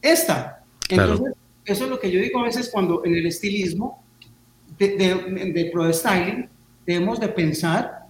esta. 0.00 0.62
Entonces, 0.88 1.34
eso 1.64 1.84
es 1.84 1.90
lo 1.90 1.98
que 1.98 2.10
yo 2.10 2.20
digo 2.20 2.40
a 2.40 2.44
veces 2.44 2.68
cuando 2.70 3.04
en 3.04 3.14
el 3.14 3.26
estilismo 3.26 4.04
de, 4.78 4.96
de, 4.96 5.52
de 5.52 5.70
Pro 5.72 5.90
Styling 5.90 6.48
debemos 6.84 7.18
de 7.20 7.28
pensar 7.28 8.04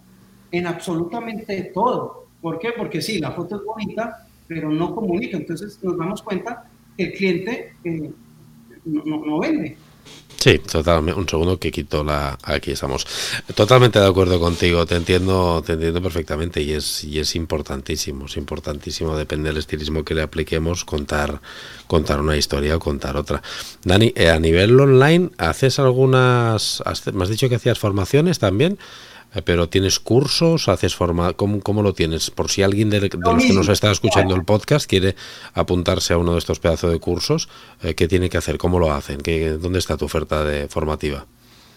en 0.50 0.66
absolutamente 0.66 1.70
todo. 1.74 2.26
¿Por 2.40 2.58
qué? 2.58 2.72
Porque 2.76 3.00
sí, 3.00 3.18
la 3.18 3.30
foto 3.32 3.56
es 3.56 3.64
bonita, 3.64 4.26
pero 4.46 4.70
no 4.70 4.94
comunica. 4.94 5.36
Entonces 5.36 5.78
nos 5.82 5.96
damos 5.96 6.22
cuenta 6.22 6.68
que 6.96 7.04
el 7.04 7.12
cliente 7.12 7.74
eh, 7.84 8.10
no, 8.84 9.24
no 9.24 9.38
vende. 9.38 9.76
Sí, 10.44 10.58
totalmente. 10.58 11.18
Un 11.18 11.26
segundo 11.26 11.58
que 11.58 11.72
quito 11.72 12.04
la. 12.04 12.38
Aquí 12.42 12.72
estamos. 12.72 13.06
Totalmente 13.54 13.98
de 13.98 14.06
acuerdo 14.06 14.38
contigo. 14.38 14.84
Te 14.84 14.94
entiendo, 14.94 15.62
te 15.64 15.72
entiendo 15.72 16.02
perfectamente 16.02 16.60
y 16.60 16.72
es 16.72 17.02
y 17.02 17.18
es 17.18 17.34
importantísimo, 17.34 18.26
es 18.26 18.36
importantísimo. 18.36 19.16
Depende 19.16 19.48
del 19.48 19.56
estilismo 19.56 20.04
que 20.04 20.14
le 20.14 20.20
apliquemos, 20.20 20.84
contar 20.84 21.40
contar 21.86 22.20
una 22.20 22.36
historia 22.36 22.76
o 22.76 22.78
contar 22.78 23.16
otra. 23.16 23.42
Dani, 23.84 24.12
eh, 24.16 24.28
a 24.28 24.38
nivel 24.38 24.78
online, 24.78 25.30
haces 25.38 25.78
algunas. 25.78 26.82
Me 27.14 27.22
has 27.24 27.30
dicho 27.30 27.48
que 27.48 27.54
hacías 27.54 27.78
formaciones 27.78 28.38
también. 28.38 28.78
Eh, 29.34 29.42
pero 29.42 29.68
tienes 29.68 29.98
cursos, 29.98 30.68
haces 30.68 30.94
forma, 30.94 31.32
¿cómo, 31.32 31.60
cómo 31.60 31.82
lo 31.82 31.92
tienes? 31.92 32.30
Por 32.30 32.50
si 32.50 32.62
alguien 32.62 32.90
de, 32.90 33.00
los 33.00 33.44
que 33.44 33.52
nos 33.52 33.68
está 33.68 33.90
escuchando 33.90 34.34
el 34.34 34.44
podcast 34.44 34.88
quiere 34.88 35.16
apuntarse 35.54 36.14
a 36.14 36.18
uno 36.18 36.32
de 36.32 36.38
estos 36.38 36.60
pedazos 36.60 36.92
de 36.92 37.00
cursos, 37.00 37.48
eh, 37.82 37.94
¿qué 37.94 38.08
tiene 38.08 38.30
que 38.30 38.38
hacer? 38.38 38.58
¿Cómo 38.58 38.78
lo 38.78 38.92
hacen? 38.92 39.18
¿Qué, 39.18 39.50
¿Dónde 39.50 39.78
está 39.78 39.96
tu 39.96 40.04
oferta 40.04 40.44
de 40.44 40.68
formativa? 40.68 41.26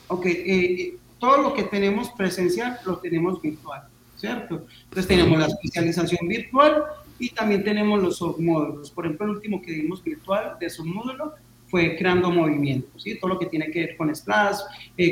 Ok, 0.07 0.25
eh, 0.27 0.95
todo 1.19 1.41
lo 1.41 1.53
que 1.53 1.63
tenemos 1.63 2.09
presencial 2.11 2.79
lo 2.85 2.97
tenemos 2.97 3.41
virtual, 3.41 3.81
¿cierto? 4.15 4.65
Entonces 4.83 5.07
tenemos 5.07 5.39
la 5.39 5.47
especialización 5.47 6.27
virtual 6.27 6.83
y 7.19 7.29
también 7.29 7.63
tenemos 7.63 8.01
los 8.01 8.17
submódulos. 8.17 8.91
Por 8.91 9.05
ejemplo, 9.05 9.25
el 9.25 9.31
último 9.33 9.61
que 9.61 9.71
dimos 9.71 10.03
virtual 10.03 10.57
de 10.59 10.69
submódulo 10.69 11.33
fue 11.69 11.97
creando 11.97 12.31
movimientos, 12.31 13.03
¿sí? 13.03 13.19
Todo 13.19 13.31
lo 13.31 13.39
que 13.39 13.47
tiene 13.47 13.69
que 13.71 13.79
ver 13.81 13.97
con 13.97 14.15
splash, 14.15 14.59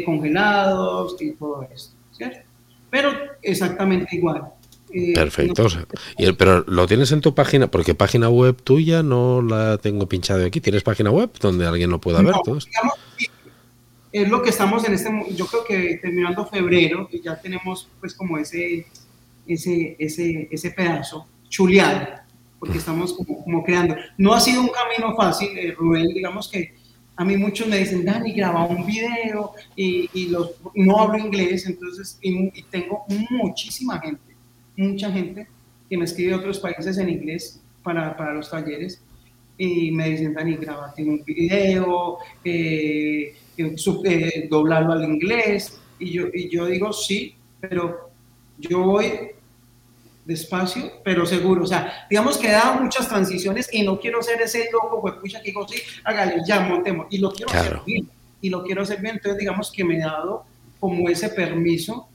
congelados 0.05 1.17
y 1.19 1.31
todo 1.31 1.67
esto. 1.73 1.95
Pero 2.89 3.11
exactamente 3.41 4.15
igual. 4.15 4.43
Eh, 4.93 5.13
Perfecto. 5.13 5.67
y 6.17 6.31
pero 6.33 6.63
lo 6.67 6.87
tienes 6.87 7.11
en 7.11 7.19
tu 7.19 7.35
página, 7.35 7.69
porque 7.69 7.95
página 7.95 8.29
web 8.29 8.55
tuya 8.61 9.03
no 9.03 9.41
la 9.41 9.77
tengo 9.77 10.07
pinchado 10.07 10.45
aquí. 10.45 10.61
¿Tienes 10.61 10.83
página 10.83 11.11
web 11.11 11.31
donde 11.41 11.65
alguien 11.65 11.89
lo 11.89 11.99
pueda 11.99 12.21
ver? 12.21 12.35
Todo 12.43 12.59
es 14.15 14.29
lo 14.29 14.41
que 14.41 14.49
estamos 14.49 14.85
en 14.85 14.93
este, 14.93 15.11
yo 15.35 15.45
creo 15.45 15.65
que 15.65 15.99
terminando 16.01 16.45
febrero, 16.45 17.09
y 17.11 17.19
ya 17.21 17.35
tenemos 17.35 17.89
pues 17.99 18.13
como 18.13 18.37
ese, 18.37 18.87
ese, 19.45 19.97
ese, 19.99 20.47
ese 20.49 20.71
pedazo 20.71 21.27
chuleado, 21.49 22.07
porque 22.57 22.77
estamos 22.77 23.11
como, 23.11 23.43
como, 23.43 23.61
creando. 23.61 23.97
No 24.17 24.33
ha 24.33 24.39
sido 24.39 24.61
un 24.61 24.69
camino 24.69 25.17
fácil, 25.17 25.49
eh, 25.57 25.75
Rubén, 25.77 26.07
digamos 26.13 26.47
que 26.47 26.74
a 27.17 27.23
mí 27.23 27.37
muchos 27.37 27.67
me 27.67 27.77
dicen, 27.77 28.03
Dani, 28.03 28.33
graba 28.33 28.65
un 28.65 28.85
video 28.85 29.53
y, 29.75 30.27
los, 30.27 30.55
no 30.73 30.99
hablo 30.99 31.17
inglés, 31.17 31.65
entonces, 31.65 32.19
y, 32.21 32.61
tengo 32.63 33.05
muchísima 33.29 33.99
gente, 33.99 34.35
mucha 34.75 35.11
gente 35.11 35.47
que 35.89 35.97
me 35.97 36.05
escribe 36.05 36.31
de 36.31 36.35
otros 36.35 36.59
países 36.59 36.97
en 36.97 37.09
inglés 37.09 37.61
para, 37.83 38.15
para 38.17 38.33
los 38.33 38.49
talleres 38.49 39.01
y 39.57 39.91
me 39.91 40.09
dicen, 40.09 40.33
Dani, 40.33 40.55
grabate 40.57 41.03
un 41.03 41.23
video, 41.23 42.17
eh, 42.43 43.33
eh, 43.57 43.75
eh, 44.03 44.47
doblarlo 44.49 44.93
al 44.93 45.05
inglés, 45.05 45.79
y 45.97 46.11
yo, 46.11 46.25
y 46.33 46.49
yo 46.49 46.65
digo, 46.65 46.91
sí, 46.91 47.35
pero 47.61 48.09
yo 48.57 48.83
voy 48.83 49.05
despacio, 50.25 50.91
pero 51.03 51.25
seguro. 51.25 51.63
O 51.63 51.67
sea, 51.67 52.07
digamos 52.09 52.37
que 52.37 52.47
he 52.47 52.51
dado 52.51 52.81
muchas 52.81 53.07
transiciones 53.07 53.69
y 53.71 53.83
no 53.83 53.99
quiero 53.99 54.21
ser 54.21 54.41
ese 54.41 54.69
loco, 54.71 55.01
pucha, 55.21 55.39
que 55.39 55.49
digo, 55.49 55.67
sí, 55.67 55.79
hágale, 56.03 56.41
ya, 56.45 56.59
montemos. 56.61 57.07
Y 57.09 57.19
lo 57.19 57.31
quiero 57.31 57.51
hacer 57.51 57.79
bien. 57.85 58.09
Y 58.41 58.49
lo 58.49 58.63
quiero 58.63 58.81
hacer 58.81 59.01
bien. 59.01 59.15
Entonces, 59.15 59.39
digamos 59.39 59.71
que 59.71 59.83
me 59.83 59.97
he 59.97 59.99
dado 59.99 60.43
como 60.79 61.07
ese 61.09 61.29
permiso 61.29 62.09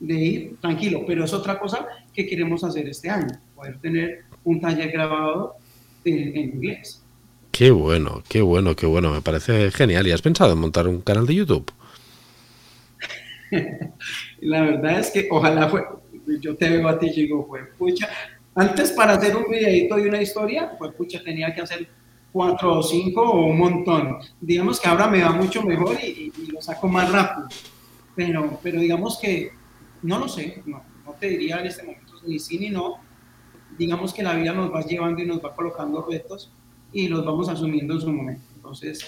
de 0.00 0.14
ir 0.14 0.56
tranquilo. 0.60 1.02
Pero 1.06 1.24
es 1.24 1.32
otra 1.32 1.58
cosa 1.58 1.86
que 2.14 2.26
queremos 2.26 2.64
hacer 2.64 2.88
este 2.88 3.10
año, 3.10 3.38
poder 3.54 3.78
tener 3.80 4.24
un 4.44 4.60
taller 4.60 4.90
grabado 4.90 5.56
en, 6.04 6.36
en 6.36 6.54
inglés. 6.54 7.02
Qué 7.50 7.70
bueno, 7.70 8.22
qué 8.28 8.42
bueno, 8.42 8.76
qué 8.76 8.86
bueno. 8.86 9.12
Me 9.12 9.22
parece 9.22 9.70
genial. 9.70 10.06
¿Y 10.06 10.12
has 10.12 10.22
pensado 10.22 10.52
en 10.52 10.58
montar 10.58 10.86
un 10.86 11.00
canal 11.00 11.26
de 11.26 11.34
YouTube? 11.34 11.72
La 14.40 14.62
verdad 14.62 15.00
es 15.00 15.10
que 15.10 15.28
ojalá 15.30 15.68
fue, 15.68 15.84
yo 16.40 16.56
te 16.56 16.68
veo 16.70 16.88
a 16.88 16.98
ti 16.98 17.06
y 17.06 17.22
digo, 17.22 17.46
fue 17.46 17.64
pucha, 17.64 18.08
antes 18.54 18.92
para 18.92 19.14
hacer 19.14 19.36
un 19.36 19.50
videito 19.50 19.98
y 19.98 20.08
una 20.08 20.22
historia, 20.22 20.76
pues 20.78 20.92
pucha, 20.94 21.22
tenía 21.22 21.54
que 21.54 21.60
hacer 21.60 21.88
cuatro 22.32 22.78
o 22.78 22.82
cinco 22.82 23.22
o 23.22 23.46
un 23.46 23.58
montón. 23.58 24.18
Digamos 24.40 24.80
que 24.80 24.88
ahora 24.88 25.08
me 25.08 25.22
va 25.22 25.32
mucho 25.32 25.62
mejor 25.62 25.96
y, 26.02 26.32
lo 26.52 26.60
saco 26.60 26.88
más 26.88 27.10
rápido. 27.10 27.48
Pero, 28.14 28.58
pero 28.62 28.80
digamos 28.80 29.18
que, 29.18 29.50
no 30.02 30.18
lo 30.18 30.28
sé, 30.28 30.62
no, 30.64 30.82
no 31.04 31.12
te 31.12 31.28
diría 31.28 31.60
en 31.60 31.66
este 31.66 31.82
momento 31.82 32.06
ni 32.26 32.38
sí 32.38 32.58
ni 32.58 32.70
no. 32.70 32.98
Digamos 33.78 34.12
que 34.12 34.22
la 34.22 34.34
vida 34.34 34.52
nos 34.52 34.72
va 34.72 34.82
llevando 34.82 35.22
y 35.22 35.26
nos 35.26 35.44
va 35.44 35.54
colocando 35.54 36.06
retos 36.08 36.50
y 36.92 37.08
los 37.08 37.24
vamos 37.24 37.48
asumiendo 37.48 37.94
en 37.94 38.00
su 38.00 38.12
momento. 38.12 38.44
Entonces, 38.54 39.06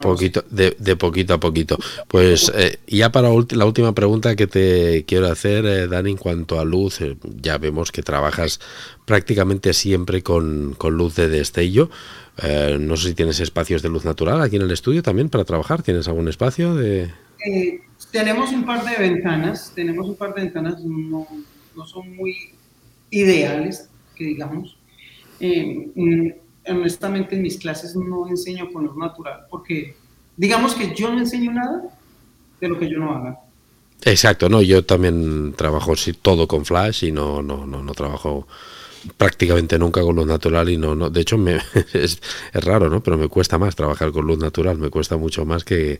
Poquito, 0.00 0.44
de, 0.50 0.76
de, 0.78 0.96
poquito 0.96 1.32
a 1.34 1.40
poquito. 1.40 1.78
Pues 2.08 2.52
eh, 2.54 2.78
ya 2.86 3.10
para 3.10 3.28
la 3.28 3.64
última 3.64 3.94
pregunta 3.94 4.36
que 4.36 4.46
te 4.46 5.04
quiero 5.06 5.28
hacer, 5.28 5.64
eh, 5.64 5.88
Dani, 5.88 6.10
en 6.10 6.16
cuanto 6.18 6.60
a 6.60 6.64
luz, 6.64 7.00
eh, 7.00 7.16
ya 7.40 7.56
vemos 7.56 7.90
que 7.90 8.02
trabajas 8.02 8.60
prácticamente 9.06 9.72
siempre 9.72 10.22
con, 10.22 10.74
con 10.76 10.94
luz 10.98 11.16
de 11.16 11.28
destello. 11.28 11.88
no 12.78 12.96
sé 12.98 13.08
si 13.08 13.14
tienes 13.14 13.40
espacios 13.40 13.80
de 13.80 13.88
luz 13.88 14.04
natural 14.04 14.42
aquí 14.42 14.56
en 14.56 14.62
el 14.62 14.70
estudio 14.72 15.02
también 15.02 15.30
para 15.30 15.44
trabajar. 15.44 15.82
¿Tienes 15.82 16.06
algún 16.06 16.28
espacio 16.28 16.74
de...? 16.74 17.10
tenemos 18.10 18.52
un 18.52 18.66
par 18.66 18.84
de 18.84 18.96
ventanas, 18.96 19.72
tenemos 19.74 20.06
un 20.06 20.16
par 20.16 20.34
de 20.34 20.42
ventanas, 20.42 20.84
no, 20.84 21.26
no 21.74 21.86
son 21.86 22.14
muy 22.14 22.50
ideales, 23.10 23.88
que 24.14 24.24
digamos. 24.24 24.76
Honestamente 26.68 27.36
en 27.36 27.42
mis 27.42 27.58
clases 27.58 27.94
no 27.96 28.28
enseño 28.28 28.72
con 28.72 28.84
luz 28.84 28.96
natural, 28.96 29.46
porque 29.50 29.96
digamos 30.36 30.74
que 30.74 30.94
yo 30.94 31.12
no 31.12 31.18
enseño 31.18 31.52
nada 31.52 31.82
de 32.60 32.68
lo 32.68 32.78
que 32.78 32.90
yo 32.90 32.98
no 32.98 33.12
haga. 33.12 33.38
Exacto, 34.04 34.48
no, 34.48 34.62
yo 34.62 34.84
también 34.84 35.54
trabajo 35.56 35.94
todo 36.20 36.46
con 36.46 36.64
flash 36.64 37.04
y 37.04 37.12
no, 37.12 37.42
no, 37.42 37.66
no, 37.66 37.82
no 37.82 37.92
trabajo 37.94 38.46
prácticamente 39.16 39.78
nunca 39.78 40.02
con 40.02 40.16
luz 40.16 40.26
natural 40.26 40.68
y 40.68 40.76
no, 40.76 40.94
no 40.94 41.10
de 41.10 41.20
hecho 41.20 41.38
me, 41.38 41.58
es, 41.92 42.20
raro, 42.52 42.90
¿no? 42.90 43.02
Pero 43.02 43.16
me 43.16 43.28
cuesta 43.28 43.58
más 43.58 43.76
trabajar 43.76 44.12
con 44.12 44.26
luz 44.26 44.38
natural, 44.38 44.78
me 44.78 44.90
cuesta 44.90 45.16
mucho 45.16 45.44
más 45.44 45.64
que, 45.64 45.98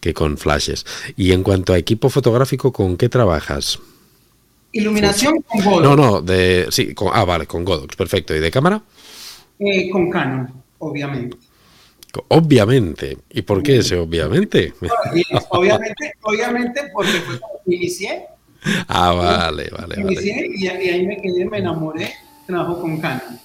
que 0.00 0.14
con 0.14 0.38
flashes. 0.38 0.84
Y 1.16 1.32
en 1.32 1.42
cuanto 1.42 1.72
a 1.72 1.78
equipo 1.78 2.10
fotográfico, 2.10 2.72
¿con 2.72 2.96
qué 2.96 3.08
trabajas? 3.08 3.78
Iluminación 4.72 5.42
con 5.42 5.64
Godox. 5.64 5.82
No, 5.82 5.96
no, 5.96 6.20
de 6.20 6.66
sí, 6.70 6.94
con, 6.94 7.10
ah, 7.12 7.24
vale, 7.24 7.46
con 7.46 7.64
Godox, 7.64 7.96
perfecto. 7.96 8.34
¿Y 8.34 8.40
de 8.40 8.50
cámara? 8.50 8.82
Eh, 9.58 9.90
con 9.90 10.10
Canon, 10.10 10.52
obviamente. 10.78 11.36
Obviamente. 12.28 13.18
¿Y 13.30 13.42
por 13.42 13.62
qué 13.62 13.78
ese 13.78 13.96
obviamente? 13.96 14.72
obviamente, 15.50 16.14
obviamente 16.22 16.82
porque 16.92 17.20
fue 17.20 17.38
cuando 17.38 17.60
inicié. 17.66 18.24
Ah, 18.88 19.12
vale, 19.12 19.70
vale. 19.70 20.00
Inicié 20.00 20.48
Y, 20.56 20.66
ahí 20.68 21.06
me 21.06 21.16
quedé, 21.20 21.44
me 21.44 21.58
enamoré, 21.58 22.12
trabajo 22.46 22.80
con 22.80 23.00
Canon. 23.00 23.38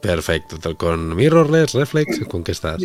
Perfecto. 0.00 0.76
¿Con 0.76 1.14
mirrorless, 1.14 1.74
reflex? 1.74 2.20
¿Con 2.26 2.42
qué 2.42 2.52
estás? 2.52 2.82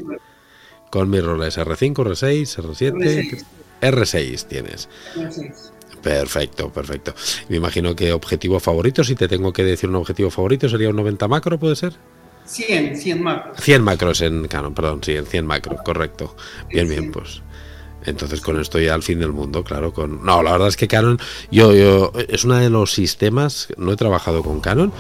Con 0.89 1.09
mirrorless 1.09 1.57
R5, 1.57 1.93
R6, 1.93 2.61
R7, 2.61 3.43
R6, 3.82 4.47
tienes. 4.47 4.89
R6. 5.15 5.71
Perfecto, 6.01 6.71
perfecto. 6.71 7.15
Me 7.49 7.57
imagino 7.57 7.95
que 7.95 8.13
objetivo 8.13 8.59
favorito, 8.59 9.03
si 9.03 9.15
te 9.15 9.28
tengo 9.28 9.51
que 9.51 9.63
decir 9.63 9.89
un 9.89 9.95
objetivo 9.95 10.30
favorito, 10.30 10.69
sería 10.69 10.89
un 10.89 10.97
90 10.97 11.28
macro, 11.28 11.57
¿puede 11.57 11.76
ser? 11.76 11.93
100, 12.45 12.97
100 12.97 13.23
macros. 13.23 13.57
100 13.61 13.83
macros 13.83 14.21
en 14.21 14.47
Canon, 14.47 14.73
perdón, 14.73 15.01
sí, 15.03 15.13
en 15.13 15.25
100 15.25 15.45
macros, 15.45 15.81
correcto. 15.83 16.35
Bien, 16.69 16.87
bien, 16.87 17.11
pues. 17.11 17.41
Entonces 18.05 18.41
con 18.41 18.59
esto 18.59 18.79
ya 18.79 18.93
al 18.93 19.03
fin 19.03 19.19
del 19.19 19.31
mundo, 19.31 19.63
claro. 19.63 19.91
Con... 19.93 20.23
No, 20.23 20.43
la 20.43 20.51
verdad 20.51 20.67
es 20.67 20.77
que 20.77 20.87
Canon, 20.87 21.19
yo, 21.51 21.73
yo, 21.73 22.11
es 22.27 22.43
uno 22.43 22.57
de 22.57 22.69
los 22.69 22.93
sistemas, 22.93 23.69
no 23.77 23.91
he 23.91 23.95
trabajado 23.95 24.43
con 24.43 24.59
Canon, 24.59 24.93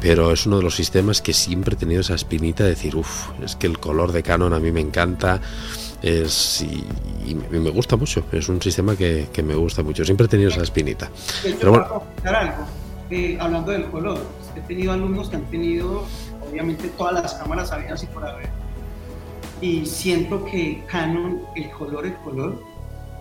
pero 0.00 0.32
es 0.32 0.46
uno 0.46 0.58
de 0.58 0.62
los 0.62 0.74
sistemas 0.74 1.20
que 1.20 1.32
siempre 1.32 1.74
he 1.74 1.78
tenido 1.78 2.00
esa 2.00 2.14
espinita 2.14 2.64
de 2.64 2.70
decir, 2.70 2.96
uff, 2.96 3.28
es 3.42 3.56
que 3.56 3.66
el 3.66 3.78
color 3.78 4.12
de 4.12 4.22
Canon 4.22 4.52
a 4.52 4.58
mí 4.58 4.72
me 4.72 4.80
encanta, 4.80 5.40
es, 6.02 6.62
y, 6.62 7.34
me 7.34 7.70
gusta 7.70 7.96
mucho, 7.96 8.24
es 8.32 8.48
un 8.48 8.60
sistema 8.62 8.96
que, 8.96 9.28
que, 9.32 9.42
me 9.42 9.54
gusta 9.54 9.82
mucho, 9.82 10.04
siempre 10.04 10.26
he 10.26 10.28
tenido 10.28 10.50
esa 10.50 10.62
espinita. 10.62 11.10
Pero 11.42 11.70
bueno, 11.70 11.86
algo, 12.24 12.66
eh, 13.10 13.36
hablando 13.40 13.72
del 13.72 13.84
color, 13.86 14.24
he 14.56 14.60
tenido 14.60 14.92
alumnos 14.92 15.28
que 15.28 15.36
han 15.36 15.44
tenido 15.50 16.06
obviamente 16.50 16.88
todas 16.96 17.14
las 17.14 17.34
cámaras 17.34 17.72
habían 17.72 17.92
así 17.92 18.06
por 18.06 18.26
haber. 18.26 18.48
Y 19.60 19.84
siento 19.84 20.44
que 20.44 20.82
Canon, 20.86 21.42
el 21.54 21.70
color, 21.70 22.06
el 22.06 22.14
color, 22.16 22.62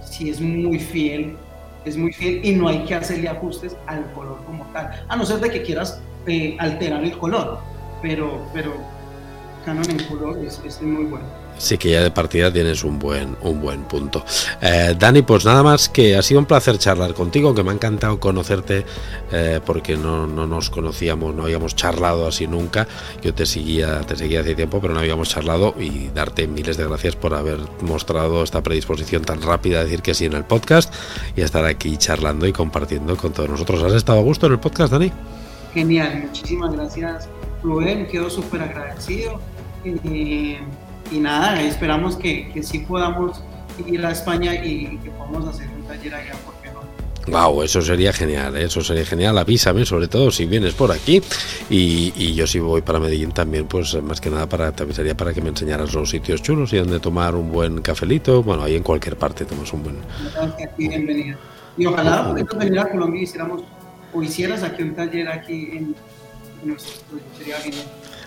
sí 0.02 0.30
es 0.30 0.40
muy 0.40 0.80
fiel, 0.80 1.38
es 1.86 1.98
muy 1.98 2.14
fiel 2.14 2.44
y 2.44 2.54
no 2.54 2.68
hay 2.68 2.86
que 2.86 2.96
hacerle 2.96 3.30
ajustes 3.30 3.76
al 3.88 4.12
color 4.14 4.40
como 4.46 4.66
tal, 4.68 4.90
a 5.08 5.16
no 5.16 5.26
ser 5.26 5.40
de 5.40 5.50
que 5.50 5.64
quieras 5.64 6.02
eh, 6.28 6.56
alterar 6.60 7.04
el 7.04 7.18
color, 7.18 7.60
pero, 8.02 8.46
pero 8.54 8.74
Canon 9.66 9.90
en 9.90 10.04
color 10.06 10.38
es, 10.40 10.62
es 10.66 10.82
muy 10.82 11.06
bueno. 11.06 11.26
Sí 11.60 11.78
que 11.78 11.92
ya 11.92 12.02
de 12.02 12.10
partida 12.10 12.52
tienes 12.52 12.84
un 12.84 12.98
buen, 12.98 13.36
un 13.42 13.62
buen 13.62 13.84
punto. 13.84 14.26
Eh, 14.62 14.96
Dani, 14.98 15.22
pues 15.22 15.46
nada 15.46 15.62
más 15.62 15.90
que 15.90 16.16
ha 16.16 16.22
sido 16.22 16.40
un 16.40 16.46
placer 16.46 16.78
charlar 16.78 17.14
contigo, 17.14 17.54
que 17.54 17.64
me 17.64 17.72
ha 17.72 17.74
encantado 17.74 18.20
conocerte 18.20 18.86
eh, 19.32 19.60
porque 19.66 19.98
no, 19.98 20.26
no, 20.26 20.48
nos 20.48 20.70
conocíamos, 20.70 21.36
no 21.36 21.44
habíamos 21.44 21.76
charlado 21.76 22.28
así 22.28 22.48
nunca. 22.48 22.88
Yo 23.22 23.34
te 23.34 23.46
seguía, 23.46 24.00
te 24.02 24.16
seguía 24.16 24.40
hace 24.40 24.56
tiempo, 24.56 24.80
pero 24.82 24.94
no 24.94 25.02
habíamos 25.02 25.30
charlado 25.30 25.76
y 25.78 26.08
darte 26.08 26.48
miles 26.48 26.78
de 26.78 26.88
gracias 26.88 27.16
por 27.16 27.34
haber 27.34 27.60
mostrado 27.82 28.42
esta 28.42 28.64
predisposición 28.64 29.24
tan 29.24 29.42
rápida 29.42 29.82
a 29.82 29.84
decir 29.84 30.02
que 30.02 30.14
sí 30.14 30.26
en 30.26 30.34
el 30.34 30.46
podcast 30.46 30.94
y 31.36 31.42
estar 31.42 31.66
aquí 31.66 31.98
charlando 31.98 32.48
y 32.48 32.54
compartiendo 32.54 33.18
con 33.18 33.34
todos 33.34 33.50
nosotros. 33.50 33.84
¿Has 33.84 33.94
estado 33.94 34.20
a 34.20 34.24
gusto 34.24 34.48
en 34.48 34.54
el 34.54 34.60
podcast, 34.60 34.94
Dani? 34.94 35.12
Genial, 35.74 36.24
muchísimas 36.28 36.72
gracias, 36.72 37.30
Rubén. 37.64 38.08
Quedo 38.08 38.30
súper 38.30 38.62
agradecido. 38.62 39.40
Eh, 39.86 40.60
y 41.12 41.20
nada, 41.20 41.62
esperamos 41.62 42.16
que, 42.16 42.52
que 42.52 42.64
sí 42.64 42.80
podamos 42.80 43.42
ir 43.86 44.06
a 44.06 44.12
España 44.12 44.54
y 44.56 44.98
que 44.98 45.10
podamos 45.12 45.48
hacer 45.48 45.68
un 45.70 45.84
taller 45.84 46.14
allá, 46.14 46.34
¿por 46.46 46.54
qué 46.56 46.70
no? 46.72 46.80
Wow, 47.32 47.64
eso 47.64 47.82
sería 47.82 48.12
genial, 48.12 48.58
¿eh? 48.58 48.66
eso 48.66 48.82
sería 48.82 49.06
genial. 49.06 49.38
Avísame, 49.38 49.86
sobre 49.86 50.08
todo 50.08 50.32
si 50.32 50.46
vienes 50.46 50.74
por 50.74 50.92
aquí. 50.92 51.22
Y, 51.70 52.12
y, 52.16 52.34
yo 52.34 52.48
si 52.48 52.60
voy 52.60 52.82
para 52.82 53.00
Medellín 53.00 53.32
también, 53.32 53.68
pues 53.68 54.02
más 54.02 54.20
que 54.20 54.30
nada 54.30 54.48
para, 54.48 54.72
te 54.72 54.84
avisaría 54.84 55.16
para 55.16 55.34
que 55.34 55.42
me 55.42 55.50
enseñaras 55.50 55.94
los 55.94 56.10
sitios 56.10 56.42
chulos 56.42 56.74
y 56.74 56.78
donde 56.78 57.00
tomar 57.00 57.36
un 57.36 57.52
buen 57.52 57.82
cafelito. 57.82 58.42
Bueno, 58.42 58.64
ahí 58.64 58.76
en 58.76 58.84
cualquier 58.84 59.16
parte 59.16 59.46
tomas 59.46 59.72
un 59.74 59.84
buen. 59.84 59.98
bienvenida. 60.78 61.38
Y 61.78 61.86
ojalá 61.86 62.22
oh. 62.22 62.32
pudiéramos 62.32 62.58
venir 62.58 62.80
a 62.80 62.90
Colombia 62.90 63.22
y 63.22 63.24
hiciéramos, 63.24 63.64
o 64.14 64.24
hicieras 64.24 64.64
aquí 64.64 64.84
un 64.84 64.96
taller 64.96 65.30
aquí 65.30 65.70
en, 65.72 65.96
en 66.64 66.70
nuestro 66.70 66.94
estudio. 66.94 67.24
Sería 67.38 67.58
genial. 67.58 67.86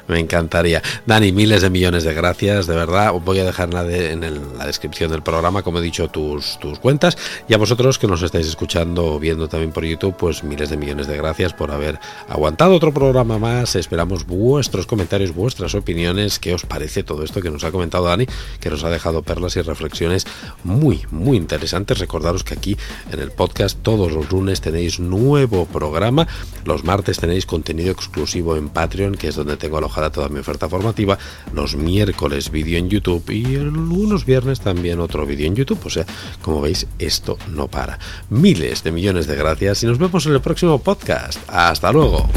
Me 0.09 0.19
encantaría. 0.19 0.83
Dani, 1.07 1.33
miles 1.33 1.63
de 1.63 1.71
millones 1.71 2.05
de 2.05 2.13
gracias, 2.13 2.67
de 2.67 2.75
verdad. 2.75 3.13
Voy 3.13 3.39
a 3.39 3.45
dejar 3.45 3.71
en, 3.73 4.59
la 4.59 4.67
descripción 4.67 5.11
del 5.11 5.23
programa, 5.23 5.63
como 5.63 5.79
he 5.79 5.83
dicho, 5.83 6.09
tus, 6.09 6.59
tus 6.59 6.79
cuentas. 6.79 7.17
Y 7.49 7.55
a 7.55 7.59
vosotros 7.59 7.99
que 7.99 8.09
nos 8.09 8.23
estáis 8.23 8.47
escuchando 8.47 9.15
o 9.15 9.19
viendo 9.19 9.49
también 9.49 9.73
por 9.73 9.85
YouTube, 9.85 10.17
pues 10.17 10.43
miles 10.43 10.71
de 10.71 10.77
millones 10.77 11.07
de 11.07 11.17
gracias 11.17 11.53
por 11.53 11.71
haber 11.71 11.99
aguantado 12.29 12.75
otro 12.75 12.93
programa 12.93 13.39
más. 13.39 13.77
Esperamos 13.77 14.27
vuestros 14.27 14.87
comentarios, 14.87 15.35
vuestras 15.35 15.75
opiniones. 15.75 16.39
¿Qué 16.39 16.53
os 16.53 16.67
parece 16.67 17.05
todo 17.05 17.23
esto 17.23 17.41
que 17.41 17.51
nos 17.51 17.65
ha 17.65 17.71
comentado 17.71 18.05
Dani? 18.05 18.27
Que 18.61 18.71
nos 18.71 18.83
ha 18.85 18.91
dejado 18.91 19.23
perlas 19.23 19.57
y 19.57 19.63
reflexiones 19.63 20.27
muy, 20.65 21.03
muy 21.11 21.37
interesantes. 21.37 21.99
Recordaros 21.99 22.45
que 22.45 22.55
aquí 22.55 22.77
en 23.13 23.21
el 23.21 23.31
podcast 23.31 23.79
todos 23.83 24.13
los 24.13 24.31
lunes 24.33 24.61
tenéis 24.61 24.99
nuevo 24.99 25.67
programa. 25.67 26.27
Los 26.65 26.85
martes 26.85 27.19
tenéis 27.19 27.47
contenido 27.47 27.93
exclusivo 27.93 28.57
en 28.57 28.69
Patreon, 28.69 29.15
que 29.15 29.29
es 29.29 29.37
donde 29.37 29.57
tengo 29.57 29.79
alojado 29.79 29.92
alojada 29.93 30.11
toda 30.11 30.29
mi 30.29 30.41
oferta 30.41 30.69
formativa, 30.69 31.19
los 31.53 31.77
miércoles 31.77 32.51
vídeo 32.51 32.79
en 32.79 32.89
YouTube 32.89 33.31
y 33.31 33.57
algunos 33.57 34.25
viernes 34.25 34.61
también 34.61 35.01
otro 35.01 35.27
vídeo 35.27 35.47
en 35.47 35.55
YouTube. 35.55 35.81
O 35.85 35.91
sea, 35.91 36.07
como 36.41 36.61
veis, 36.61 36.87
esto 36.99 37.37
no 37.49 37.69
para. 37.69 37.99
Miles 38.31 38.83
de 38.83 38.93
millones 38.93 39.27
de 39.27 39.37
gracias 39.37 39.83
y 39.83 39.87
nos 39.87 39.99
vemos 39.99 40.25
en 40.27 40.33
el 40.33 40.41
próximo 40.41 40.79
podcast. 40.79 41.41
Hasta 41.49 41.93
luego. 41.93 42.29